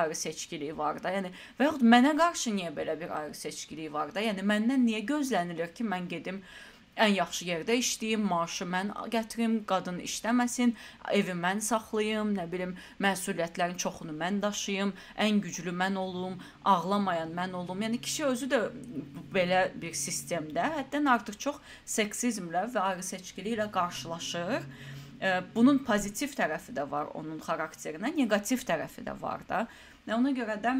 ayrı 0.00 0.14
seçkiliyi 0.18 0.76
var 0.78 1.02
da? 1.02 1.14
Yəni 1.14 1.32
və 1.58 1.68
yaxud 1.68 1.86
mənə 1.94 2.16
qarşı 2.18 2.54
niyə 2.58 2.72
belə 2.76 2.98
bir 3.00 3.14
ayrı 3.20 3.34
seçkiliyi 3.34 3.92
var 3.92 4.14
da? 4.14 4.24
Yəni 4.24 4.42
məndən 4.46 4.86
niyə 4.88 5.04
gözlənilir 5.06 5.74
ki, 5.74 5.86
mən 5.86 6.08
gedim 6.10 6.42
ən 6.96 7.12
yaxşı 7.16 7.44
yerdə 7.50 7.76
işləyim, 7.76 8.24
maaşı 8.24 8.66
mən 8.72 8.92
gətirim, 9.12 9.58
qadın 9.68 10.00
işləməsin, 10.04 10.72
evi 11.12 11.36
mən 11.36 11.60
saxlayım, 11.64 12.32
nə 12.38 12.46
bilim, 12.52 12.74
məsuliyyətlərin 13.04 13.76
çoxunu 13.82 14.16
mən 14.16 14.40
daşıyım, 14.42 14.92
ən 15.26 15.40
güclü 15.44 15.74
mən 15.76 15.98
olum, 16.00 16.38
ağlamayan 16.64 17.32
mən 17.36 17.52
olum. 17.60 17.84
Yəni 17.84 18.00
kişi 18.00 18.24
özü 18.32 18.50
də 18.52 18.62
belə 19.34 19.62
bir 19.80 19.96
sistemdə 19.96 20.70
həddən 20.78 21.10
artıq 21.12 21.38
çox 21.46 21.62
seksizmlə 21.96 22.66
və 22.74 22.84
ayrı 22.90 23.04
seçkiliklə 23.12 23.70
qarşılaşır. 23.72 24.62
Bunun 25.54 25.78
pozitiv 25.84 26.34
tərəfi 26.36 26.74
də 26.76 26.84
var 26.90 27.12
onun 27.16 27.40
xarakterinə, 27.40 28.12
neqativ 28.16 28.64
tərəfi 28.68 29.04
də 29.04 29.14
var 29.20 29.44
da. 29.48 29.66
Ona 30.12 30.32
görə 30.36 30.58
də 30.62 30.74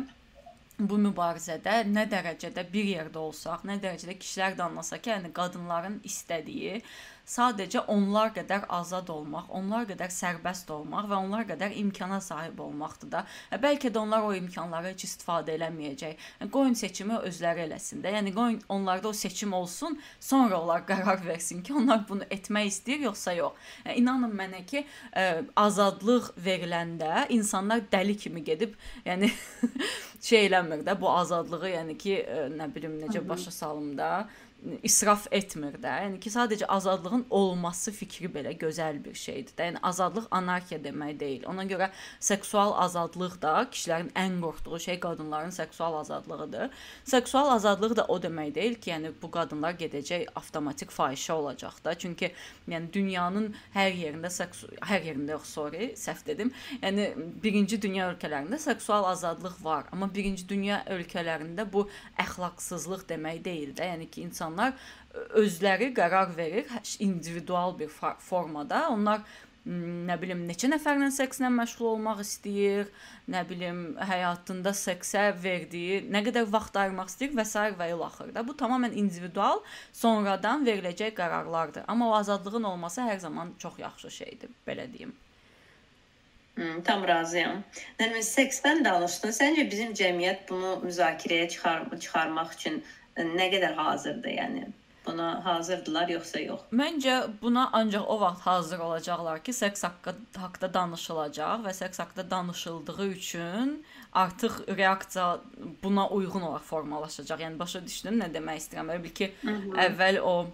bu 0.79 0.99
mübarizədə 1.01 1.81
nə 1.89 2.05
dərəcədə 2.11 2.67
bir 2.73 2.89
yerdə 2.91 3.21
olsaq, 3.21 3.65
nə 3.69 3.79
dərəcədə 3.81 4.19
kişilər 4.21 4.57
də 4.59 4.67
anlasaq 4.67 5.07
ki, 5.07 5.15
yəni 5.15 5.33
qadınların 5.37 6.01
istədiyi 6.05 6.83
sadəcə 7.27 7.83
onlar 7.91 8.31
qədər 8.37 8.69
azad 8.71 9.09
olmaq, 9.11 9.49
onlar 9.59 9.87
qədər 9.89 10.13
sərbəst 10.15 10.71
olmaq 10.71 11.09
və 11.11 11.19
onlar 11.19 11.47
qədər 11.49 11.75
imkana 11.81 12.21
sahib 12.23 12.61
olmaqdır 12.63 13.11
da. 13.11 13.23
Bəlkə 13.63 13.91
də 13.91 13.99
onlar 13.99 14.29
o 14.29 14.33
imkanları 14.37 14.93
heç 14.93 15.07
istifadə 15.09 15.57
eləməyəcək. 15.57 16.15
Yəni, 16.41 16.51
qoyun 16.55 16.79
seçimi 16.79 17.19
özləri 17.27 17.65
eləsin 17.67 18.05
də. 18.05 18.15
Yəni 18.15 18.35
qoyun 18.37 18.61
onlarda 18.71 19.11
o 19.11 19.13
seçim 19.13 19.57
olsun, 19.59 19.99
sonra 20.21 20.61
onlar 20.61 20.87
qərar 20.87 21.25
versin 21.27 21.65
ki, 21.67 21.75
onlar 21.75 22.05
bunu 22.09 22.29
etmək 22.31 22.71
istəyir 22.71 23.09
yoxsa 23.09 23.35
yox. 23.41 23.59
Yəni, 23.85 23.99
inanın 24.05 24.39
mənə 24.43 24.63
ki, 24.71 24.85
ə, 25.11 25.27
e, 25.27 25.45
azadlıq 25.59 26.31
veriləndə 26.47 27.27
insanlar 27.35 27.83
dəli 27.91 28.15
kimi 28.23 28.45
gedib, 28.47 28.79
yəni 29.07 29.33
şey 30.23 30.47
eləmir 30.49 30.85
də 30.87 31.01
bu 31.01 31.11
azadlığı, 31.11 31.69
yəni 31.69 31.99
ki, 31.99 32.17
e, 32.23 32.49
nə 32.57 32.69
bilim 32.75 32.99
necə 33.01 33.23
başa 33.29 33.51
salım 33.51 33.97
da 33.99 34.29
israf 34.83 35.27
etmir 35.31 35.77
də. 35.83 35.91
Yəni 36.05 36.19
ki, 36.23 36.31
sadəcə 36.33 36.67
azadlığın 36.73 37.27
olması 37.31 37.93
fikri 37.95 38.29
belə 38.33 38.55
gözəl 38.59 38.99
bir 39.05 39.15
şeydir 39.15 39.55
də. 39.59 39.69
Yəni 39.71 39.83
azadlıq 39.87 40.27
anarxiya 40.35 40.81
demək 40.83 41.19
deyil. 41.21 41.45
Ona 41.51 41.67
görə 41.69 41.91
seksual 42.21 42.73
azadlıq 42.85 43.37
da 43.43 43.55
kişilərin 43.73 44.11
ən 44.19 44.41
qorxduğu 44.43 44.81
şey 44.87 44.99
qadınların 45.01 45.55
seksual 45.55 45.99
azadlığıdır. 46.01 46.71
Seksual 47.05 47.53
azadlıq 47.55 47.97
da 47.97 48.07
o 48.09 48.19
demək 48.23 48.55
deyil 48.55 48.75
ki, 48.75 48.91
yəni 48.91 49.13
bu 49.23 49.31
qadınlar 49.31 49.77
gedəcək 49.83 50.27
avtomatik 50.35 50.91
fahişə 50.91 51.33
olacaq 51.33 51.85
da. 51.85 51.95
Çünki 51.95 52.33
yəni 52.69 52.93
dünyanın 52.93 53.53
hər 53.77 53.93
yerində 53.93 54.31
seksu 54.31 54.73
hər 54.83 55.05
yerində 55.05 55.37
yox, 55.37 55.53
sorry, 55.59 55.93
səhv 55.97 56.27
dedim. 56.27 56.53
Yəni 56.83 57.11
birinci 57.43 57.81
dünya 57.83 58.11
ölkələrində 58.11 58.59
seksual 58.59 59.07
azadlıq 59.13 59.63
var, 59.65 59.87
amma 59.93 60.11
birinci 60.17 60.49
dünya 60.49 60.81
ölkələrində 60.91 61.69
bu 61.73 61.87
əxlaqsızlıq 62.25 63.07
demək 63.13 63.45
deyil 63.45 63.77
də. 63.77 63.93
Yəni 63.93 64.11
ki, 64.11 64.25
insan 64.27 64.47
insanlar 64.47 64.75
özləri 65.35 65.93
qərar 65.97 66.37
verir 66.37 66.69
individual 67.01 67.79
bir 67.79 67.89
formada. 67.89 68.89
Onlar 68.91 69.25
nə 69.67 70.15
bilim 70.21 70.45
neçə 70.47 70.69
nəfərlə 70.71 71.09
sekslə 71.11 71.49
məşğul 71.51 71.89
olmaq 71.97 72.21
istəyir, 72.23 72.87
nə 73.27 73.43
bilim 73.49 73.97
həyatında 73.99 74.71
seksə 74.71 75.33
verdiyi, 75.43 76.05
nə 76.07 76.23
qədər 76.29 76.47
vaxt 76.53 76.79
ayırmaq 76.79 77.11
istəyir 77.11 77.35
və 77.35 77.45
s. 77.45 77.67
və 77.81 77.91
il 77.91 78.07
axırda. 78.07 78.47
Bu 78.47 78.55
tamamilə 78.55 78.95
individual, 78.95 79.65
sonradan 79.93 80.63
veriləcək 80.69 81.17
qərarlardır. 81.19 81.89
Amma 81.89 82.13
o 82.13 82.15
azadlığın 82.15 82.71
olması 82.75 83.01
hər 83.11 83.19
zaman 83.19 83.57
çox 83.59 83.79
yaxşı 83.83 84.11
şeydir, 84.23 84.51
belə 84.69 84.87
deyim. 84.93 85.17
Hmm, 86.57 86.81
tam 86.85 87.05
razıyam. 87.09 87.61
Yəni 88.01 88.23
seksdən 88.25 88.85
danışdın. 88.85 89.35
Səncə 89.37 89.67
bizim 89.71 89.93
cəmiyyət 89.99 90.47
bunu 90.49 90.79
müzakirəyə 90.87 91.51
çıxar 91.53 91.85
çıxarmaq 92.01 92.55
üçün 92.57 92.83
nə 93.17 93.51
qədər 93.53 93.77
hazırdır, 93.77 94.33
yəni 94.39 94.65
buna 95.07 95.45
hazırdılar 95.45 96.09
yoxsa 96.11 96.41
yox? 96.41 96.65
Məncə 96.81 97.17
buna 97.43 97.69
ancaq 97.73 98.09
o 98.09 98.17
vaxt 98.21 98.47
hazır 98.49 98.79
olacaqlar 98.89 99.43
ki, 99.45 99.53
seks 99.53 99.85
haqqı 99.85 100.17
haqqda 100.41 100.73
danışılacaq 100.75 101.65
və 101.67 101.75
seks 101.75 102.01
haqqda 102.03 102.31
danışıldığı 102.31 103.07
üçün 103.07 103.85
artıq 104.13 104.61
reaksiya 104.77 105.41
buna 105.83 106.09
uyğun 106.09 106.41
olaraq 106.41 106.65
formalaşacaq. 106.73 107.45
Yəni 107.47 107.59
başa 107.59 107.85
düşdün 107.85 108.21
nə 108.23 108.33
demək 108.35 108.65
istəyirəm? 108.65 108.95
Elə 108.95 109.03
bil 109.05 109.15
ki, 109.21 109.33
Hı 109.43 109.51
-hı. 109.51 109.77
əvvəl 109.87 110.21
o 110.21 110.47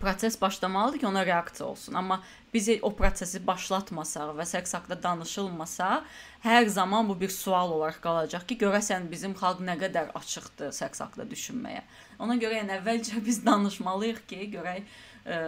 proses 0.00 0.40
başlamalıdır 0.40 0.98
ki, 0.98 1.06
ona 1.06 1.26
reaksiya 1.26 1.68
olsun. 1.68 1.94
Amma 1.94 2.22
biz 2.54 2.68
o 2.82 2.94
prosesi 2.96 3.46
başlatmasaq 3.46 4.34
və 4.36 4.46
seks 4.46 4.74
haqqında 4.74 5.02
danışılmasa, 5.02 6.04
hər 6.44 6.66
zaman 6.66 7.08
bu 7.08 7.20
bir 7.20 7.32
sual 7.32 7.72
olaraq 7.72 8.00
qalacaq 8.04 8.46
ki, 8.48 8.58
görəsən 8.64 9.08
bizim 9.10 9.32
xalq 9.38 9.62
nə 9.64 9.78
qədər 9.80 10.12
açıqdır 10.18 10.72
seks 10.72 11.00
haqqında 11.00 11.28
düşünməyə. 11.30 11.82
Ona 12.18 12.36
görə 12.36 12.60
yəni 12.60 12.78
əvvəlcə 12.80 13.22
biz 13.28 13.44
danışmalıyıq 13.46 14.22
ki, 14.28 14.50
görək 14.58 14.84
ə, 14.84 14.86
e, 15.24 15.40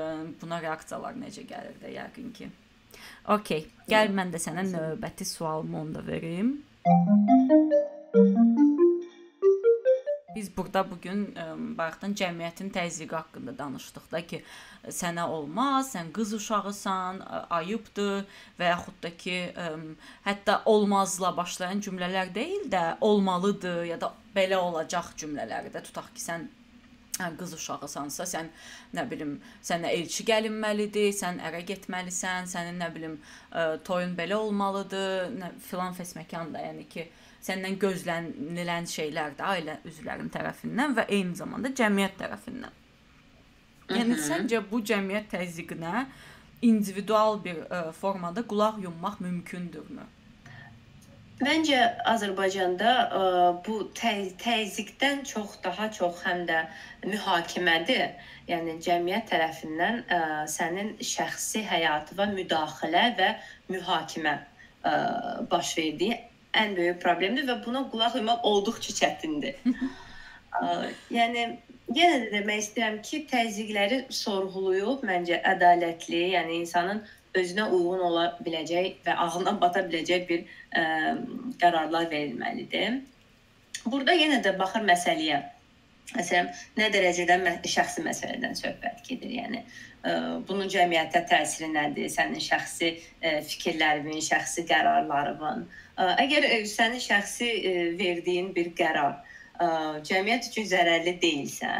buna 0.42 0.62
reaksiyalar 0.62 1.20
necə 1.20 1.46
gəlir 1.48 1.76
də 1.82 1.94
yəqin 1.98 2.32
ki. 2.32 2.50
Okay, 3.30 3.66
gəl 3.88 4.12
mən 4.16 4.32
də 4.32 4.40
sənə 4.42 4.64
növbəti 4.72 5.28
sualımı 5.28 5.80
onda 5.80 6.06
verim. 6.06 6.56
Biz 10.34 10.56
burada 10.56 10.84
bu 10.90 11.00
gün 11.02 11.22
bayaqdan 11.78 12.14
cəmiyyətin 12.14 12.70
təzyiqi 12.74 13.16
haqqında 13.16 13.56
danışdıq 13.58 14.06
da 14.12 14.20
ki, 14.26 14.42
sənə 14.88 15.24
olmaz, 15.26 15.90
sən 15.94 16.12
qız 16.14 16.34
uşağısan, 16.38 17.20
ayıbdır 17.50 18.22
və 18.60 18.70
yaxud 18.70 19.02
da 19.02 19.10
ki, 19.16 19.36
ə, 19.64 19.66
hətta 20.28 20.60
olmazla 20.70 21.34
başlayan 21.36 21.82
cümlələr 21.84 22.34
deyil 22.34 22.70
də, 22.72 22.84
olmalıdır 23.00 23.84
ya 23.90 24.00
da 24.00 24.12
belə 24.36 24.56
olacaq 24.56 25.12
cümlələri 25.20 25.74
də. 25.74 25.82
Tutaq 25.88 26.12
ki, 26.14 26.22
sən 26.22 26.46
hə, 27.18 27.30
qız 27.40 27.54
uşağısansa, 27.58 28.26
sən 28.34 28.50
nə 28.96 29.06
bilim, 29.10 29.36
sənə 29.66 29.92
elçi 29.98 30.24
gəlinməlidir, 30.30 31.10
sən 31.16 31.42
ərə 31.44 31.64
getməlisən, 31.68 32.48
sənin 32.54 32.80
nə 32.80 32.92
bilim, 32.94 33.18
ə, 33.52 33.80
toyun 33.84 34.14
belə 34.18 34.38
olmalıdır, 34.40 35.34
nə 35.36 35.52
filan 35.66 35.96
fəsməkan 35.98 36.54
da, 36.54 36.64
yəni 36.70 36.86
ki, 36.94 37.10
səndən 37.44 37.78
gözlənilən 37.80 38.88
şeylər 38.90 39.36
də 39.38 39.48
ailə 39.54 39.78
üzvlərinin 39.88 40.30
tərəfindən 40.34 40.96
və 40.98 41.06
eyni 41.08 41.36
zamanda 41.38 41.72
cəmiyyət 41.80 42.18
tərəfindən. 42.20 42.76
Yəni 43.90 44.18
səncə 44.22 44.60
bu 44.70 44.82
cəmiyyət 44.86 45.32
təzyiqinə 45.32 46.04
individual 46.62 47.40
bir 47.44 47.62
ə, 47.64 47.88
e, 47.88 47.92
formada 47.96 48.44
qulaq 48.46 48.80
yummaq 48.84 49.20
mümkündürmü? 49.24 50.04
Məncə 51.40 51.78
Azərbaycanda 52.12 52.92
ə, 52.92 53.20
e, 53.20 53.46
bu 53.66 53.78
tə 53.96 54.12
təzyiqdən 54.44 55.24
çox 55.32 55.56
daha 55.64 55.88
çox 55.96 56.20
həm 56.26 56.44
də 56.50 56.60
mühakimədir. 57.08 58.12
Yəni 58.50 58.76
cəmiyyət 58.84 59.32
tərəfindən 59.32 60.02
ə, 60.04 60.20
e, 60.20 60.40
sənin 60.54 60.92
şəxsi 61.00 61.64
həyatına 61.72 62.28
müdaxilə 62.36 63.06
və 63.18 63.32
mühakimə 63.72 64.36
ə, 64.36 64.94
baş 65.50 65.78
verdiyi 65.80 66.20
ən 66.56 66.76
böyük 66.76 67.00
problemdir 67.02 67.46
və 67.48 67.60
buna 67.64 67.84
qulaq 67.90 68.16
asmaq 68.18 68.46
olduqca 68.46 68.94
çətindir. 69.00 69.58
yəni 71.18 71.44
yenə 71.94 72.18
də 72.24 72.28
demək 72.34 72.64
istəyirəm 72.64 72.98
ki, 73.06 73.24
təzyiqləri 73.30 74.02
sorğulayıb 74.14 75.04
məncə 75.06 75.40
ədalətli, 75.54 76.22
yəni 76.34 76.60
insanın 76.62 77.02
özünə 77.38 77.68
uyğun 77.70 78.02
ola 78.08 78.26
biləcək 78.42 79.04
və 79.06 79.14
ağlına 79.24 79.54
bata 79.60 79.84
biləcək 79.86 80.26
bir 80.28 80.44
ə, 80.74 80.84
qərarlar 81.62 82.10
verilməlidir. 82.10 83.00
Burada 83.86 84.14
yenə 84.18 84.40
də 84.44 84.56
baxır 84.58 84.86
məsələyə. 84.88 85.40
Məsələn, 86.10 86.48
nə 86.74 86.88
dərəcədə 86.90 87.36
şəxsi 87.70 88.02
məsələdən 88.02 88.56
söhbət 88.58 89.04
gedir. 89.06 89.30
Yəni 89.36 89.60
ə, 89.62 90.14
bunun 90.48 90.66
cəmiyyətə 90.72 91.22
təsiri 91.30 91.70
nədir? 91.70 92.10
Sənin 92.10 92.42
şəxsi 92.42 92.90
ə, 93.22 93.36
fikirlərin, 93.46 94.18
şəxsi 94.26 94.66
qərarların. 94.66 95.62
Ə, 95.62 95.89
əgər 96.00 96.46
sənin 96.70 97.02
şəxsi 97.04 97.50
verdiyin 97.98 98.54
bir 98.56 98.72
qərar 98.78 99.18
cəmiyyət 100.06 100.48
üçün 100.50 100.68
zərərli 100.70 101.16
deyilsə, 101.20 101.70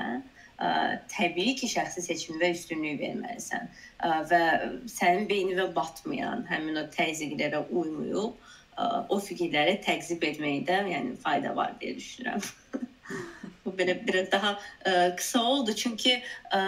ə, 0.60 0.68
təbii 1.12 1.56
ki, 1.58 1.68
şəxsi 1.72 2.04
seçimə 2.04 2.52
üstünlük 2.54 3.00
verməlisən 3.00 3.68
ə, 4.04 4.12
və 4.30 4.42
sənin 4.90 5.26
beyninə 5.30 5.70
batmayan 5.76 6.44
həmin 6.50 6.82
o 6.82 6.86
təzyiqlərə 6.92 7.64
uymayıb 7.70 8.36
ə, 8.36 8.88
o 9.08 9.20
fikirləri 9.24 9.80
təqzib 9.86 10.24
etməkdə, 10.32 10.82
yəni 10.92 11.16
fayda 11.24 11.54
var 11.56 11.76
deyə 11.80 11.96
düşünürəm. 12.00 12.44
Bu 13.64 13.72
belə 13.76 13.96
biraz 14.04 14.30
daha 14.32 14.52
ə, 14.56 14.92
qısa 15.16 15.40
oldu 15.44 15.74
çünki 15.76 16.14
ə, 16.18 16.60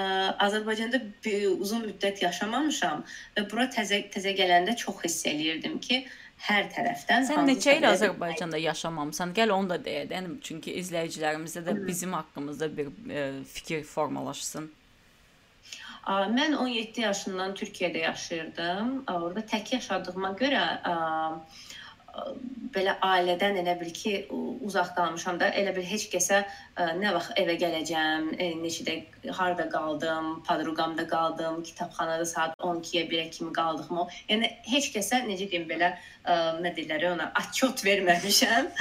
Azərbaycanda 0.47 1.03
bir, 1.25 1.47
uzun 1.53 1.87
müddət 1.87 2.25
yaşamamışam 2.25 3.05
və 3.37 3.47
bura 3.53 3.69
təzə 3.73 4.03
təzə 4.13 4.35
gələndə 4.39 4.77
çox 4.81 5.05
hiss 5.05 5.29
eləyirdim 5.29 5.79
ki, 5.85 6.03
hər 6.43 6.69
tərəfdən 6.75 7.27
Sən 7.29 7.47
neçə 7.47 7.77
il 7.79 7.87
Azərbaycanda 7.87 8.59
yaşamamısan? 8.59 9.35
Gəl 9.37 9.55
onu 9.55 9.71
da 9.75 9.79
deyək. 9.83 10.13
Yəni 10.17 10.39
çünki 10.45 10.75
izləyicilərimizdə 10.83 11.65
də 11.69 11.75
bizim 11.87 12.17
haqqımızda 12.19 12.71
bir 12.77 12.91
ə, 12.91 12.95
e, 13.11 13.27
fikir 13.57 13.85
formalaşsın. 13.89 14.71
Mən 16.03 16.57
17 16.59 17.01
yaşından 17.01 17.53
Türkiyədə 17.55 18.01
yaşayırdım. 18.03 19.05
Orada 19.07 19.45
tək 19.53 19.77
yaşadığıma 19.77 20.33
görə 20.41 20.63
ə, 20.83 20.97
belə 22.73 22.95
ailədən 23.05 23.59
elə 23.61 23.75
bil 23.81 23.91
ki, 23.95 24.13
uzaq 24.65 24.93
qalmışam 24.97 25.39
da, 25.41 25.51
elə 25.59 25.75
bil 25.77 25.85
heç 25.87 26.07
kəsə 26.13 26.39
ə, 26.43 26.87
nə 26.99 27.13
vaxt 27.15 27.35
evə 27.41 27.57
gələcəm, 27.61 28.31
ə, 28.33 28.49
neçədə 28.63 28.97
harda 29.37 29.67
qaldım, 29.73 30.31
podruqamda 30.47 31.07
qaldım, 31.11 31.61
kitabxanada 31.69 32.27
saat 32.29 32.57
12-yə 32.61 33.05
1-ə 33.11 33.27
kimi 33.37 33.53
qaldığımı, 33.57 34.07
yəni 34.31 34.51
heç 34.73 34.91
kəsə 34.95 35.23
necə 35.29 35.51
deyim 35.53 35.69
belə 35.69 35.93
ə, 35.93 36.39
nə 36.65 36.73
deyirlər 36.77 37.11
ona 37.13 37.29
atçot 37.43 37.85
verməmişəm. 37.89 38.73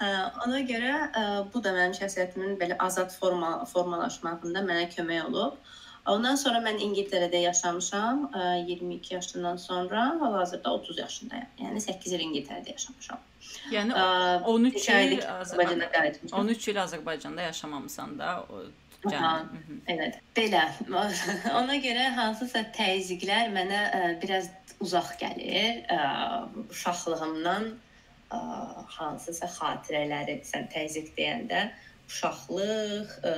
Ə, 0.00 0.12
ona 0.46 0.62
görə 0.70 0.94
ə, 1.10 1.26
bu 1.50 1.62
da 1.64 1.74
mənim 1.76 1.96
şəxsiyyətimin 1.98 2.58
belə 2.60 2.78
azad 2.86 3.14
forma 3.14 3.58
formalaşmağında 3.74 4.66
mənə 4.66 4.90
kömək 4.94 5.26
olub. 5.30 5.58
Ondan 6.08 6.38
sonra 6.40 6.62
mən 6.64 6.78
İngiltərədə 6.80 7.42
yaşamışam 7.42 8.30
22 8.66 9.14
yaşından 9.14 9.56
sonra, 9.56 10.04
hal-hazırda 10.20 10.72
30 10.72 10.98
yaşındayam. 10.98 11.50
Yəni 11.60 11.80
8 11.80 12.12
il 12.12 12.22
İngiltərədə 12.24 12.72
yaşamışam. 12.72 13.18
Yəni 13.72 13.96
13 14.52 14.88
il 14.88 15.18
Azərbaycanda 15.20 15.90
qayıtmışam. 15.92 16.38
13 16.40 16.68
il 16.68 16.80
Azərbaycanda 16.84 17.42
yaşamamısan 17.42 18.18
da. 18.18 18.44
Can. 19.10 19.48
Evet. 19.88 20.18
Belə. 20.36 20.64
Ona 21.60 21.76
görə 21.80 22.08
hansısa 22.16 22.66
təzyiqlər 22.76 23.52
mənə 23.52 23.84
ə, 23.96 24.00
biraz 24.20 24.50
uzaq 24.80 25.14
gəlir. 25.20 25.84
Ə, 25.88 26.00
uşaqlığımdan 26.68 27.70
ə, 27.70 28.40
hansısa 28.98 29.48
xatirələri 29.56 30.40
sən 30.48 30.68
təzyiq 30.72 31.14
deyəndə 31.16 31.70
uşaqlıq, 32.10 33.12
ə, 33.22 33.30
e, 33.30 33.34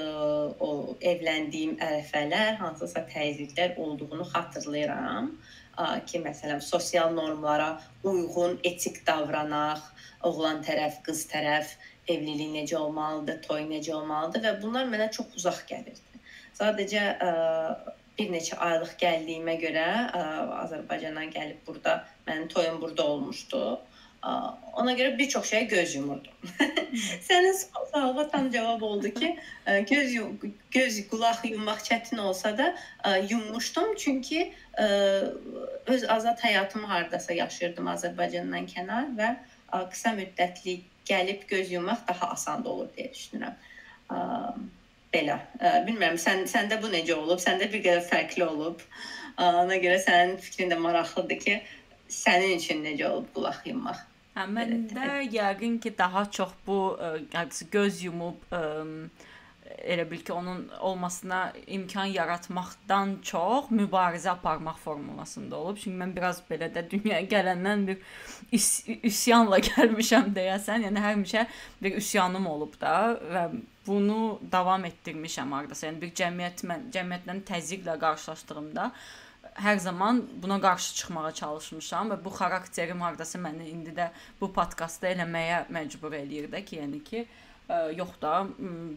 o 0.64 0.70
evləndiyim 1.12 1.76
ərəfələr, 1.84 2.56
hansısa 2.62 3.04
təzyiqlər 3.10 3.76
olduğunu 3.84 4.24
xatırlayıram 4.32 5.28
ə, 5.76 5.86
ki, 6.08 6.22
məsələn, 6.24 6.62
sosial 6.64 7.12
normlara 7.16 7.74
uyğun 8.08 8.58
etik 8.64 9.02
davranaq, 9.08 9.84
oğlan 10.28 10.62
tərəf, 10.64 11.02
qız 11.06 11.26
tərəf 11.32 11.76
evlilik 12.12 12.54
necə 12.56 12.78
olmalıdır, 12.80 13.42
toy 13.44 13.66
necə 13.68 13.92
olmalıdır 13.98 14.46
və 14.46 14.54
bunlar 14.64 14.88
mənə 14.90 15.10
çox 15.18 15.36
uzaq 15.42 15.66
gəlirdi. 15.68 16.22
Sadəcə 16.56 17.04
ə, 17.12 17.28
e, 17.28 17.98
bir 18.18 18.32
neçə 18.32 18.56
aylıq 18.70 18.96
gəldiyimə 19.04 19.58
görə 19.60 19.86
ə, 19.92 20.24
e, 20.24 20.26
Azərbaycandan 20.64 21.32
gəlib 21.36 21.60
burada 21.68 22.00
mənim 22.26 22.48
toyum 22.48 22.80
burada 22.80 23.06
olmuşdu 23.14 23.62
Ona 24.22 24.92
görə 24.94 25.16
bir 25.18 25.28
çox 25.28 25.50
şeyə 25.50 25.66
göz 25.68 25.94
yumurdum. 25.96 26.32
Sənin 27.28 27.56
sualına 27.58 28.28
tam 28.28 28.50
cavab 28.50 28.82
oldu 28.82 29.10
ki, 29.14 29.36
göz 29.90 30.14
göz 30.70 30.98
qulaq 31.10 31.42
yummaq 31.48 31.82
çətin 31.88 32.20
olsa 32.20 32.52
da 32.58 32.74
yummuşdum 33.30 33.96
çünki 33.96 34.52
öz 35.86 36.04
azad 36.08 36.38
həyatımı 36.38 36.86
hardasa 36.86 37.32
yaşayırdım 37.32 37.90
Azərbaycandan 37.94 38.68
kənar 38.74 39.10
və 39.18 39.32
qısa 39.90 40.14
müddətli 40.20 40.78
gəlib 41.08 41.42
göz 41.48 41.72
yummaq 41.72 42.06
daha 42.08 42.30
asan 42.36 42.64
olur 42.66 42.88
deyə 42.96 43.10
düşünürəm. 43.16 43.58
Belə. 45.12 45.40
Bilmirəm, 45.88 46.16
sən 46.16 46.46
səndə 46.48 46.78
bu 46.82 46.92
necə 46.94 47.18
olub? 47.18 47.42
Səndə 47.42 47.68
bir 47.72 47.82
qədər 47.84 48.06
fərqli 48.06 48.46
olub. 48.46 48.86
Ona 49.36 49.82
görə 49.82 49.98
sənin 50.06 50.38
fikrin 50.40 50.70
də 50.70 50.78
maraqlıdır 50.78 51.42
ki, 51.42 51.60
sənin 52.22 52.56
üçün 52.56 52.86
necə 52.86 53.10
olub 53.10 53.28
qulaq 53.34 53.66
yummaq? 53.68 54.11
Hə, 54.32 54.46
məndə 54.48 55.20
yəqin 55.28 55.76
ki, 55.82 55.92
daha 55.98 56.24
çox 56.30 56.54
bu 56.66 56.78
ə, 56.96 57.44
göz 57.72 58.00
yumub 58.06 58.46
ə, 58.48 58.62
elə 59.78 60.06
bil 60.10 60.22
ki, 60.24 60.32
onun 60.32 60.68
olmasına 60.80 61.40
imkan 61.66 62.08
yaratmaqdan 62.14 63.18
çox 63.22 63.70
mübarizə 63.70 64.30
aparmaq 64.32 64.78
formulasında 64.84 65.56
olub. 65.56 65.78
Çünki 65.82 65.98
mən 65.98 66.14
biraz 66.16 66.40
belə 66.50 66.70
də 66.72 66.84
dünyaya 66.90 67.26
gələndən 67.28 67.86
bir 67.90 67.98
üs 68.52 68.68
üsyanla 69.02 69.60
gəlmişəm 69.70 70.32
deyəsən. 70.36 70.86
Yəni 70.88 71.04
həmişə 71.06 71.46
bir 71.82 71.98
üsyanım 72.00 72.46
olub 72.46 72.78
da 72.80 72.94
və 73.34 73.44
bunu 73.86 74.40
davam 74.52 74.84
etdirmişəm 74.88 75.52
hardasa. 75.58 75.90
Yəni 75.90 76.00
bir 76.06 76.14
cəmiyyət 76.22 76.64
mən 76.68 76.88
cəmiyyətlə 76.94 77.36
təzyiqlə 77.52 77.98
qarşılaşdığımda 78.00 78.92
hər 79.54 79.78
zaman 79.78 80.22
buna 80.42 80.60
qarşı 80.60 80.94
çıxmağa 80.96 81.32
çalışmışam 81.34 82.12
və 82.12 82.18
bu 82.24 82.30
xarakterim 82.32 83.00
hardasa 83.04 83.38
məni 83.38 83.68
indi 83.68 83.92
də 83.96 84.08
bu 84.40 84.48
podkastda 84.52 85.10
eləməyə 85.12 85.64
məcbur 85.72 86.14
eləyir 86.16 86.48
də 86.52 86.62
ki, 86.64 86.78
yəni 86.80 87.00
ki, 87.04 87.24
ə, 87.68 87.80
yox 87.96 88.14
da 88.22 88.34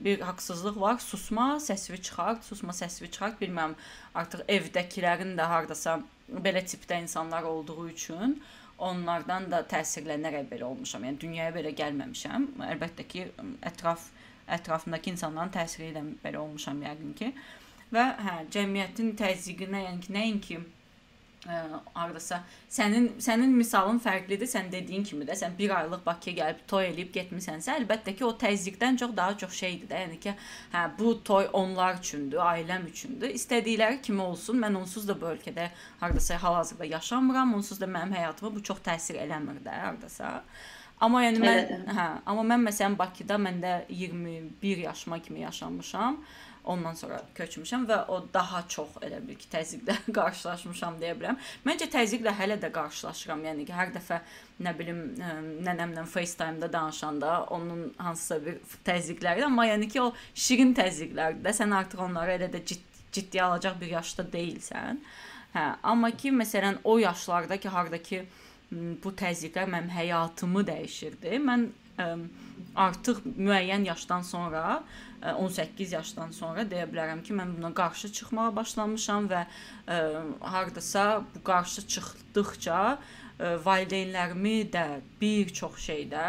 bir 0.06 0.22
haqsızlıq 0.22 0.80
var. 0.82 1.00
Susma, 1.04 1.48
səsini 1.60 2.02
çıxart, 2.02 2.44
susma, 2.44 2.74
səsini 2.74 3.12
çıxart. 3.12 3.40
Bilmirəm, 3.42 3.76
artıq 4.16 4.46
evdəkilərin 4.58 5.36
də 5.40 5.50
hardasa 5.52 6.00
belə 6.32 6.64
tipdə 6.64 7.02
insanlar 7.04 7.44
olduğu 7.44 7.90
üçün 7.90 8.40
onlardan 8.78 9.52
da 9.52 9.62
təsirlənərək 9.72 10.50
belə 10.52 10.70
olmuşam. 10.72 11.04
Yəni 11.04 11.20
dünyaya 11.20 11.52
belə 11.56 11.76
gəlməmişəm. 11.76 12.48
Əlbəttə 12.72 13.08
ki, 13.08 13.28
ətraf 13.64 14.10
ətrafımdakı 14.56 15.10
insanların 15.10 15.50
təsiri 15.50 15.90
ilə 15.90 16.04
belə 16.24 16.38
olmuşam 16.38 16.84
yəqin 16.86 17.14
ki. 17.18 17.32
Ə, 17.34 17.65
və 17.94 18.06
hə, 18.26 18.38
cəmiyyətin 18.54 19.14
təzyiqinə, 19.20 19.84
yəni 19.86 20.02
ki, 20.04 20.14
nəinki 20.16 20.58
ə, 21.46 21.60
hardasa 21.94 22.42
sənin 22.72 23.08
sənin 23.22 23.54
misalın 23.56 24.00
fərqlidir. 24.04 24.50
Sən 24.50 24.72
dediyin 24.72 25.04
kimi 25.08 25.28
də 25.28 25.38
sən 25.38 25.56
1 25.60 25.74
aylıq 25.80 26.06
Bakıya 26.06 26.36
gəlib 26.40 26.62
toy 26.70 26.90
eləyib 26.90 27.12
getmisənsə, 27.16 27.78
əlbəttə 27.82 28.16
ki, 28.18 28.26
o 28.26 28.32
təzyiqdən 28.46 29.00
çox 29.02 29.16
daha 29.18 29.38
çox 29.44 29.58
şeydir 29.64 29.92
də. 29.92 30.04
Yəni 30.06 30.20
ki, 30.24 30.36
hə 30.74 30.86
bu 31.00 31.16
toy 31.24 31.50
onlar 31.54 32.00
üçündür, 32.02 32.42
ailəm 32.46 32.88
üçündür. 32.92 33.34
İstədikləri 33.40 34.02
kimi 34.06 34.22
olsun. 34.26 34.62
Mən 34.64 34.80
onsuz 34.82 35.08
da 35.08 35.18
bu 35.22 35.34
ölkədə 35.34 35.70
hardasa 36.00 36.42
hal-hazırda 36.44 36.90
yaşamıram. 36.96 37.54
Onsuz 37.60 37.82
da 37.82 37.90
mənim 37.90 38.16
həyatıma 38.18 38.56
bu 38.56 38.64
çox 38.72 38.82
təsir 38.86 39.22
eləmir 39.26 39.62
də 39.66 39.78
hardasa. 39.86 40.40
Amma 41.04 41.26
yəni 41.26 41.42
mən 41.44 41.58
Elədir. 41.60 41.88
hə, 41.92 42.04
amma 42.26 42.44
mən 42.54 42.62
məsələn 42.70 42.96
Bakıda 43.00 43.36
məndə 43.42 43.74
21 43.90 44.78
yaşıma 44.86 45.20
kimi 45.20 45.42
yaşamışam. 45.42 46.22
Ondan 46.66 46.96
sonra 46.98 47.20
köçmüşəm 47.38 47.86
və 47.90 47.98
o 48.10 48.20
daha 48.34 48.64
çox 48.72 48.98
elə 49.06 49.20
bil 49.26 49.38
ki, 49.40 49.48
təzyiqlə 49.52 49.98
qarşılaşmışam 50.18 50.98
deyə 51.02 51.14
bilərəm. 51.20 51.38
Məncə 51.68 51.88
təzyiqlə 51.94 52.34
hələ 52.40 52.58
də 52.62 52.72
qarşılaşıram. 52.74 53.44
Yəni 53.50 53.68
ki, 53.68 53.76
hər 53.76 53.94
dəfə 53.96 54.22
nə 54.66 54.74
bilim 54.78 55.04
nənəmlə 55.66 56.08
FaceTime-da 56.10 56.72
danışanda 56.74 57.38
onun 57.54 57.92
hansısa 57.98 58.40
bir 58.46 58.58
təzyiqləri, 58.88 59.46
amma 59.46 59.68
yəni 59.70 59.92
ki, 59.92 60.02
o 60.02 60.12
şirin 60.34 60.74
təzyiqlərdir 60.78 61.46
də. 61.46 61.56
Sən 61.60 61.76
artıq 61.76 62.02
onları 62.08 62.40
elə 62.40 62.50
də 62.54 62.64
ciddi, 62.66 63.06
ciddi 63.16 63.44
alacaq 63.44 63.80
bir 63.82 63.94
yaşda 64.00 64.26
deyilsən. 64.34 65.00
Hə, 65.56 65.70
amma 65.84 66.12
ki, 66.12 66.34
məsələn, 66.36 66.82
o 66.84 66.98
yaşlarda 67.00 67.58
ki, 67.62 67.70
harda 67.72 68.02
ki 68.04 68.26
bu 68.72 69.14
təzyiqlər 69.14 69.70
mənim 69.70 69.92
həyatımı 69.94 70.66
dəyişirdi. 70.68 71.38
Mən 71.46 71.70
artıq 72.76 73.22
müəyyən 73.26 73.86
yaşdan 73.88 74.22
sonra 74.22 74.84
18 75.38 75.92
yaşdan 75.96 76.32
sonra 76.36 76.66
deyə 76.70 76.86
bilərəm 76.92 77.24
ki, 77.24 77.34
mən 77.34 77.56
buna 77.58 77.72
qarşı 77.74 78.12
çıxmağa 78.14 78.52
başlamışam 78.56 79.30
və 79.32 79.46
ə, 79.88 80.00
hardasa 80.42 81.24
bu 81.36 81.42
qarşı 81.48 81.86
çıxdıqca 81.96 82.80
ə, 82.92 82.98
valideynlərimi 83.66 84.58
də 84.76 84.86
bir 85.22 85.54
çox 85.62 85.80
şeydə 85.88 86.26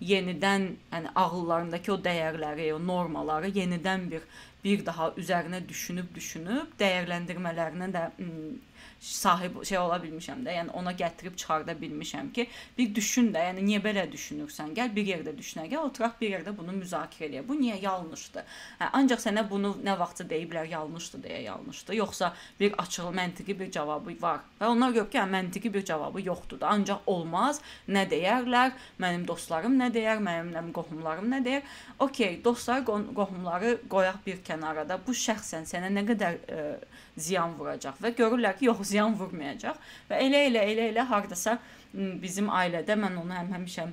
yenidən, 0.00 0.70
yəni 0.92 1.12
ağıllarındakı 1.14 1.92
o 1.92 1.98
dəyərləri, 2.00 2.70
o 2.72 2.78
normaları 2.86 3.50
yenidən 3.56 4.08
bir 4.10 4.24
bir 4.64 4.86
daha 4.86 5.08
üzərinə 5.16 5.62
düşünüb 5.68 6.10
düşünüb 6.14 6.74
dəyərləndirmələrinə 6.80 7.86
də 7.94 8.02
sahib 9.00 9.64
şey 9.64 9.78
ola 9.78 9.96
bilmişəm 9.96 10.42
də. 10.44 10.52
Yəni 10.58 10.72
ona 10.76 10.92
gətirib 10.92 11.36
çıxarda 11.36 11.72
bilmişəm 11.72 12.32
ki, 12.32 12.46
bir 12.78 12.94
düşün 12.94 13.30
də, 13.32 13.44
yəni 13.48 13.64
niyə 13.64 13.80
belə 13.84 14.04
düşünürsən? 14.12 14.74
Gəl 14.76 14.92
bir 14.96 15.06
yerdə 15.08 15.32
düşünək, 15.38 15.70
gəl 15.72 15.86
oturaq 15.88 16.18
bir 16.20 16.34
yerdə 16.36 16.52
bunu 16.56 16.74
müzakirə 16.76 17.30
eləyək. 17.30 17.46
Bu 17.48 17.56
niyə 17.56 17.78
yanlışdır? 17.80 18.44
Hə, 18.80 18.90
ancaq 19.00 19.22
sənə 19.24 19.46
bunu 19.50 19.72
nə 19.84 19.96
vaxtsa 19.98 20.26
deyiblər 20.28 20.68
yanlışdır 20.74 21.24
deyə 21.24 21.40
yanlışdır. 21.46 21.96
Yoxsa 21.96 22.32
bir 22.60 22.76
açıq 22.82 23.08
məntiqi 23.16 23.58
bir 23.58 23.70
cavabı 23.72 24.16
var. 24.20 24.44
Və 24.60 24.68
onlar 24.68 24.92
görə 24.92 25.08
ki, 25.10 25.18
hə, 25.18 25.26
məntiqi 25.32 25.72
bir 25.72 25.84
cavabı 25.84 26.20
yoxdur 26.26 26.60
da. 26.60 26.74
Ancaq 26.76 27.08
olmaz. 27.08 27.62
Nə 27.88 28.04
deyərlər? 28.10 28.76
Mənim 29.00 29.24
dostlarım 29.28 29.80
nə 29.80 29.88
deyər? 29.94 30.20
Mənim, 30.20 30.52
mənim 30.52 30.72
qohumlarım 30.76 31.32
nə 31.32 31.40
deyər? 31.44 31.64
Okay, 31.98 32.36
dostlar, 32.44 32.84
qohumları 32.84 33.78
qoyaq 33.88 34.20
bir 34.26 34.44
kənarda. 34.44 35.00
Bu 35.06 35.16
şəxsən 35.16 35.64
sənə 35.72 35.88
nə 35.88 36.04
qədər 36.12 36.36
ə, 36.36 36.60
e, 36.60 36.89
ziyan 37.20 37.56
vuracaq 37.58 37.98
və 38.02 38.14
görürlər 38.18 38.58
ki, 38.58 38.68
yox, 38.70 38.84
ziyan 38.92 39.16
vurmayacaq 39.18 39.80
və 40.10 40.20
elə 40.26 40.44
elə 40.50 40.66
elə 40.74 40.90
elə 40.92 41.08
hardasa 41.10 41.58
bizim 41.94 42.50
ailədə 42.52 42.96
mən 42.98 43.18
onu 43.20 43.36
həm 43.36 43.52
həmişə 43.56 43.88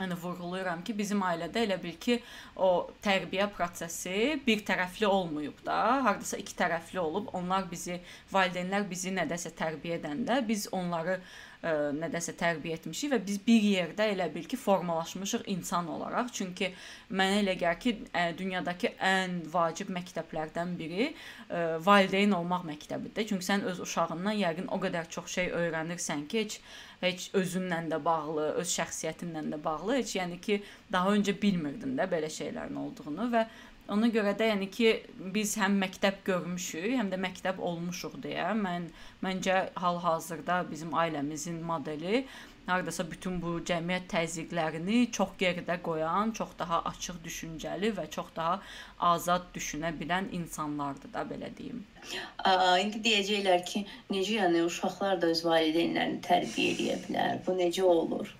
yəni 0.00 0.16
vurğulayıram 0.22 0.82
ki, 0.86 0.94
bizim 0.98 1.22
ailədə 1.26 1.64
elə 1.66 1.76
bil 1.82 1.96
ki, 2.00 2.20
o 2.56 2.90
tərbiyə 3.04 3.50
prosesi 3.52 4.38
bir 4.46 4.62
tərəfli 4.66 5.06
olmayıb 5.08 5.60
da, 5.66 5.76
hardasa 6.06 6.38
iki 6.40 6.54
tərəfli 6.56 7.00
olub. 7.02 7.28
Onlar 7.36 7.66
bizi 7.70 7.98
valideynlər 8.32 8.86
bizi 8.88 9.12
nədəsə 9.16 9.52
tərbiyə 9.58 10.00
edəndə 10.00 10.40
biz 10.46 10.68
onları 10.72 11.18
ə, 11.62 11.70
e, 11.70 11.72
nədəsə 12.00 12.34
tərbiyə 12.40 12.80
etmişik 12.80 13.14
və 13.14 13.20
biz 13.26 13.40
bir 13.46 13.66
yerdə 13.70 14.08
elə 14.14 14.28
bil 14.34 14.48
ki, 14.48 14.58
formalaşmışıq 14.60 15.46
insan 15.54 15.88
olaraq. 15.92 16.32
Çünki 16.36 16.72
mənə 17.10 17.40
elə 17.44 17.56
gəlir 17.60 17.80
ki, 17.84 17.96
ə, 18.12 18.26
dünyadakı 18.38 18.94
ən 19.10 19.40
vacib 19.52 19.92
məktəblərdən 19.96 20.76
biri 20.80 21.08
ə, 21.08 21.14
e, 21.48 21.64
valideyn 21.86 22.36
olmaq 22.36 22.66
məktəbidir. 22.72 23.28
Çünki 23.32 23.46
sən 23.46 23.66
öz 23.70 23.82
uşağından 23.86 24.38
yəqin 24.40 24.70
o 24.70 24.80
qədər 24.82 25.10
çox 25.10 25.32
şey 25.38 25.52
öyrənirsən 25.62 26.26
ki, 26.30 26.46
heç 26.46 26.60
heç 27.00 27.30
özünlə 27.36 27.80
də 27.88 27.98
bağlı, 28.04 28.50
öz 28.60 28.72
şəxsiyyətinlə 28.76 29.46
də 29.54 29.58
bağlı, 29.64 29.96
heç 30.00 30.14
yəni 30.18 30.40
ki, 30.44 30.60
daha 30.92 31.14
öncə 31.16 31.34
bilmirdin 31.42 31.96
də 31.98 32.06
belə 32.10 32.28
şeylərin 32.32 32.76
olduğunu 32.76 33.28
və 33.32 33.46
ona 33.90 34.10
görə 34.14 34.36
də 34.38 34.50
yəni 34.52 34.70
ki, 34.74 34.92
biz 35.34 35.56
həm 35.60 35.78
məktəb 35.82 36.22
görmüşük, 36.26 36.92
həm 37.00 37.10
də 37.12 37.18
məktəb 37.20 37.58
olmuşuq 37.70 38.20
deyə 38.26 38.52
mən 38.58 38.88
məncə 39.24 39.58
hal-hazırda 39.82 40.62
bizim 40.70 40.94
ailəmizin 41.04 41.60
modeli 41.66 42.24
hardasa 42.70 43.04
bütün 43.10 43.38
bu 43.42 43.52
cəmiyyət 43.66 44.06
təzyiqlərini 44.12 45.00
çox 45.16 45.32
geridə 45.40 45.76
qoyan, 45.86 46.32
çox 46.38 46.52
daha 46.58 46.80
açıq 46.90 47.20
düşüncəli 47.24 47.92
və 47.96 48.06
çox 48.16 48.30
daha 48.36 48.60
azad 49.12 49.48
düşünə 49.54 49.92
bilən 50.00 50.30
insanlardır 50.40 51.12
da 51.14 51.24
belə 51.32 51.50
deyim. 51.58 51.82
A, 52.44 52.78
indi 52.82 53.02
deyəcəklər 53.06 53.64
ki, 53.72 53.84
necə 54.10 54.36
yəni 54.38 54.64
uşaqlar 54.68 55.20
da 55.22 55.32
öz 55.34 55.44
valideynlərini 55.46 56.22
tərbiyə 56.26 56.76
edə 56.76 57.00
bilər? 57.06 57.40
Bu 57.46 57.56
necə 57.62 57.86
olur? 57.94 58.30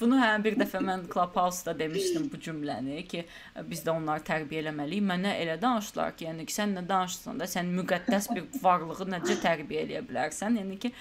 Bunu 0.00 0.16
hə 0.16 0.28
bir 0.44 0.54
dəfə 0.60 0.80
mən 0.84 1.02
Clubhouse-da 1.12 1.74
demişdim 1.78 2.28
bu 2.32 2.38
cümləni 2.40 3.02
ki, 3.08 3.24
biz 3.68 3.82
də 3.84 3.92
onları 3.92 4.24
tərbiyə 4.24 4.62
eləməliyik. 4.64 5.04
Mənə 5.10 5.34
elə 5.42 5.58
danışdılar 5.60 6.14
ki, 6.16 6.28
yəni 6.30 6.46
ki, 6.48 6.56
sən 6.56 6.72
nə 6.78 6.84
danışırsan 6.88 7.42
da, 7.42 7.48
sən 7.50 7.68
müqəddəs 7.76 8.30
bir 8.34 8.46
varlığı 8.62 9.10
necə 9.12 9.36
tərbiyə 9.44 9.84
eləyə 9.84 10.04
bilərsən? 10.08 10.56
Yəni 10.62 10.78
ki, 10.80 10.92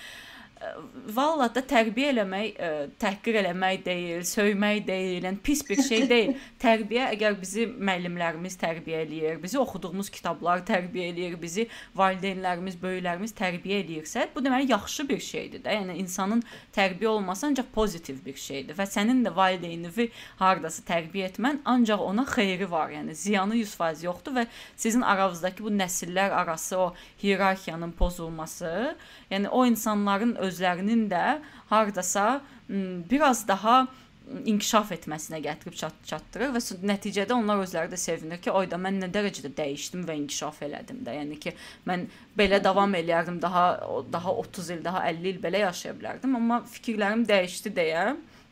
vallah 1.15 1.47
da 1.55 1.61
tərbiyə 1.63 2.11
eləmək, 2.13 2.47
ə, 2.51 2.67
e, 2.67 2.87
təhqir 2.99 3.37
eləmək 3.41 3.83
deyil, 3.85 4.23
söymək 4.27 4.81
deyil, 4.87 5.23
yəni 5.27 5.39
pis 5.43 5.61
bir 5.67 5.79
şey 5.85 6.05
deyil. 6.09 6.33
Tərbiyə 6.63 7.05
əgər 7.13 7.37
bizi 7.39 7.65
müəllimlərimiz 7.71 8.57
tərbiyə 8.59 9.03
eləyir, 9.05 9.37
bizi 9.41 9.59
oxuduğumuz 9.61 10.09
kitablar 10.11 10.65
tərbiyə 10.67 11.09
eləyir, 11.13 11.37
bizi 11.39 11.67
valideynlərimiz, 11.97 12.75
böyüklərimiz 12.81 13.33
tərbiyə 13.37 13.79
eləyirsə, 13.85 14.27
bu 14.35 14.43
deməli 14.43 14.69
yaxşı 14.73 15.07
bir 15.09 15.23
şeydir 15.23 15.63
də. 15.63 15.77
Yəni 15.79 15.95
insanın 16.03 16.43
tərbiyə 16.75 17.13
olması 17.13 17.47
ancaq 17.47 17.71
pozitiv 17.73 18.19
bir 18.25 18.35
şeydir 18.39 18.75
və 18.75 18.87
sənin 18.89 19.23
də 19.23 19.33
valideynini 19.35 20.09
hardasa 20.41 20.83
tərbiyə 20.87 21.31
etmən 21.31 21.61
ancaq 21.65 22.03
ona 22.03 22.25
xeyri 22.27 22.67
var. 22.71 22.91
Yəni 22.93 23.15
ziyanı 23.15 23.61
100% 23.61 24.03
yoxdur 24.05 24.35
və 24.41 24.45
sizin 24.75 25.07
aranızdakı 25.07 25.63
bu 25.63 25.71
nəsillər 25.73 26.35
arası 26.35 26.77
o 26.77 26.87
hierarxiyanın 27.23 27.91
pozulması, 27.95 28.95
yəni 29.31 29.49
o 29.49 29.65
insanların 29.65 30.35
öz 30.35 30.48
özlərinin 30.49 31.07
də 31.11 31.39
hardasa 31.71 32.41
biraz 32.69 33.47
daha 33.47 33.87
inkişaf 34.29 34.91
etməsinə 34.93 35.39
gətirib 35.41 35.75
çat 35.77 35.95
çatdırır 36.05 36.51
və 36.53 36.61
nəticədə 36.91 37.33
onlar 37.33 37.63
özləri 37.63 37.89
də 37.89 37.97
sevinir 37.97 38.41
ki, 38.43 38.51
oyda 38.53 38.77
mən 38.81 38.99
nə 39.01 39.09
dərəcədə 39.13 39.51
dəyişdim 39.57 40.03
və 40.05 40.17
inkişaf 40.21 40.61
elədim 40.67 41.01
də. 41.05 41.15
Yəni 41.17 41.39
ki, 41.41 41.55
mən 41.89 42.05
belə 42.37 42.61
davam 42.63 42.93
eləyərdim, 42.99 43.39
daha 43.41 43.65
daha 44.11 44.35
30 44.43 44.69
il, 44.75 44.83
daha 44.85 45.03
50 45.09 45.33
il 45.33 45.41
belə 45.41 45.63
yaşaya 45.65 45.95
bilərdim, 45.97 46.37
amma 46.37 46.61
fikirlərim 46.75 47.25
dəyişdi 47.29 47.73
deyə 47.81 48.05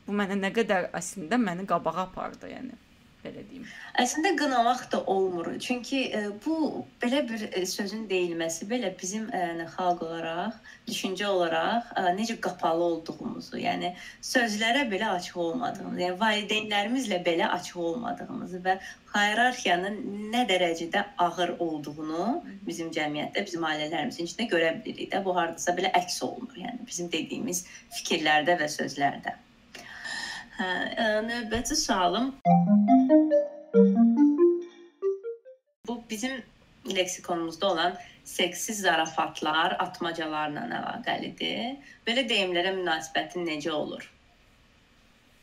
bu 0.07 0.17
mənə 0.17 0.39
nə 0.41 0.53
qədər 0.55 0.89
əslində 0.97 1.37
məni 1.41 1.67
qabağa 1.69 2.07
apardı, 2.07 2.49
yəni 2.55 2.86
belə 3.27 3.43
deyim. 3.49 3.65
Əslində 4.01 4.33
qınamaq 4.39 4.83
da 4.91 5.01
olmur. 5.11 5.49
Çünki 5.63 6.03
ə, 6.07 6.19
e, 6.19 6.31
bu 6.45 6.85
belə 7.01 7.23
bir 7.29 7.45
ə, 7.47 7.51
e, 7.61 7.65
sözün 7.69 8.05
deyilməsi 8.09 8.67
belə 8.69 8.93
bizim 8.99 9.27
ə, 9.29 9.41
e, 9.63 9.67
xalq 9.75 10.03
olaraq, 10.07 10.59
düşüncə 10.89 11.27
olaraq 11.29 11.91
ə, 11.99 12.05
necə 12.17 12.37
qapalı 12.43 12.85
olduğumuzu, 12.91 13.57
yəni 13.63 13.93
sözlərə 14.25 14.85
belə 14.91 15.11
açıq 15.17 15.39
olmadığımızı, 15.47 16.03
yəni 16.05 16.19
valideynlərimizlə 16.21 17.21
belə 17.25 17.49
açıq 17.57 17.81
olmadığımızı 17.91 18.61
və 18.67 18.77
hierarxiyanın 19.15 19.97
nə 20.33 20.45
dərəcədə 20.49 21.03
ağır 21.23 21.55
olduğunu 21.63 22.29
bizim 22.67 22.91
cəmiyyətdə, 22.95 23.45
bizim 23.49 23.65
ailələrimizin 23.67 24.29
içində 24.29 24.49
görə 24.51 24.71
bilirik 24.85 25.11
də. 25.13 25.23
Bu 25.25 25.35
hardasa 25.37 25.73
belə 25.77 25.91
əks 25.97 26.21
olunur. 26.27 26.61
Yəni 26.61 26.87
bizim 26.87 27.11
dediyimiz 27.11 27.65
fikirlərdə 27.97 28.59
və 28.61 28.69
sözlərdə. 28.77 29.35
Hə, 30.57 30.67
növbəti 31.27 31.75
sualım 31.77 32.31
leksikonumuzda 36.97 37.71
olan 37.71 37.97
seksiz 38.27 38.81
zarafatlar, 38.83 39.77
atmacalarla 39.79 40.67
əlaqəlidir. 40.81 41.77
Belə 42.07 42.27
deyimlərə 42.27 42.75
münasibətin 42.75 43.47
necə 43.47 43.71
olur? 43.71 44.03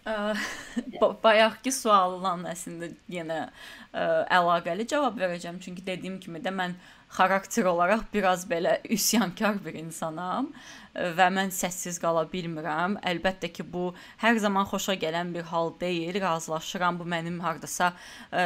bayaqki 1.24 1.72
sualdan 1.72 2.44
əslində 2.50 2.90
yenə 3.08 3.38
ə, 3.46 4.02
əlaqəli 4.36 4.84
cavab 4.90 5.16
verəcəm. 5.20 5.62
Çünki 5.64 5.84
dediyim 5.86 6.18
kimi 6.20 6.42
də 6.44 6.52
mən 6.52 6.76
xarakter 7.10 7.64
olaraq 7.64 8.06
biraz 8.14 8.46
belə 8.50 8.78
üsyankar 8.90 9.60
bir 9.64 9.74
insanam 9.78 10.50
və 10.94 11.26
mən 11.34 11.50
səssiz 11.54 11.98
qala 11.98 12.22
bilmirəm. 12.30 12.96
Əlbəttə 13.02 13.50
ki, 13.54 13.64
bu 13.66 13.88
hər 14.22 14.38
zaman 14.42 14.66
xoşa 14.70 14.94
gələn 15.02 15.32
bir 15.34 15.46
hal 15.50 15.72
deyil. 15.80 16.20
Razılaşıram. 16.22 17.00
Bu 17.00 17.06
mənim 17.10 17.40
hardasa 17.42 17.92
ə, 18.30 18.44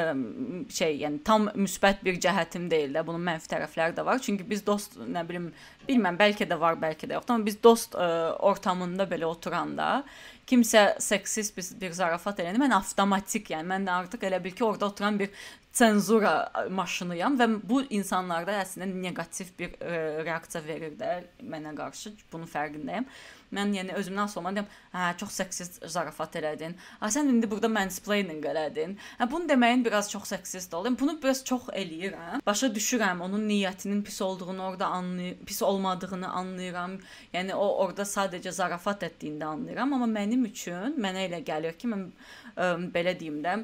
şey, 0.73 0.97
yəni 1.05 1.21
tam 1.25 1.51
müsbət 1.55 2.01
bir 2.05 2.17
cəhətim 2.25 2.71
deyil 2.73 2.97
də. 2.97 3.05
Bunun 3.07 3.25
mənfi 3.29 3.53
tərəfləri 3.53 3.97
də 3.99 4.05
var. 4.05 4.23
Çünki 4.25 4.49
biz 4.49 4.65
dost, 4.67 4.97
nə 4.97 5.27
bilim, 5.29 5.53
bilməm, 5.89 6.17
bəlkə 6.21 6.49
də 6.49 6.59
var, 6.61 6.81
bəlkə 6.81 7.09
də 7.09 7.19
yoxdur, 7.19 7.37
amma 7.37 7.49
biz 7.51 7.61
dost 7.63 7.97
ə, 7.97 8.09
ortamında 8.49 9.09
belə 9.09 9.29
oturanda 9.29 10.03
kimsə 10.49 10.95
seksist 11.03 11.57
bir, 11.57 11.67
bir 11.81 11.93
zarafat 11.93 12.41
elədi, 12.41 12.61
mən 12.63 12.73
avtomatik, 12.73 13.51
yəni 13.53 13.69
mən 13.69 13.89
artıq 13.93 14.25
elə 14.25 14.41
bil 14.41 14.55
ki, 14.57 14.65
orada 14.65 14.89
oturan 14.89 15.19
bir 15.21 15.29
senzura 15.73 16.53
maşınıyam 16.71 17.37
və 17.39 17.49
bu 17.63 17.83
insanlarda 17.91 18.57
əslində 18.63 18.89
neqativ 19.03 19.53
bir 19.59 19.75
e, 19.81 19.99
reaksiya 20.27 20.65
verir 20.67 20.95
də 20.99 21.19
mənə 21.45 21.75
qarşı. 21.77 22.15
Bunun 22.33 22.49
fərqindəyəm. 22.51 23.07
Mən 23.55 23.71
yəni 23.73 23.95
özümdən 23.97 24.27
asılma 24.27 24.51
deyim, 24.57 24.67
hə, 24.93 25.13
çox 25.21 25.39
seksist 25.41 25.79
zarafat 25.89 26.37
elədin. 26.41 26.75
Ha 27.01 27.09
sən 27.13 27.31
indi 27.33 27.49
burada 27.49 27.71
mansplaining 27.73 28.45
elədin. 28.45 28.97
Hə 29.21 29.29
bunu 29.31 29.49
deməyin 29.49 29.85
biraz 29.87 30.11
çox 30.13 30.29
seksist 30.35 30.75
oldu. 30.75 30.93
Bunu 31.01 31.17
biraz 31.23 31.45
çox 31.49 31.71
eləyirəm. 31.73 32.43
Başa 32.47 32.69
düşürəm 32.75 33.23
onun 33.25 33.49
niyyətinin 33.49 34.03
pis 34.05 34.21
olduğunu 34.23 34.63
orada 34.63 34.87
anlayır, 34.87 35.39
pis 35.47 35.63
olmadığını 35.63 36.29
anlayıram. 36.29 36.99
Yəni 37.33 37.55
o 37.55 37.69
orada 37.85 38.03
sadəcə 38.03 38.53
zarafat 38.53 39.03
etdiyini 39.03 39.45
anlayıram, 39.45 39.93
amma 39.97 40.11
mənim 40.21 40.45
üçün 40.51 41.01
mənə 41.01 41.29
elə 41.31 41.41
gəlir 41.45 41.79
ki, 41.81 41.89
mən 41.89 42.09
ə, 42.57 42.75
belə 42.93 43.17
deyim 43.21 43.41
də, 43.45 43.63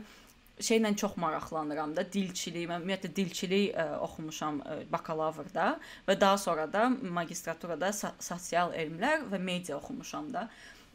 şeylə 0.60 0.94
çox 0.96 1.16
maraqlanıram 1.16 1.96
da, 1.96 2.04
dilçilik. 2.12 2.68
Mən 2.70 2.84
ümumiyyətlə 2.84 3.10
dilçilik 3.16 3.72
ə, 3.74 3.82
e, 3.82 3.98
oxumuşam 4.06 4.60
ə, 4.62 4.76
e, 4.76 4.86
bakalavrda 4.92 5.74
və 6.08 6.18
daha 6.20 6.38
sonra 6.38 6.68
da 6.70 6.86
magistraturada 6.90 7.90
sosial 7.94 8.74
elmlər 8.78 9.26
və 9.32 9.40
media 9.42 9.76
oxumuşam 9.80 10.32
da. 10.34 10.48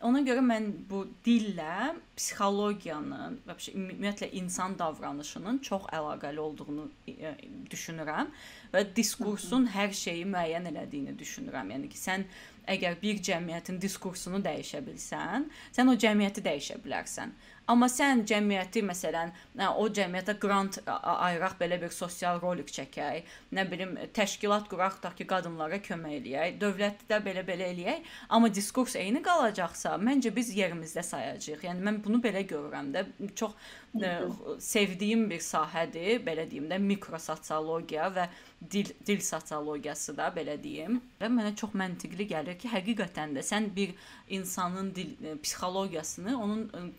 Ona 0.08 0.22
görə 0.24 0.40
mən 0.40 0.70
bu 0.88 1.02
dillə 1.26 1.92
psixologiyanın 2.16 3.42
və 3.48 3.56
ümumiyyətlə 3.74 4.30
insan 4.40 4.78
davranışının 4.80 5.60
çox 5.68 5.90
əlaqəli 5.92 6.40
olduğunu 6.40 6.86
ə, 7.12 7.34
düşünürəm 7.72 8.32
və 8.72 8.86
diskursun 8.96 9.68
hər 9.74 9.92
şeyi 9.92 10.24
müəyyən 10.30 10.72
elədiyini 10.72 11.18
düşünürəm. 11.20 11.76
Yəni 11.76 11.92
ki, 11.92 12.00
sən 12.00 12.24
əgər 12.70 12.96
bir 13.02 13.20
cəmiyyətin 13.28 13.80
diskursunu 13.82 14.40
dəyişə 14.46 14.80
bilsən, 14.86 15.50
sən 15.76 15.92
o 15.92 15.98
cəmiyyəti 16.00 16.44
dəyişə 16.48 16.80
bilərsən. 16.86 17.36
Amma 17.70 17.90
sən 17.92 18.24
cəmiyyəti 18.30 18.82
məsələn, 18.86 19.32
o 19.78 19.86
cəmiyyətə 19.94 20.36
qrant 20.42 20.80
ayıraq, 20.88 21.58
belə 21.60 21.78
bir 21.82 21.94
sosial 21.94 22.40
rolik 22.42 22.72
çəkək, 22.74 23.28
nə 23.54 23.66
bilim, 23.70 23.96
təşkilat 24.16 24.70
quraq 24.72 25.00
da 25.04 25.12
ki, 25.18 25.28
qadınlara 25.30 25.78
kömək 25.86 26.16
eləyək, 26.20 26.58
dövlətdə 26.62 27.22
belə-belə 27.26 27.70
eləyək, 27.76 28.10
amma 28.30 28.50
diskurs 28.54 28.98
eyni 29.00 29.22
qalacaqsa, 29.26 29.98
məncə 30.02 30.34
biz 30.36 30.50
yerimizdə 30.58 31.06
sayacağıq. 31.06 31.68
Yəni 31.70 31.86
mən 31.86 32.02
bunu 32.06 32.22
belə 32.24 32.46
görürəm 32.50 32.90
də. 32.96 33.06
Çox 33.38 33.54
ə, 34.02 34.16
sevdiyim 34.64 35.28
bir 35.30 35.44
sahədir, 35.46 36.24
belə 36.26 36.50
deyim 36.50 36.70
də, 36.72 36.82
mikrososiologiya 36.90 38.10
və 38.18 38.30
dil 38.72 38.90
dil 39.08 39.22
sosiologiyası 39.22 40.18
da 40.18 40.28
belə 40.36 40.58
deyim. 40.64 41.00
Və 41.22 41.30
mənə 41.32 41.54
çox 41.56 41.76
məntiqli 41.80 42.28
gəlir 42.30 42.58
ki, 42.60 42.72
həqiqətən 42.74 43.36
də 43.38 43.44
sən 43.46 43.70
bir 43.76 43.94
insanın 44.36 44.92
dil 44.96 45.14
psixologiyasını 45.44 46.36
onun 46.38 46.92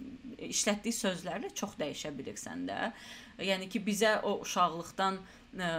işlətdiyi 0.49 0.97
sözlərlə 0.97 1.53
çox 1.55 1.77
dəyişə 1.81 2.15
bilirsən 2.17 2.65
də. 2.71 2.79
Yəni 3.45 3.69
ki, 3.73 3.83
bizə 3.85 4.17
o 4.25 4.39
uşaqlıqdan 4.45 5.21
ə, 5.57 5.71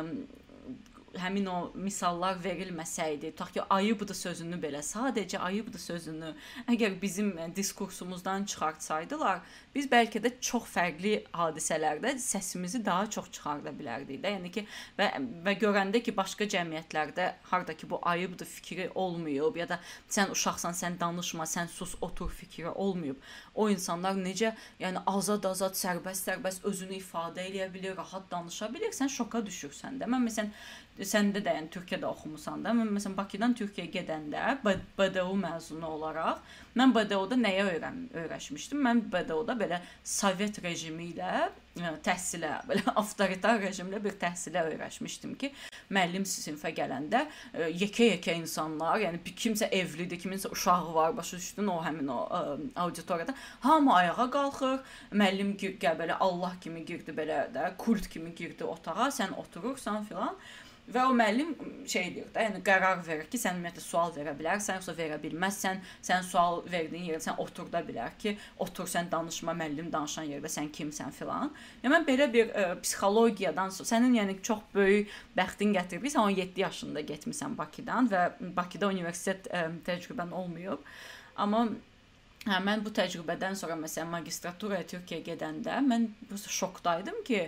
həmin 1.19 1.45
o 1.51 1.57
misallar 1.75 2.37
verilməsəydi, 2.43 3.31
tutaq 3.33 3.53
ki, 3.55 3.63
ayıbdır 3.75 4.15
sözünü 4.15 4.59
belə, 4.61 4.81
sadəcə 4.85 5.41
ayıbdır 5.43 5.79
sözünü 5.83 6.31
əgər 6.71 6.95
bizim 7.01 7.33
diskursumuzdan 7.55 8.45
çıxartsaydılar, 8.51 9.41
biz 9.75 9.89
bəlkə 9.91 10.21
də 10.23 10.33
çox 10.39 10.67
fərqli 10.71 11.13
hadisələrdə 11.35 12.15
səsimizi 12.21 12.83
daha 12.85 13.09
çox 13.09 13.31
çıxarda 13.35 13.73
bilərdik 13.75 14.21
də. 14.23 14.35
Yəni 14.37 14.51
ki, 14.55 14.65
və 14.99 15.09
və 15.45 15.55
görəndə 15.59 16.01
ki, 16.03 16.15
başqa 16.15 16.47
cəmiyyətlərdə 16.55 17.27
harda 17.51 17.75
ki 17.77 17.89
bu 17.89 17.99
ayıbdır 18.13 18.45
fikri 18.45 18.89
olmayıb 18.95 19.59
ya 19.61 19.69
da 19.69 19.79
sən 20.09 20.31
uşaqsan, 20.35 20.77
sən 20.77 20.99
danışma, 20.99 21.47
sən 21.49 21.67
sus, 21.71 21.95
otur 22.01 22.29
fikri 22.29 22.69
olmayıb. 22.69 23.19
O 23.55 23.69
insanlar 23.69 24.15
necə, 24.15 24.53
yəni 24.79 25.03
azad-azad, 25.05 25.75
sərbəst-sərbəst 25.75 26.63
özünü 26.67 26.99
ifadə 27.01 27.43
edə 27.49 27.67
bilir, 27.73 27.97
rahat 27.97 28.31
danışa 28.31 28.71
bilir, 28.73 28.93
sən 28.95 29.11
şoka 29.11 29.43
düşürsən 29.47 29.99
də. 29.99 30.07
Mən 30.11 30.27
məsələn 30.27 30.51
səndə 30.99 31.41
də 31.43 31.55
yəni 31.55 31.71
Türkiyədə 31.73 32.07
oxumusan 32.09 32.65
da. 32.65 32.73
Mən 32.75 32.91
məsələn 32.95 33.15
Bakıdan 33.17 33.55
Türkiyəyə 33.57 33.91
gedəndə 33.95 34.57
BDU 34.65 35.37
məzunu 35.39 35.87
olaraq 35.95 36.41
mən 36.77 36.93
BDU-da 36.95 37.35
nəyə 37.35 37.65
öyrən 37.73 37.97
öyrəşmişdim? 38.15 38.79
Mən 38.85 39.01
BDU-da 39.11 39.55
belə 39.59 39.81
Sovet 40.07 40.59
rejimi 40.63 41.09
ilə 41.11 41.49
e, 41.75 41.91
təhsilə, 42.05 42.53
belə 42.69 42.93
avtoritar 43.01 43.59
rejimlə 43.63 43.99
bir 44.03 44.15
təhsilə 44.21 44.63
öyrəşmişdim 44.69 45.35
ki, 45.41 45.51
müəllim 45.91 46.23
sinifə 46.27 46.71
gələndə 46.75 47.25
yekə-yekə 47.81 48.37
insanlar, 48.39 49.01
yəni 49.03 49.19
kimsə 49.27 49.67
evlidir, 49.75 50.19
kiminsə 50.21 50.51
uşağı 50.55 50.95
var, 50.95 51.15
başa 51.17 51.41
düşdün 51.41 51.73
o 51.73 51.77
həmin 51.83 52.11
o 52.13 52.21
ə, 52.23 52.41
e, 52.55 52.71
auditoriyada 52.85 53.35
hamı 53.67 53.95
ayağa 53.99 54.29
qalxır, 54.37 54.79
müəllim 55.11 55.55
belə 55.81 56.19
Allah 56.19 56.55
kimi 56.61 56.85
girdi 56.85 57.15
belə 57.15 57.45
də, 57.51 57.71
kult 57.77 58.07
kimi 58.07 58.35
girdi 58.35 58.63
otağa, 58.63 59.11
sən 59.11 59.35
oturursan 59.35 60.05
filan. 60.07 60.37
Və 60.91 61.03
o 61.07 61.13
müəllim 61.15 61.51
şey 61.87 62.07
deyir 62.15 62.29
də, 62.33 62.45
yəni 62.47 62.61
qərar 62.67 63.01
verir 63.05 63.27
ki, 63.31 63.39
sən 63.39 63.57
ümumiyyətlə 63.57 63.83
sual 63.83 64.11
verə 64.15 64.33
bilərsən, 64.37 64.79
yoxsa 64.79 64.95
verə 64.97 65.19
bilməzsən. 65.21 65.81
Sən 66.03 66.25
sual 66.27 66.61
verdiyin 66.71 67.05
yerdə 67.09 67.27
sən 67.29 67.39
oturda 67.43 67.83
bilər 67.87 68.17
ki, 68.21 68.33
otur 68.65 68.89
sən 68.91 69.11
danışma, 69.11 69.55
müəllim 69.61 69.91
danışan 69.93 70.27
yerdə 70.29 70.51
sən 70.51 70.71
kimsən 70.75 71.13
filan. 71.15 71.53
Yəni 71.83 71.93
mən 71.95 72.07
belə 72.09 72.27
bir 72.33 72.51
ə, 72.51 72.65
e, 72.65 72.79
psixologiyadan 72.83 73.71
sənin 73.77 74.17
yəni 74.19 74.39
çox 74.43 74.65
böyük 74.75 75.13
bəxtin 75.37 75.71
gətirib. 75.77 76.09
Sən 76.11 76.27
17 76.27 76.65
yaşında 76.65 77.05
getmisən 77.13 77.55
Bakıdan 77.59 78.11
və 78.11 78.25
Bakıda 78.57 78.91
universitet 78.91 79.47
ə, 79.47 79.63
e, 79.69 79.79
təcrübən 79.87 80.35
olmayıb. 80.43 80.91
Amma 81.39 81.69
Hə, 82.41 82.57
mən 82.65 82.81
bu 82.81 82.89
təcrübədən 82.89 83.53
sonra 83.53 83.75
məsələn 83.77 84.09
magistraturaya 84.09 84.81
Türkiyəyə 84.89 85.21
gedəndə 85.27 85.75
mən 85.85 86.07
şokdaydım 86.41 87.19
ki, 87.27 87.41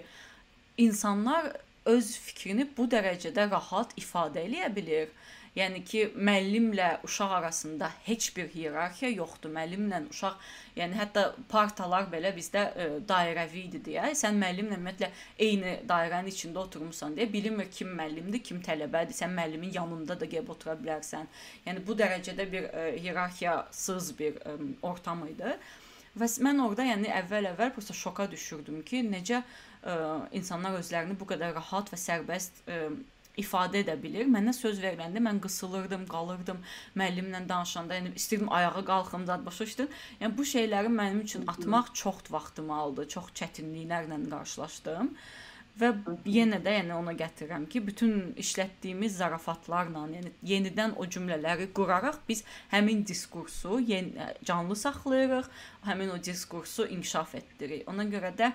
insanlar 0.77 1.47
öz 1.85 2.17
fikrini 2.25 2.67
bu 2.77 2.87
dərəcədə 2.91 3.49
rahat 3.51 3.95
ifadə 3.99 4.43
eləyə 4.47 4.69
bilir. 4.75 5.13
Yəni 5.53 5.83
ki, 5.85 5.99
müəllimlə 6.17 6.87
uşaq 7.05 7.31
arasında 7.37 7.89
heç 8.05 8.31
bir 8.37 8.47
hierarxiya 8.49 9.11
yoxdur. 9.13 9.51
Müəllimlə 9.53 9.99
uşaq, 10.09 10.39
yəni 10.79 10.97
hətta 10.97 11.27
partalar 11.51 12.07
belə 12.09 12.31
bizdə 12.33 12.63
ə, 12.63 12.71
e, 12.73 12.87
dairəvi 13.11 13.67
idi 13.67 13.81
deyə, 13.85 14.07
sən 14.17 14.39
müəllimlə 14.41 14.79
ümumiyyətlə 14.79 15.11
eyni 15.47 15.75
dairənin 15.91 16.33
içində 16.33 16.63
oturmusan 16.63 17.13
deyə 17.19 17.29
bilinmir 17.35 17.69
kim 17.69 17.93
müəllimdir, 17.99 18.41
kim 18.49 18.63
tələbədir. 18.65 19.13
Sən 19.19 19.37
müəllimin 19.37 19.75
yanında 19.77 20.17
da 20.17 20.25
gəlib 20.31 20.49
otura 20.55 20.73
bilərsən. 20.79 21.29
Yəni 21.67 21.85
bu 21.85 21.99
dərəcədə 22.01 22.49
bir 22.55 22.65
ə, 22.71 22.87
e, 22.87 22.97
hierarxiyasız 23.05 24.09
bir 24.23 24.41
ə, 24.41 24.57
ortam 24.89 25.21
idi. 25.29 25.53
Və 26.17 26.31
mən 26.45 26.65
orada 26.65 26.89
yəni 26.89 27.13
əvvəl-əvvəl 27.21 27.75
prosta 27.77 27.93
şoka 27.97 28.25
düşürdüm 28.33 28.81
ki, 28.89 29.05
necə 29.05 29.43
ə, 29.83 29.97
insanlar 30.31 30.79
özlərini 30.79 31.17
bu 31.19 31.27
qədər 31.29 31.53
rahat 31.57 31.91
və 31.93 31.99
sərbəst 31.99 32.63
ə, 32.67 32.79
ifadə 33.39 33.81
edə 33.81 33.95
bilir. 33.99 34.27
Mənə 34.29 34.53
söz 34.55 34.81
veriləndə 34.83 35.21
mən 35.23 35.39
qısılırdım, 35.43 36.05
qalırdım 36.11 36.59
müəllimlə 36.99 37.43
danışanda. 37.49 37.97
Yəni 37.97 38.13
istirdim 38.19 38.51
ayağa 38.53 38.83
qalxım, 38.85 39.25
zad 39.29 39.45
başa 39.45 39.65
düşdün? 39.65 39.89
Yəni 40.21 40.37
bu 40.37 40.45
şeyləri 40.49 40.91
mənim 40.93 41.23
üçün 41.25 41.47
atmaq 41.47 41.93
çox 41.93 42.29
vaxtımı 42.31 42.75
aldı. 42.75 43.07
Çox 43.15 43.33
çətinliklərlə 43.39 44.21
qarşılaşdım. 44.29 45.09
Və 45.81 45.87
yenə 46.29 46.59
də 46.61 46.75
yəni 46.75 46.93
ona 46.93 47.15
gətirirəm 47.17 47.63
ki, 47.65 47.79
bütün 47.87 48.11
işlətdiyimiz 48.37 49.15
zarafatlarla, 49.17 50.03
yəni 50.13 50.33
yenidən 50.45 50.93
o 51.01 51.07
cümlələri 51.09 51.65
quraraq 51.73 52.19
biz 52.27 52.43
həmin 52.69 53.01
diskursu 53.09 53.79
yeni, 53.81 54.27
canlı 54.45 54.77
saxlayırıq, 54.77 55.49
həmin 55.87 56.13
o 56.13 56.19
diskursu 56.23 56.85
inkişaf 56.93 57.33
etdiririk. 57.41 57.89
Ona 57.89 58.05
görə 58.05 58.29
də 58.37 58.51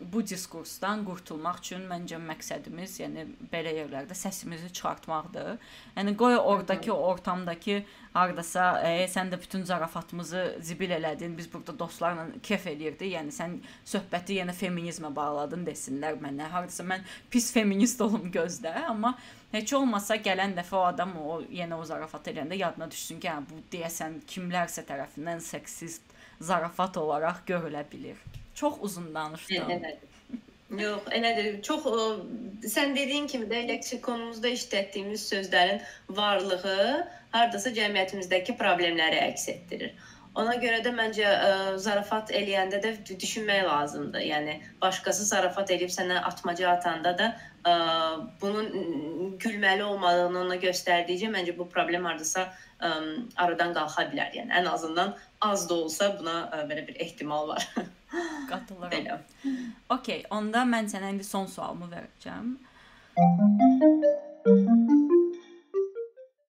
bu 0.00 0.22
diskursdan 0.26 1.02
qurtulmaq 1.06 1.58
üçün 1.58 1.82
məncə 1.90 2.18
məqsədimiz, 2.22 2.98
yəni 3.02 3.24
belə 3.52 3.72
yerlərdə 3.80 4.14
səsimizi 4.14 4.70
çıxartmaqdır. 4.72 5.56
Yəni 5.96 6.14
qoy 6.20 6.36
ordakı 6.38 6.94
ortamdakı 6.94 7.80
hardasa 8.14 8.66
e, 8.86 9.08
sən 9.10 9.32
də 9.32 9.40
bütün 9.42 9.64
zarafatımızı 9.66 10.44
zibil 10.62 10.94
elədin. 10.98 11.36
Biz 11.38 11.52
burada 11.52 11.78
dostlarla 11.78 12.28
kef 12.42 12.66
eləyirdik. 12.70 13.12
Yəni 13.16 13.34
sən 13.34 13.58
söhbəti 13.86 14.38
yenə 14.38 14.54
feminizmə 14.54 15.10
bağladın 15.16 15.66
desinlər 15.66 16.20
mənə. 16.22 16.46
Hardasa 16.54 16.86
mən 16.86 17.02
pis 17.30 17.50
feminist 17.52 18.00
olum 18.00 18.30
gözdə, 18.32 18.74
amma 18.86 19.16
heç 19.52 19.72
olmasa 19.74 20.16
gələn 20.22 20.54
dəfə 20.58 20.78
o 20.78 20.86
adam 20.86 21.16
o 21.18 21.40
yenə 21.42 21.74
o 21.74 21.84
zarafat 21.84 22.30
eləyəndə 22.30 22.62
yadına 22.62 22.90
düşsün 22.90 23.18
ki, 23.18 23.32
hə, 23.32 23.42
bu 23.50 23.62
deyəsən 23.74 24.20
kimlərsə 24.30 24.86
tərəfindən 24.86 25.42
seksist 25.42 26.18
zarafat 26.40 26.96
olaraq 27.02 27.42
görülə 27.50 27.82
bilər. 27.90 28.20
Çox 28.58 28.74
uzun 28.80 29.14
danışdım. 29.14 29.70
Evet. 29.70 29.98
Yox, 30.68 31.06
elədir. 31.16 31.62
Çox 31.62 31.86
ə, 31.88 32.02
sən 32.68 32.92
dediyin 32.96 33.26
kimi 33.30 33.46
də 33.48 33.62
leksikonumuzda 33.70 34.50
işlətdiyimiz 34.52 35.22
sözlərin 35.30 35.78
varlığı 36.18 37.06
hardasa 37.32 37.70
cəmiyyətimizdəki 37.76 38.56
problemləri 38.58 39.20
əks 39.30 39.46
etdirir. 39.54 39.94
Ona 40.38 40.58
görə 40.60 40.82
də 40.84 40.90
məncə 40.94 41.24
ə, 41.30 41.52
zarafat 41.80 42.32
eləyəndə 42.36 42.82
də 42.82 42.92
düşünmək 43.08 43.62
lazımdır. 43.70 44.26
Yəni 44.26 44.58
başqası 44.82 45.24
zarafat 45.30 45.70
edib 45.78 45.94
sənə 45.94 46.20
atmaca 46.28 46.68
atanda 46.74 47.14
da 47.18 47.28
ə, 47.64 47.74
bunun 48.42 49.38
gülməli 49.40 49.86
olmadığını 49.86 50.42
ona 50.44 50.58
göstərdikcə 50.66 51.30
məncə 51.32 51.56
bu 51.56 51.68
problem 51.72 52.10
hardasa 52.10 52.50
ə, 52.50 52.92
aradan 53.36 53.72
qalxa 53.78 54.10
bilər. 54.12 54.34
Yəni 54.36 54.52
ən 54.60 54.68
azından 54.74 55.16
az 55.48 55.68
da 55.70 55.80
olsa 55.86 56.12
buna 56.18 56.42
ə, 56.52 56.66
belə 56.68 56.84
bir 56.90 57.00
ehtimal 57.06 57.54
var. 57.54 57.70
Qatılıram. 58.48 58.92
Belə. 58.92 59.18
Okay, 59.98 60.24
onda 60.30 60.64
mən 60.68 60.88
sənə 60.90 61.12
indi 61.14 61.26
son 61.26 61.46
sualımı 61.50 61.90
verəcəm. 61.92 62.54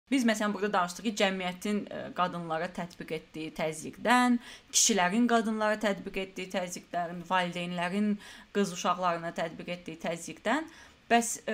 Biz 0.10 0.26
məsələn 0.26 0.54
burada 0.54 0.72
danışdıq 0.74 1.06
ki, 1.06 1.12
cəmiyyətin 1.22 1.80
e, 1.94 1.98
qadınlara 2.18 2.70
tətbiq 2.74 3.12
etdiyi 3.20 3.52
təzyiqdən, 3.60 4.40
kişilərin 4.74 5.28
qadınlara 5.30 5.78
tətbiq 5.84 6.18
etdiyi 6.24 6.50
təzyiqdən, 6.56 7.22
valideynlərin 7.30 8.16
qız 8.56 8.74
uşaqlarına 8.78 9.30
tətbiq 9.38 9.70
etdiyi 9.76 10.00
təzyiqdən 10.02 10.66
Bəs 11.10 11.40
ə, 11.50 11.54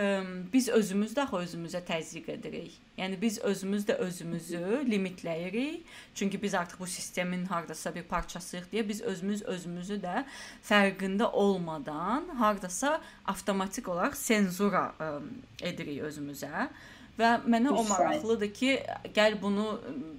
biz 0.51 0.65
özümüz 0.67 1.13
də 1.15 1.23
axı 1.23 1.37
özümüzə 1.45 1.79
təzyiq 1.87 2.25
edirik. 2.33 2.73
Yəni 2.97 3.15
biz 3.21 3.37
özümüz 3.39 3.85
də 3.87 3.95
özümüzü 4.03 4.81
limitləyirik. 4.89 5.85
Çünki 6.15 6.41
biz 6.41 6.53
artıq 6.59 6.79
bu 6.79 6.87
sistemin 6.87 7.45
hardasa 7.45 7.93
bir 7.95 8.03
parçasıyıq 8.03 8.67
deyə 8.73 8.83
biz 8.87 9.01
özümüz 9.01 9.45
özümüzü 9.55 10.01
də 10.03 10.25
fərqində 10.69 11.31
olmadan 11.31 12.27
hardasa 12.35 12.99
avtomatik 13.25 13.87
olaraq 13.87 14.19
senzura 14.19 14.89
ə, 14.99 15.09
edirik 15.71 16.03
özümüzə. 16.03 16.67
Və 17.15 17.29
mənə 17.47 17.71
o 17.71 17.83
maraqlıdır 17.87 18.49
ki, 18.51 18.71
gəl 19.15 19.37
bunu 19.39 19.65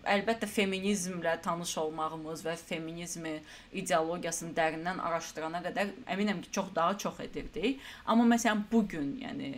əlbəttə 0.08 0.48
feminizmlə 0.48 1.34
tanış 1.44 1.74
olmağımız 1.82 2.44
və 2.46 2.54
feminizmi 2.56 3.34
ideologiyasını 3.82 4.56
dərindən 4.56 5.02
araşdırana 5.04 5.60
qədər 5.66 5.92
əminəm 6.14 6.40
ki, 6.46 6.52
çox 6.56 6.72
daha 6.74 6.96
çox 7.04 7.20
edirdik. 7.26 7.84
Amma 8.06 8.24
məsələn 8.32 8.64
bu 8.72 8.80
gün, 8.88 9.12
yəni 9.20 9.52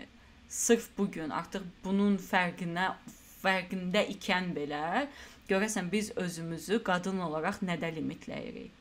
sırf 0.49 0.91
bu 0.99 1.07
gün 1.15 1.31
artıq 1.31 1.63
bunun 1.85 2.19
fərqinə 2.19 2.91
fərqində 3.39 4.03
ikən 4.17 4.51
belə 4.57 5.07
görəsən 5.49 5.93
biz 5.93 6.11
özümüzü 6.19 6.83
qadın 6.83 7.23
olaraq 7.29 7.63
nədə 7.63 7.95
limitləyirik? 8.01 8.73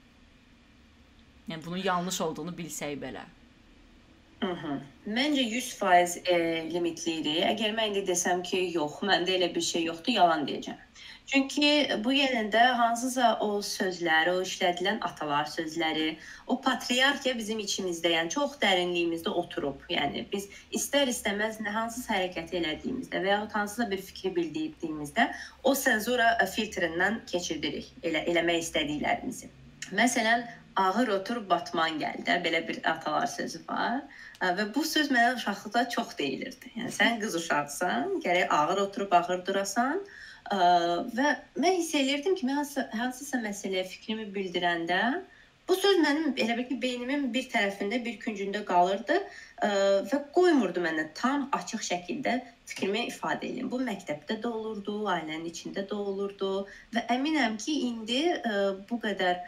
Yəni 1.48 1.66
bunun 1.66 1.84
yanlış 1.84 2.22
olduğunu 2.26 2.58
bilsək 2.58 2.98
belə. 3.06 3.22
Mhm. 4.42 4.82
Məncə 5.18 5.44
100% 5.50 6.28
e, 6.30 6.36
limitləyirik. 6.70 7.40
Əgər 7.52 7.72
mən 7.78 7.94
indi 7.94 8.04
desəm 8.10 8.44
ki, 8.46 8.60
yox, 8.76 9.00
məndə 9.10 9.34
elə 9.38 9.48
bir 9.56 9.64
şey 9.66 9.88
yoxdur, 9.88 10.14
yalan 10.14 10.46
deyəcəm. 10.50 10.84
Çünki 11.28 11.70
bu 12.04 12.14
yerində 12.16 12.62
hansısa 12.80 13.32
o 13.44 13.48
sözlər, 13.70 14.30
o 14.32 14.44
işlədilən 14.46 15.02
atalar 15.08 15.50
sözləri, 15.52 16.06
o 16.48 16.56
patriarxiya 16.68 17.34
bizim 17.40 17.60
içimizdə, 17.64 18.14
yəni 18.14 18.32
çox 18.36 18.54
dərinliyimizdə 18.62 19.34
oturub. 19.42 19.82
Yəni 19.92 20.24
biz 20.32 20.48
istər-istəməz 20.80 21.60
nə 21.66 21.74
hansısa 21.80 22.20
hərəkəti 22.20 22.62
elədiyimizdə 22.62 23.24
və 23.26 23.34
ya 23.34 23.42
hansısa 23.56 23.90
bir 23.92 24.06
fikri 24.12 24.32
bildirdiyimizdə 24.38 25.28
o 25.64 25.76
senzura 25.76 26.30
filtrindən 26.56 27.24
keçiririk 27.34 27.92
elə 28.08 28.24
eləmək 28.32 28.64
istədiklərimizi. 28.64 29.52
Məsələn, 29.98 30.48
ağır 30.78 31.08
otur 31.08 31.44
batman 31.50 32.00
gəl 32.00 32.24
də 32.28 32.40
belə 32.44 32.64
bir 32.68 32.80
atalar 32.92 33.28
sözü 33.28 33.60
var. 33.70 34.02
Və 34.42 34.68
bu 34.76 34.84
söz 34.86 35.10
mənə 35.14 35.36
uşaqlıqda 35.40 35.88
çox 35.94 36.14
deyilirdi. 36.20 36.74
Yəni 36.78 36.94
sən 36.94 37.18
qız 37.22 37.40
uşaqsan, 37.40 38.20
gərək 38.26 38.54
ağır 38.54 38.84
oturub 38.86 39.16
ağır 39.18 39.42
durasan. 39.48 40.04
Və 41.18 41.32
mən 41.58 41.80
hiss 41.80 41.96
elirdim 41.98 42.36
ki, 42.38 42.46
mən 42.48 42.62
hansısa, 42.62 42.90
hansısa 42.94 43.42
məsələyə 43.44 43.88
fikrimi 43.90 44.30
bildirəndə 44.36 45.02
bu 45.68 45.76
söz 45.76 45.98
mənim 46.00 46.38
elə 46.40 46.54
bil 46.58 46.68
ki, 46.70 46.78
beynimin 46.82 47.26
bir 47.34 47.50
tərəfində, 47.52 47.98
bir 48.06 48.16
küncündə 48.22 48.62
qalırdı 48.70 49.18
və 50.12 50.20
qoymurdu 50.38 50.80
mənə 50.86 51.10
tam 51.18 51.50
açıq 51.58 51.84
şəkildə 51.90 52.38
fikrimi 52.68 53.02
ifadə 53.10 53.50
edim. 53.50 53.68
Bu 53.72 53.82
məktəbdə 53.84 54.38
də 54.44 54.48
olurdu, 54.48 54.96
ailənin 55.12 55.50
içində 55.50 55.84
də 55.90 55.98
olurdu 55.98 56.52
və 56.96 57.04
əminəm 57.18 57.58
ki, 57.60 57.76
indi 57.90 58.22
bu 58.88 59.02
qədər 59.04 59.42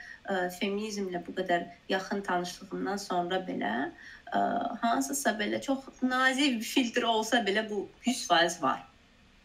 feminizmlə 0.57 1.23
bu 1.25 1.35
qədər 1.39 1.69
yaxın 1.93 2.25
tanışlığımdan 2.27 2.99
sonra 3.05 3.39
belə 3.47 3.73
hansısa 4.81 5.35
belə 5.39 5.61
çox 5.61 5.79
nazik 6.01 6.59
bir 6.59 6.69
filtr 6.73 7.03
olsa 7.03 7.37
belə 7.45 7.69
bu 7.69 7.87
100% 8.05 8.61
var. 8.61 8.85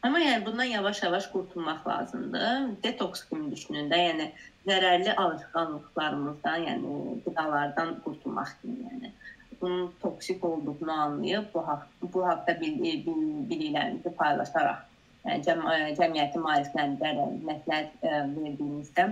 Amma 0.05 0.20
yəni 0.20 0.45
bundan 0.47 0.68
yavaş-yavaş 0.68 1.30
qurtulmaq 1.32 1.87
lazımdır. 1.89 2.82
Detoks 2.82 3.22
kimi 3.28 3.51
düşünün 3.53 3.87
də, 3.91 4.01
yəni 4.09 4.26
zərərli 4.68 5.14
alışqanlıqlarımızdan, 5.22 6.66
yəni 6.68 7.14
qidalardan 7.24 7.95
qurtulmaq 8.05 8.51
kimi, 8.61 8.85
yəni 8.85 9.12
bunun 9.61 9.93
toksik 10.03 10.45
olduğunu 10.45 10.93
anlayıb 10.93 11.47
bu 11.55 11.66
haqda 11.68 12.12
bu 12.14 12.26
haqda 12.26 12.57
biliklərimizi 12.61 14.12
paylaşaraq, 14.20 14.85
yəni 15.24 15.49
cəm 15.49 15.64
cəmiyyəti 16.01 16.45
maarifləndirərək 16.47 17.41
məsləhət 17.49 17.91
verdiyimizdə 18.05 19.09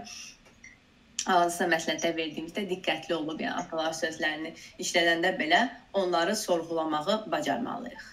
hansısa 1.27 1.69
məsləhətlər 1.71 2.17
verdiyimizdə 2.17 2.65
diqqətli 2.71 3.15
olub, 3.17 3.41
yəni 3.43 3.55
atalar 3.65 3.95
sözlərini 3.97 4.55
işlədəndə 4.83 5.35
belə 5.39 5.63
onları 5.99 6.37
sorğulamağı 6.37 7.23
bacarmalıyıq. 7.33 8.09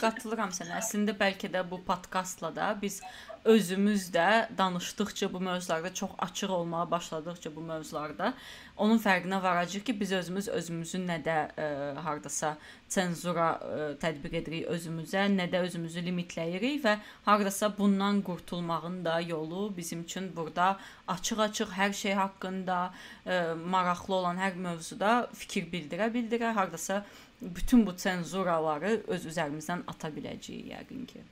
Qatılıram 0.00 0.54
sənə. 0.56 0.78
Əslində 0.80 1.14
bəlkə 1.18 1.50
də 1.52 1.62
bu 1.68 1.82
podkastla 1.84 2.50
da 2.56 2.70
biz 2.80 3.00
özümüz 3.44 4.10
də 4.14 4.48
danışdıqca 4.58 5.32
bu 5.32 5.40
mövzularda 5.40 5.94
çox 5.94 6.10
açıq 6.18 6.50
olmağa 6.50 6.90
başladıqca 6.90 7.56
bu 7.56 7.60
mövzularda 7.60 8.34
onun 8.76 8.98
fərqinə 8.98 9.42
varacağıq 9.42 9.84
ki, 9.84 10.00
biz 10.00 10.12
özümüz 10.12 10.48
özümüzün 10.48 11.06
nədə 11.08 11.36
ə, 11.36 11.64
e, 11.64 11.94
hardasa 12.04 12.56
senzura 12.88 13.48
ə, 13.52 13.70
e, 13.70 13.88
tətbiq 14.00 14.36
edirik 14.40 14.68
özümüzə, 14.72 15.26
nədə 15.34 15.60
özümüzü 15.68 16.04
limitləyirik 16.06 16.80
və 16.84 16.96
hardasa 17.24 17.72
bundan 17.78 18.22
qurtulmağın 18.22 19.04
da 19.04 19.20
yolu 19.20 19.72
bizim 19.76 20.04
üçün 20.08 20.30
burada 20.36 20.78
açıq-açıq 21.08 21.74
hər 21.76 21.92
şey 21.92 22.16
haqqında 22.20 22.78
ə, 22.88 22.92
e, 23.26 23.40
maraqlı 23.54 24.14
olan 24.14 24.40
hər 24.40 24.56
mövzuda 24.56 25.28
fikir 25.34 25.68
bildirə-bildirə 25.72 26.54
hardasa 26.54 27.04
bütün 27.40 27.86
bu 27.86 27.92
senzuraları 27.96 29.02
öz 29.08 29.26
üzərimizdən 29.26 29.84
ata 29.88 30.08
biləcəyik 30.12 30.72
yəqin 30.74 31.06
ki. 31.08 31.24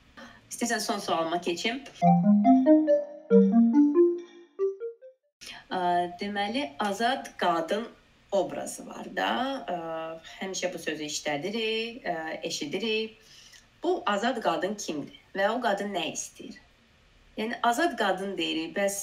İstəsən 0.49 0.79
son 0.79 0.99
sualıma 0.99 1.41
keçim. 1.41 1.83
Deməli, 6.19 6.71
azad 6.79 7.37
qadın 7.37 7.87
obrazı 8.31 8.85
var 8.87 9.09
da, 9.15 9.29
həmişə 10.39 10.73
bu 10.73 10.79
sözü 10.79 11.03
işlədirik, 11.03 12.03
eşidirik. 12.43 13.17
Bu 13.83 14.03
azad 14.05 14.41
qadın 14.43 14.75
kimdir 14.75 15.15
və 15.35 15.47
o 15.53 15.61
qadın 15.61 15.93
nə 15.95 16.09
istəyir? 16.11 16.57
Yəni 17.37 17.61
azad 17.63 17.95
qadın 17.97 18.35
deyirik, 18.37 18.75
bəs 18.75 18.97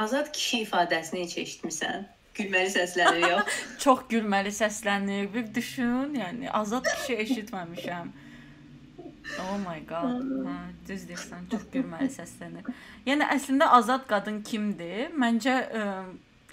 azad 0.00 0.32
kişi 0.32 0.62
ifadəsini 0.64 1.26
heç 1.26 1.38
eşitmisən? 1.42 2.06
Gülməli 2.38 2.70
səslənir 2.72 3.26
yox. 3.28 3.58
Çox 3.84 4.06
gülməli 4.08 4.52
səslənir. 4.56 5.28
Bir 5.34 5.54
düşün, 5.54 6.14
yəni 6.16 6.48
azad 6.50 6.86
kişi 6.94 7.18
eşitməmişəm. 7.26 8.14
Oh 9.40 9.56
my 9.58 9.80
god. 9.88 10.26
Hə, 10.46 10.56
düz 10.88 11.06
deyirsən, 11.08 11.46
çox 11.52 11.64
gülməli 11.72 12.10
səslənir. 12.12 12.68
Yəni 13.06 13.28
əslində 13.34 13.70
azad 13.78 14.04
qadın 14.10 14.42
kimdir? 14.46 15.12
Məncə 15.18 15.54
ə, 15.62 15.86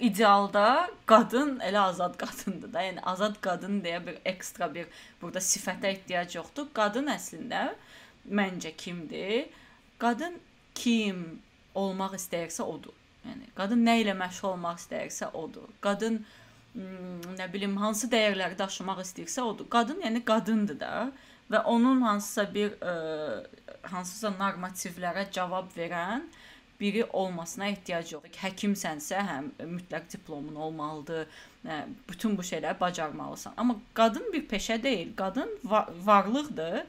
idealda 0.00 0.88
qadın 1.10 1.58
elə 1.64 1.82
azad 1.90 2.16
qadındır 2.20 2.72
da. 2.72 2.84
Yəni 2.88 3.04
azad 3.12 3.36
qadın 3.44 3.80
deyə 3.84 4.00
bir 4.06 4.20
ekstra 4.32 4.70
bir 4.74 4.88
burada 5.22 5.42
sifətə 5.44 5.92
ehtiyac 5.94 6.36
yoxdur. 6.38 6.70
Qadın 6.76 7.12
əslində 7.12 7.70
məncə 8.40 8.72
kimdir? 8.76 9.50
Qadın 10.00 10.38
kim 10.74 11.40
olmaq 11.74 12.16
istəyirsə 12.18 12.64
odur. 12.64 12.96
Yəni 13.28 13.50
qadın 13.56 13.82
nə 13.84 13.98
ilə 14.04 14.16
məşğul 14.16 14.54
olmaq 14.54 14.80
istəyirsə 14.80 15.32
odur. 15.36 15.68
Qadın 15.84 16.22
nə 17.36 17.48
bilim 17.52 17.76
hansı 17.82 18.08
dəyərləri 18.12 18.56
daşımaq 18.58 19.02
istəyirsə 19.04 19.44
odur. 19.44 19.68
Qadın 19.70 20.00
yəni 20.06 20.24
qadındır 20.24 20.80
da 20.80 20.92
və 21.50 21.62
onun 21.66 22.02
hansısa 22.06 22.46
bir 22.54 22.76
ə, 22.78 22.94
e, 22.94 23.78
hansısa 23.90 24.32
normativlərə 24.38 25.26
cavab 25.34 25.70
verən 25.76 26.28
biri 26.80 27.04
olmasına 27.04 27.68
ehtiyac 27.74 28.12
yoxdur. 28.14 28.36
Həkimsənsə, 28.40 29.20
həm 29.28 29.50
mütləq 29.74 30.06
diplomun 30.12 30.54
olmalıdır. 30.54 31.26
Bütün 32.08 32.38
bu 32.38 32.42
şeyləri 32.42 32.80
bacarmalısan. 32.80 33.52
Amma 33.56 33.76
qadın 33.94 34.32
bir 34.32 34.46
peşə 34.48 34.82
deyil, 34.82 35.10
qadın 35.16 35.58
var 35.64 35.90
varlıqdır 36.04 36.86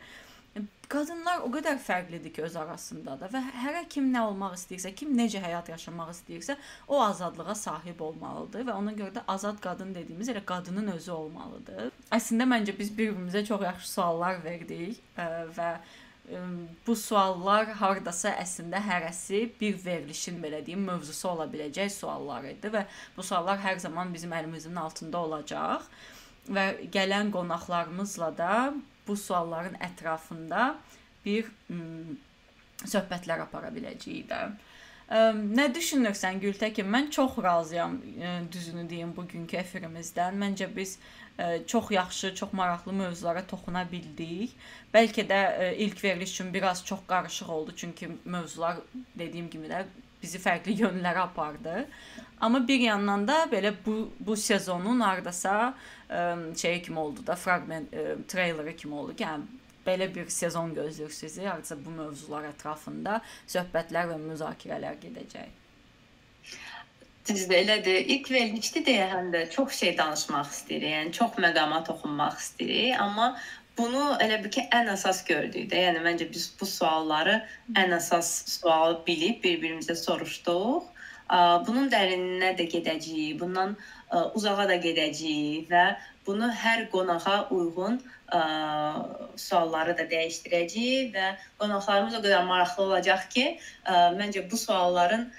qadınlar 0.92 1.46
o 1.46 1.50
qədər 1.54 1.80
fərqlidir 1.82 2.34
ki 2.36 2.44
öz 2.48 2.56
arasında 2.64 3.16
da 3.22 3.30
və 3.32 3.42
hər 3.64 3.80
kim 3.92 4.10
nə 4.14 4.24
olmaq 4.28 4.58
istəyirsə, 4.58 4.92
kim 4.98 5.14
necə 5.18 5.42
həyat 5.44 5.72
yaşamaq 5.72 6.12
istəyirsə, 6.16 6.58
o 6.88 7.00
azadlığa 7.04 7.56
sahib 7.56 8.04
olmalıdır 8.08 8.68
və 8.68 8.76
ona 8.78 8.94
görə 8.98 9.16
də 9.18 9.26
azad 9.32 9.60
qadın 9.64 9.96
dediyimiz 9.96 10.32
elə 10.34 10.44
qadının 10.52 10.94
özü 10.98 11.12
olmalıdır. 11.16 11.90
Əslində 12.12 12.48
məncə 12.54 12.78
biz 12.78 12.94
bir-birimizə 12.98 13.46
çox 13.48 13.66
yaxşı 13.68 13.92
suallar 13.94 14.44
verdik 14.44 15.00
ə, 15.16 15.28
və 15.58 15.72
ə, 15.80 16.46
bu 16.88 16.96
suallar 17.00 17.74
hardasa 17.82 18.36
əslində 18.44 18.84
hərəsi 18.86 19.46
bir 19.60 19.80
verilişin 19.86 20.40
belə 20.44 20.64
deyim 20.66 20.84
mövzusu 20.92 21.30
ola 21.32 21.48
biləcək 21.52 21.92
suallar 21.96 22.48
idi 22.52 22.72
və 22.74 22.86
bu 23.16 23.26
suallar 23.26 23.62
hər 23.64 23.80
zaman 23.84 24.14
bizim 24.14 24.34
əlimizin 24.36 24.80
altında 24.80 25.24
olacaq 25.28 25.88
və 26.50 26.66
gələn 26.94 27.30
qonaqlarımızla 27.34 28.32
da 28.38 28.54
bu 29.08 29.16
sualların 29.18 29.78
ətrafında 29.82 30.76
bir 31.26 31.50
söhbətlər 32.86 33.46
apara 33.46 33.72
biləcəyik 33.74 34.30
də. 34.30 34.42
Nə 35.12 35.66
düşünürsən 35.76 36.40
Gültəkin? 36.40 36.88
Mən 36.88 37.10
çox 37.12 37.38
razıyam 37.44 37.98
düzünü 38.52 38.86
deyim 38.90 39.12
bugünkü 39.16 39.58
efirimizdən. 39.60 40.38
Məncə 40.40 40.70
biz 40.76 40.98
çox 41.68 41.92
yaxşı, 41.92 42.36
çox 42.36 42.54
maraqlı 42.54 42.94
mövzulara 42.94 43.44
toxuna 43.48 43.84
bildik. 43.92 44.56
Bəlkə 44.94 45.28
də 45.28 45.42
ilk 45.74 46.04
veriliş 46.04 46.32
üçün 46.32 46.54
biraz 46.54 46.86
çox 46.86 47.00
qarışıq 47.08 47.50
oldu, 47.50 47.74
çünki 47.76 48.10
mövzular 48.26 48.78
dediyim 49.16 49.50
kimi 49.50 49.68
də 49.68 49.84
bizi 50.24 50.40
fərqli 50.40 50.78
yönlərə 50.84 51.28
apardı. 51.28 51.88
Amma 52.42 52.68
bir 52.68 52.80
yandan 52.80 53.28
da 53.28 53.44
belə 53.52 53.74
bu 53.86 53.96
bu 54.20 54.36
sezonun 54.38 55.00
hardasa 55.06 55.74
ə, 56.10 56.22
şey 56.58 56.82
kimi 56.82 57.00
oldu 57.00 57.26
da, 57.28 57.36
fraqment 57.38 57.94
ə, 57.94 58.16
treyleri 58.28 58.76
kimi 58.76 58.96
oldu 58.98 59.16
ki, 59.16 59.24
yəni 59.24 59.62
belə 59.86 60.08
bir 60.16 60.30
sezon 60.34 60.74
gözləyir 60.76 61.14
sizi. 61.14 61.46
Hardasa 61.46 61.78
bu 61.86 61.94
mövzular 61.94 62.48
ətrafında 62.50 63.20
söhbətlər 63.46 64.10
və 64.14 64.18
müzakirələr 64.26 64.98
gedəcək. 65.04 65.58
Düzdür, 67.30 67.56
elədir. 67.60 68.00
İlk 68.16 68.32
verilişdə 68.34 68.82
deyə 68.86 69.08
həm 69.12 69.30
də 69.34 69.44
çox 69.54 69.78
şey 69.84 69.94
danışmaq 69.98 70.50
istəyirik. 70.50 70.94
Yəni 70.96 71.12
çox 71.18 71.38
məqama 71.46 71.84
toxunmaq 71.86 72.40
istəyirik, 72.42 72.96
amma 73.04 73.36
bunu 73.78 74.16
elə 74.26 74.40
bir 74.44 74.52
ki, 74.56 74.64
ən 74.74 74.90
əsas 74.96 75.22
gördük 75.28 75.70
də. 75.70 75.84
Yəni 75.86 76.02
məncə 76.08 76.28
biz 76.34 76.48
bu 76.58 76.66
sualları 76.66 77.38
ən 77.78 77.94
əsas 78.00 78.32
sual 78.56 78.98
bilib 79.06 79.44
bir-birimizə 79.46 79.96
soruşduq 80.02 80.90
bunun 81.68 81.90
dərininə 81.92 82.54
də 82.60 82.68
gedəcəyik. 82.72 83.40
Bundan 83.40 83.76
uzağa 84.36 84.68
da 84.68 84.76
gedəcəyik 84.84 85.70
və 85.72 85.86
bunu 86.28 86.50
hər 86.52 86.90
qonağa 86.92 87.38
uyğun 87.56 88.02
sualları 89.36 89.96
da 89.98 90.06
dəyişdirəcəyik 90.12 91.14
və 91.16 91.30
qonaqlarımız 91.62 92.18
o 92.20 92.22
qədər 92.24 92.46
maraqlı 92.48 92.84
olacaq 92.84 93.28
ki, 93.34 93.46
məncə 94.20 94.44
bu 94.52 94.60
sualların 94.60 95.30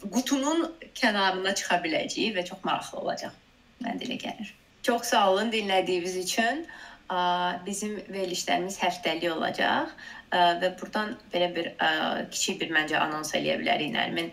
qutunun 0.00 0.70
kənarına 0.96 1.54
çıxa 1.54 1.80
biləcəyik 1.84 2.38
və 2.38 2.46
çox 2.48 2.64
maraqlı 2.64 3.04
olacaq. 3.04 3.36
Mən 3.84 4.00
dilə 4.00 4.16
gəlir. 4.20 4.54
Çox 4.82 5.12
sağ 5.12 5.30
olun 5.32 5.52
dinlədiyiniz 5.52 6.16
üçün. 6.24 6.64
Bizim 7.66 7.96
verilişlərimiz 8.08 8.76
həftəlik 8.80 9.32
olacaq 9.32 9.92
və 10.30 10.70
burdan 10.80 11.16
belə 11.32 11.48
bir 11.54 11.68
kiçik 12.30 12.60
bir 12.62 12.72
məncə 12.74 12.98
anons 13.00 13.32
eləyə 13.34 13.56
bilərik 13.60 13.92
Nərmin 13.94 14.30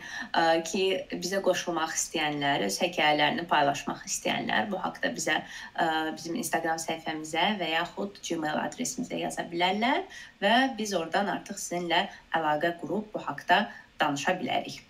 ki, 0.69 0.83
bizə 1.23 1.41
qoşulmaq 1.45 1.95
istəyənlər, 1.97 2.65
öz 2.67 2.79
hekayələrini 2.83 3.47
paylaşmaq 3.49 4.03
istəyənlər 4.09 4.69
bu 4.71 4.81
haqqda 4.83 5.13
bizə 5.17 5.39
bizim 6.13 6.37
Instagram 6.41 6.81
səhifəmizə 6.83 7.47
və 7.61 7.71
yaxud 7.73 8.21
Gmail 8.21 8.61
adresimizə 8.65 9.23
yaza 9.23 9.47
bilərlər 9.51 10.03
və 10.43 10.55
biz 10.77 10.93
oradan 10.97 11.33
artıq 11.33 11.61
sizinlə 11.61 12.05
əlaqə 12.37 12.75
qurub 12.81 13.09
bu 13.13 13.23
haqqda 13.29 13.65
danışa 13.99 14.37
bilərik. 14.39 14.86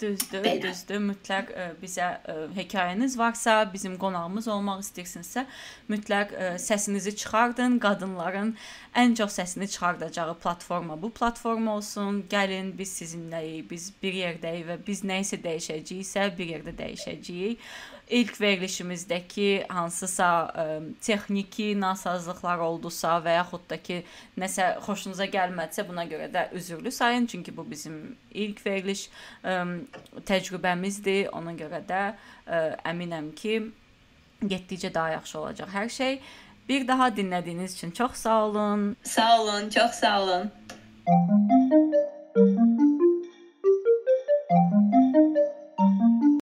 Düzdür, 0.00 0.40
Belə. 0.44 0.62
düzdür. 0.62 1.00
Mütləq 1.04 1.50
ə, 1.52 1.64
e, 1.64 1.74
bizə 1.82 2.06
ə, 2.08 2.32
e, 2.32 2.46
hekayəniz 2.56 3.16
varsa, 3.20 3.58
bizim 3.72 3.98
qonağımız 4.00 4.48
olmaq 4.48 4.80
istəyirsinizsə, 4.84 5.44
mütləq 5.92 6.32
ə, 6.32 6.46
e, 6.54 6.62
səsinizi 6.62 7.12
çıxardın. 7.20 7.76
Qadınların 7.84 8.54
ən 9.02 9.16
çox 9.20 9.36
səsini 9.40 9.68
çıxardacağı 9.68 10.38
platforma 10.40 10.96
bu 11.02 11.12
platforma 11.12 11.76
olsun. 11.76 12.24
Gəlin 12.32 12.72
biz 12.78 12.96
sizinləyik, 13.02 13.68
biz 13.70 13.90
bir 14.02 14.16
yerdəyik 14.24 14.68
və 14.72 14.78
biz 14.86 15.04
nə 15.04 15.20
isə 15.26 15.40
dəyişəcəyiksə, 15.44 16.28
bir 16.38 16.54
yerdə 16.56 16.76
dəyişəcəyik 16.80 17.70
ilk 18.10 18.40
verilişimizdəki 18.40 19.66
hansısa 19.68 20.28
ə, 20.50 20.64
texniki 21.00 21.72
nasazlıqlar 21.80 22.62
oldusa 22.64 23.16
və 23.24 23.36
yaxud 23.38 23.64
da 23.70 23.78
ki, 23.80 24.02
nəsə 24.40 24.72
xoşunuza 24.84 25.28
gəlmədisə, 25.30 25.86
buna 25.88 26.04
görə 26.10 26.30
də 26.32 26.46
üzrlü 26.58 26.90
sayın, 26.92 27.26
çünki 27.26 27.56
bu 27.56 27.66
bizim 27.70 28.16
ilk 28.30 28.66
veriliş 28.66 29.08
ə, 29.44 29.56
təcrübəmizdir. 30.26 31.30
Ona 31.36 31.54
görə 31.58 31.82
də 31.86 32.02
ə, 32.10 32.62
əminəm 32.92 33.32
ki, 33.38 33.60
getdikcə 34.42 34.94
daha 34.94 35.16
yaxşı 35.18 35.38
olacaq 35.38 35.74
hər 35.74 35.88
şey. 35.88 36.20
Bir 36.68 36.88
daha 36.88 37.08
dinlədiyiniz 37.08 37.74
üçün 37.74 37.90
çox 37.90 38.12
sağ 38.12 38.44
olun. 38.44 38.96
Sağ 39.02 39.42
olun, 39.42 39.70
çox 39.70 39.90
sağ 39.90 40.22
olun. 40.22 40.50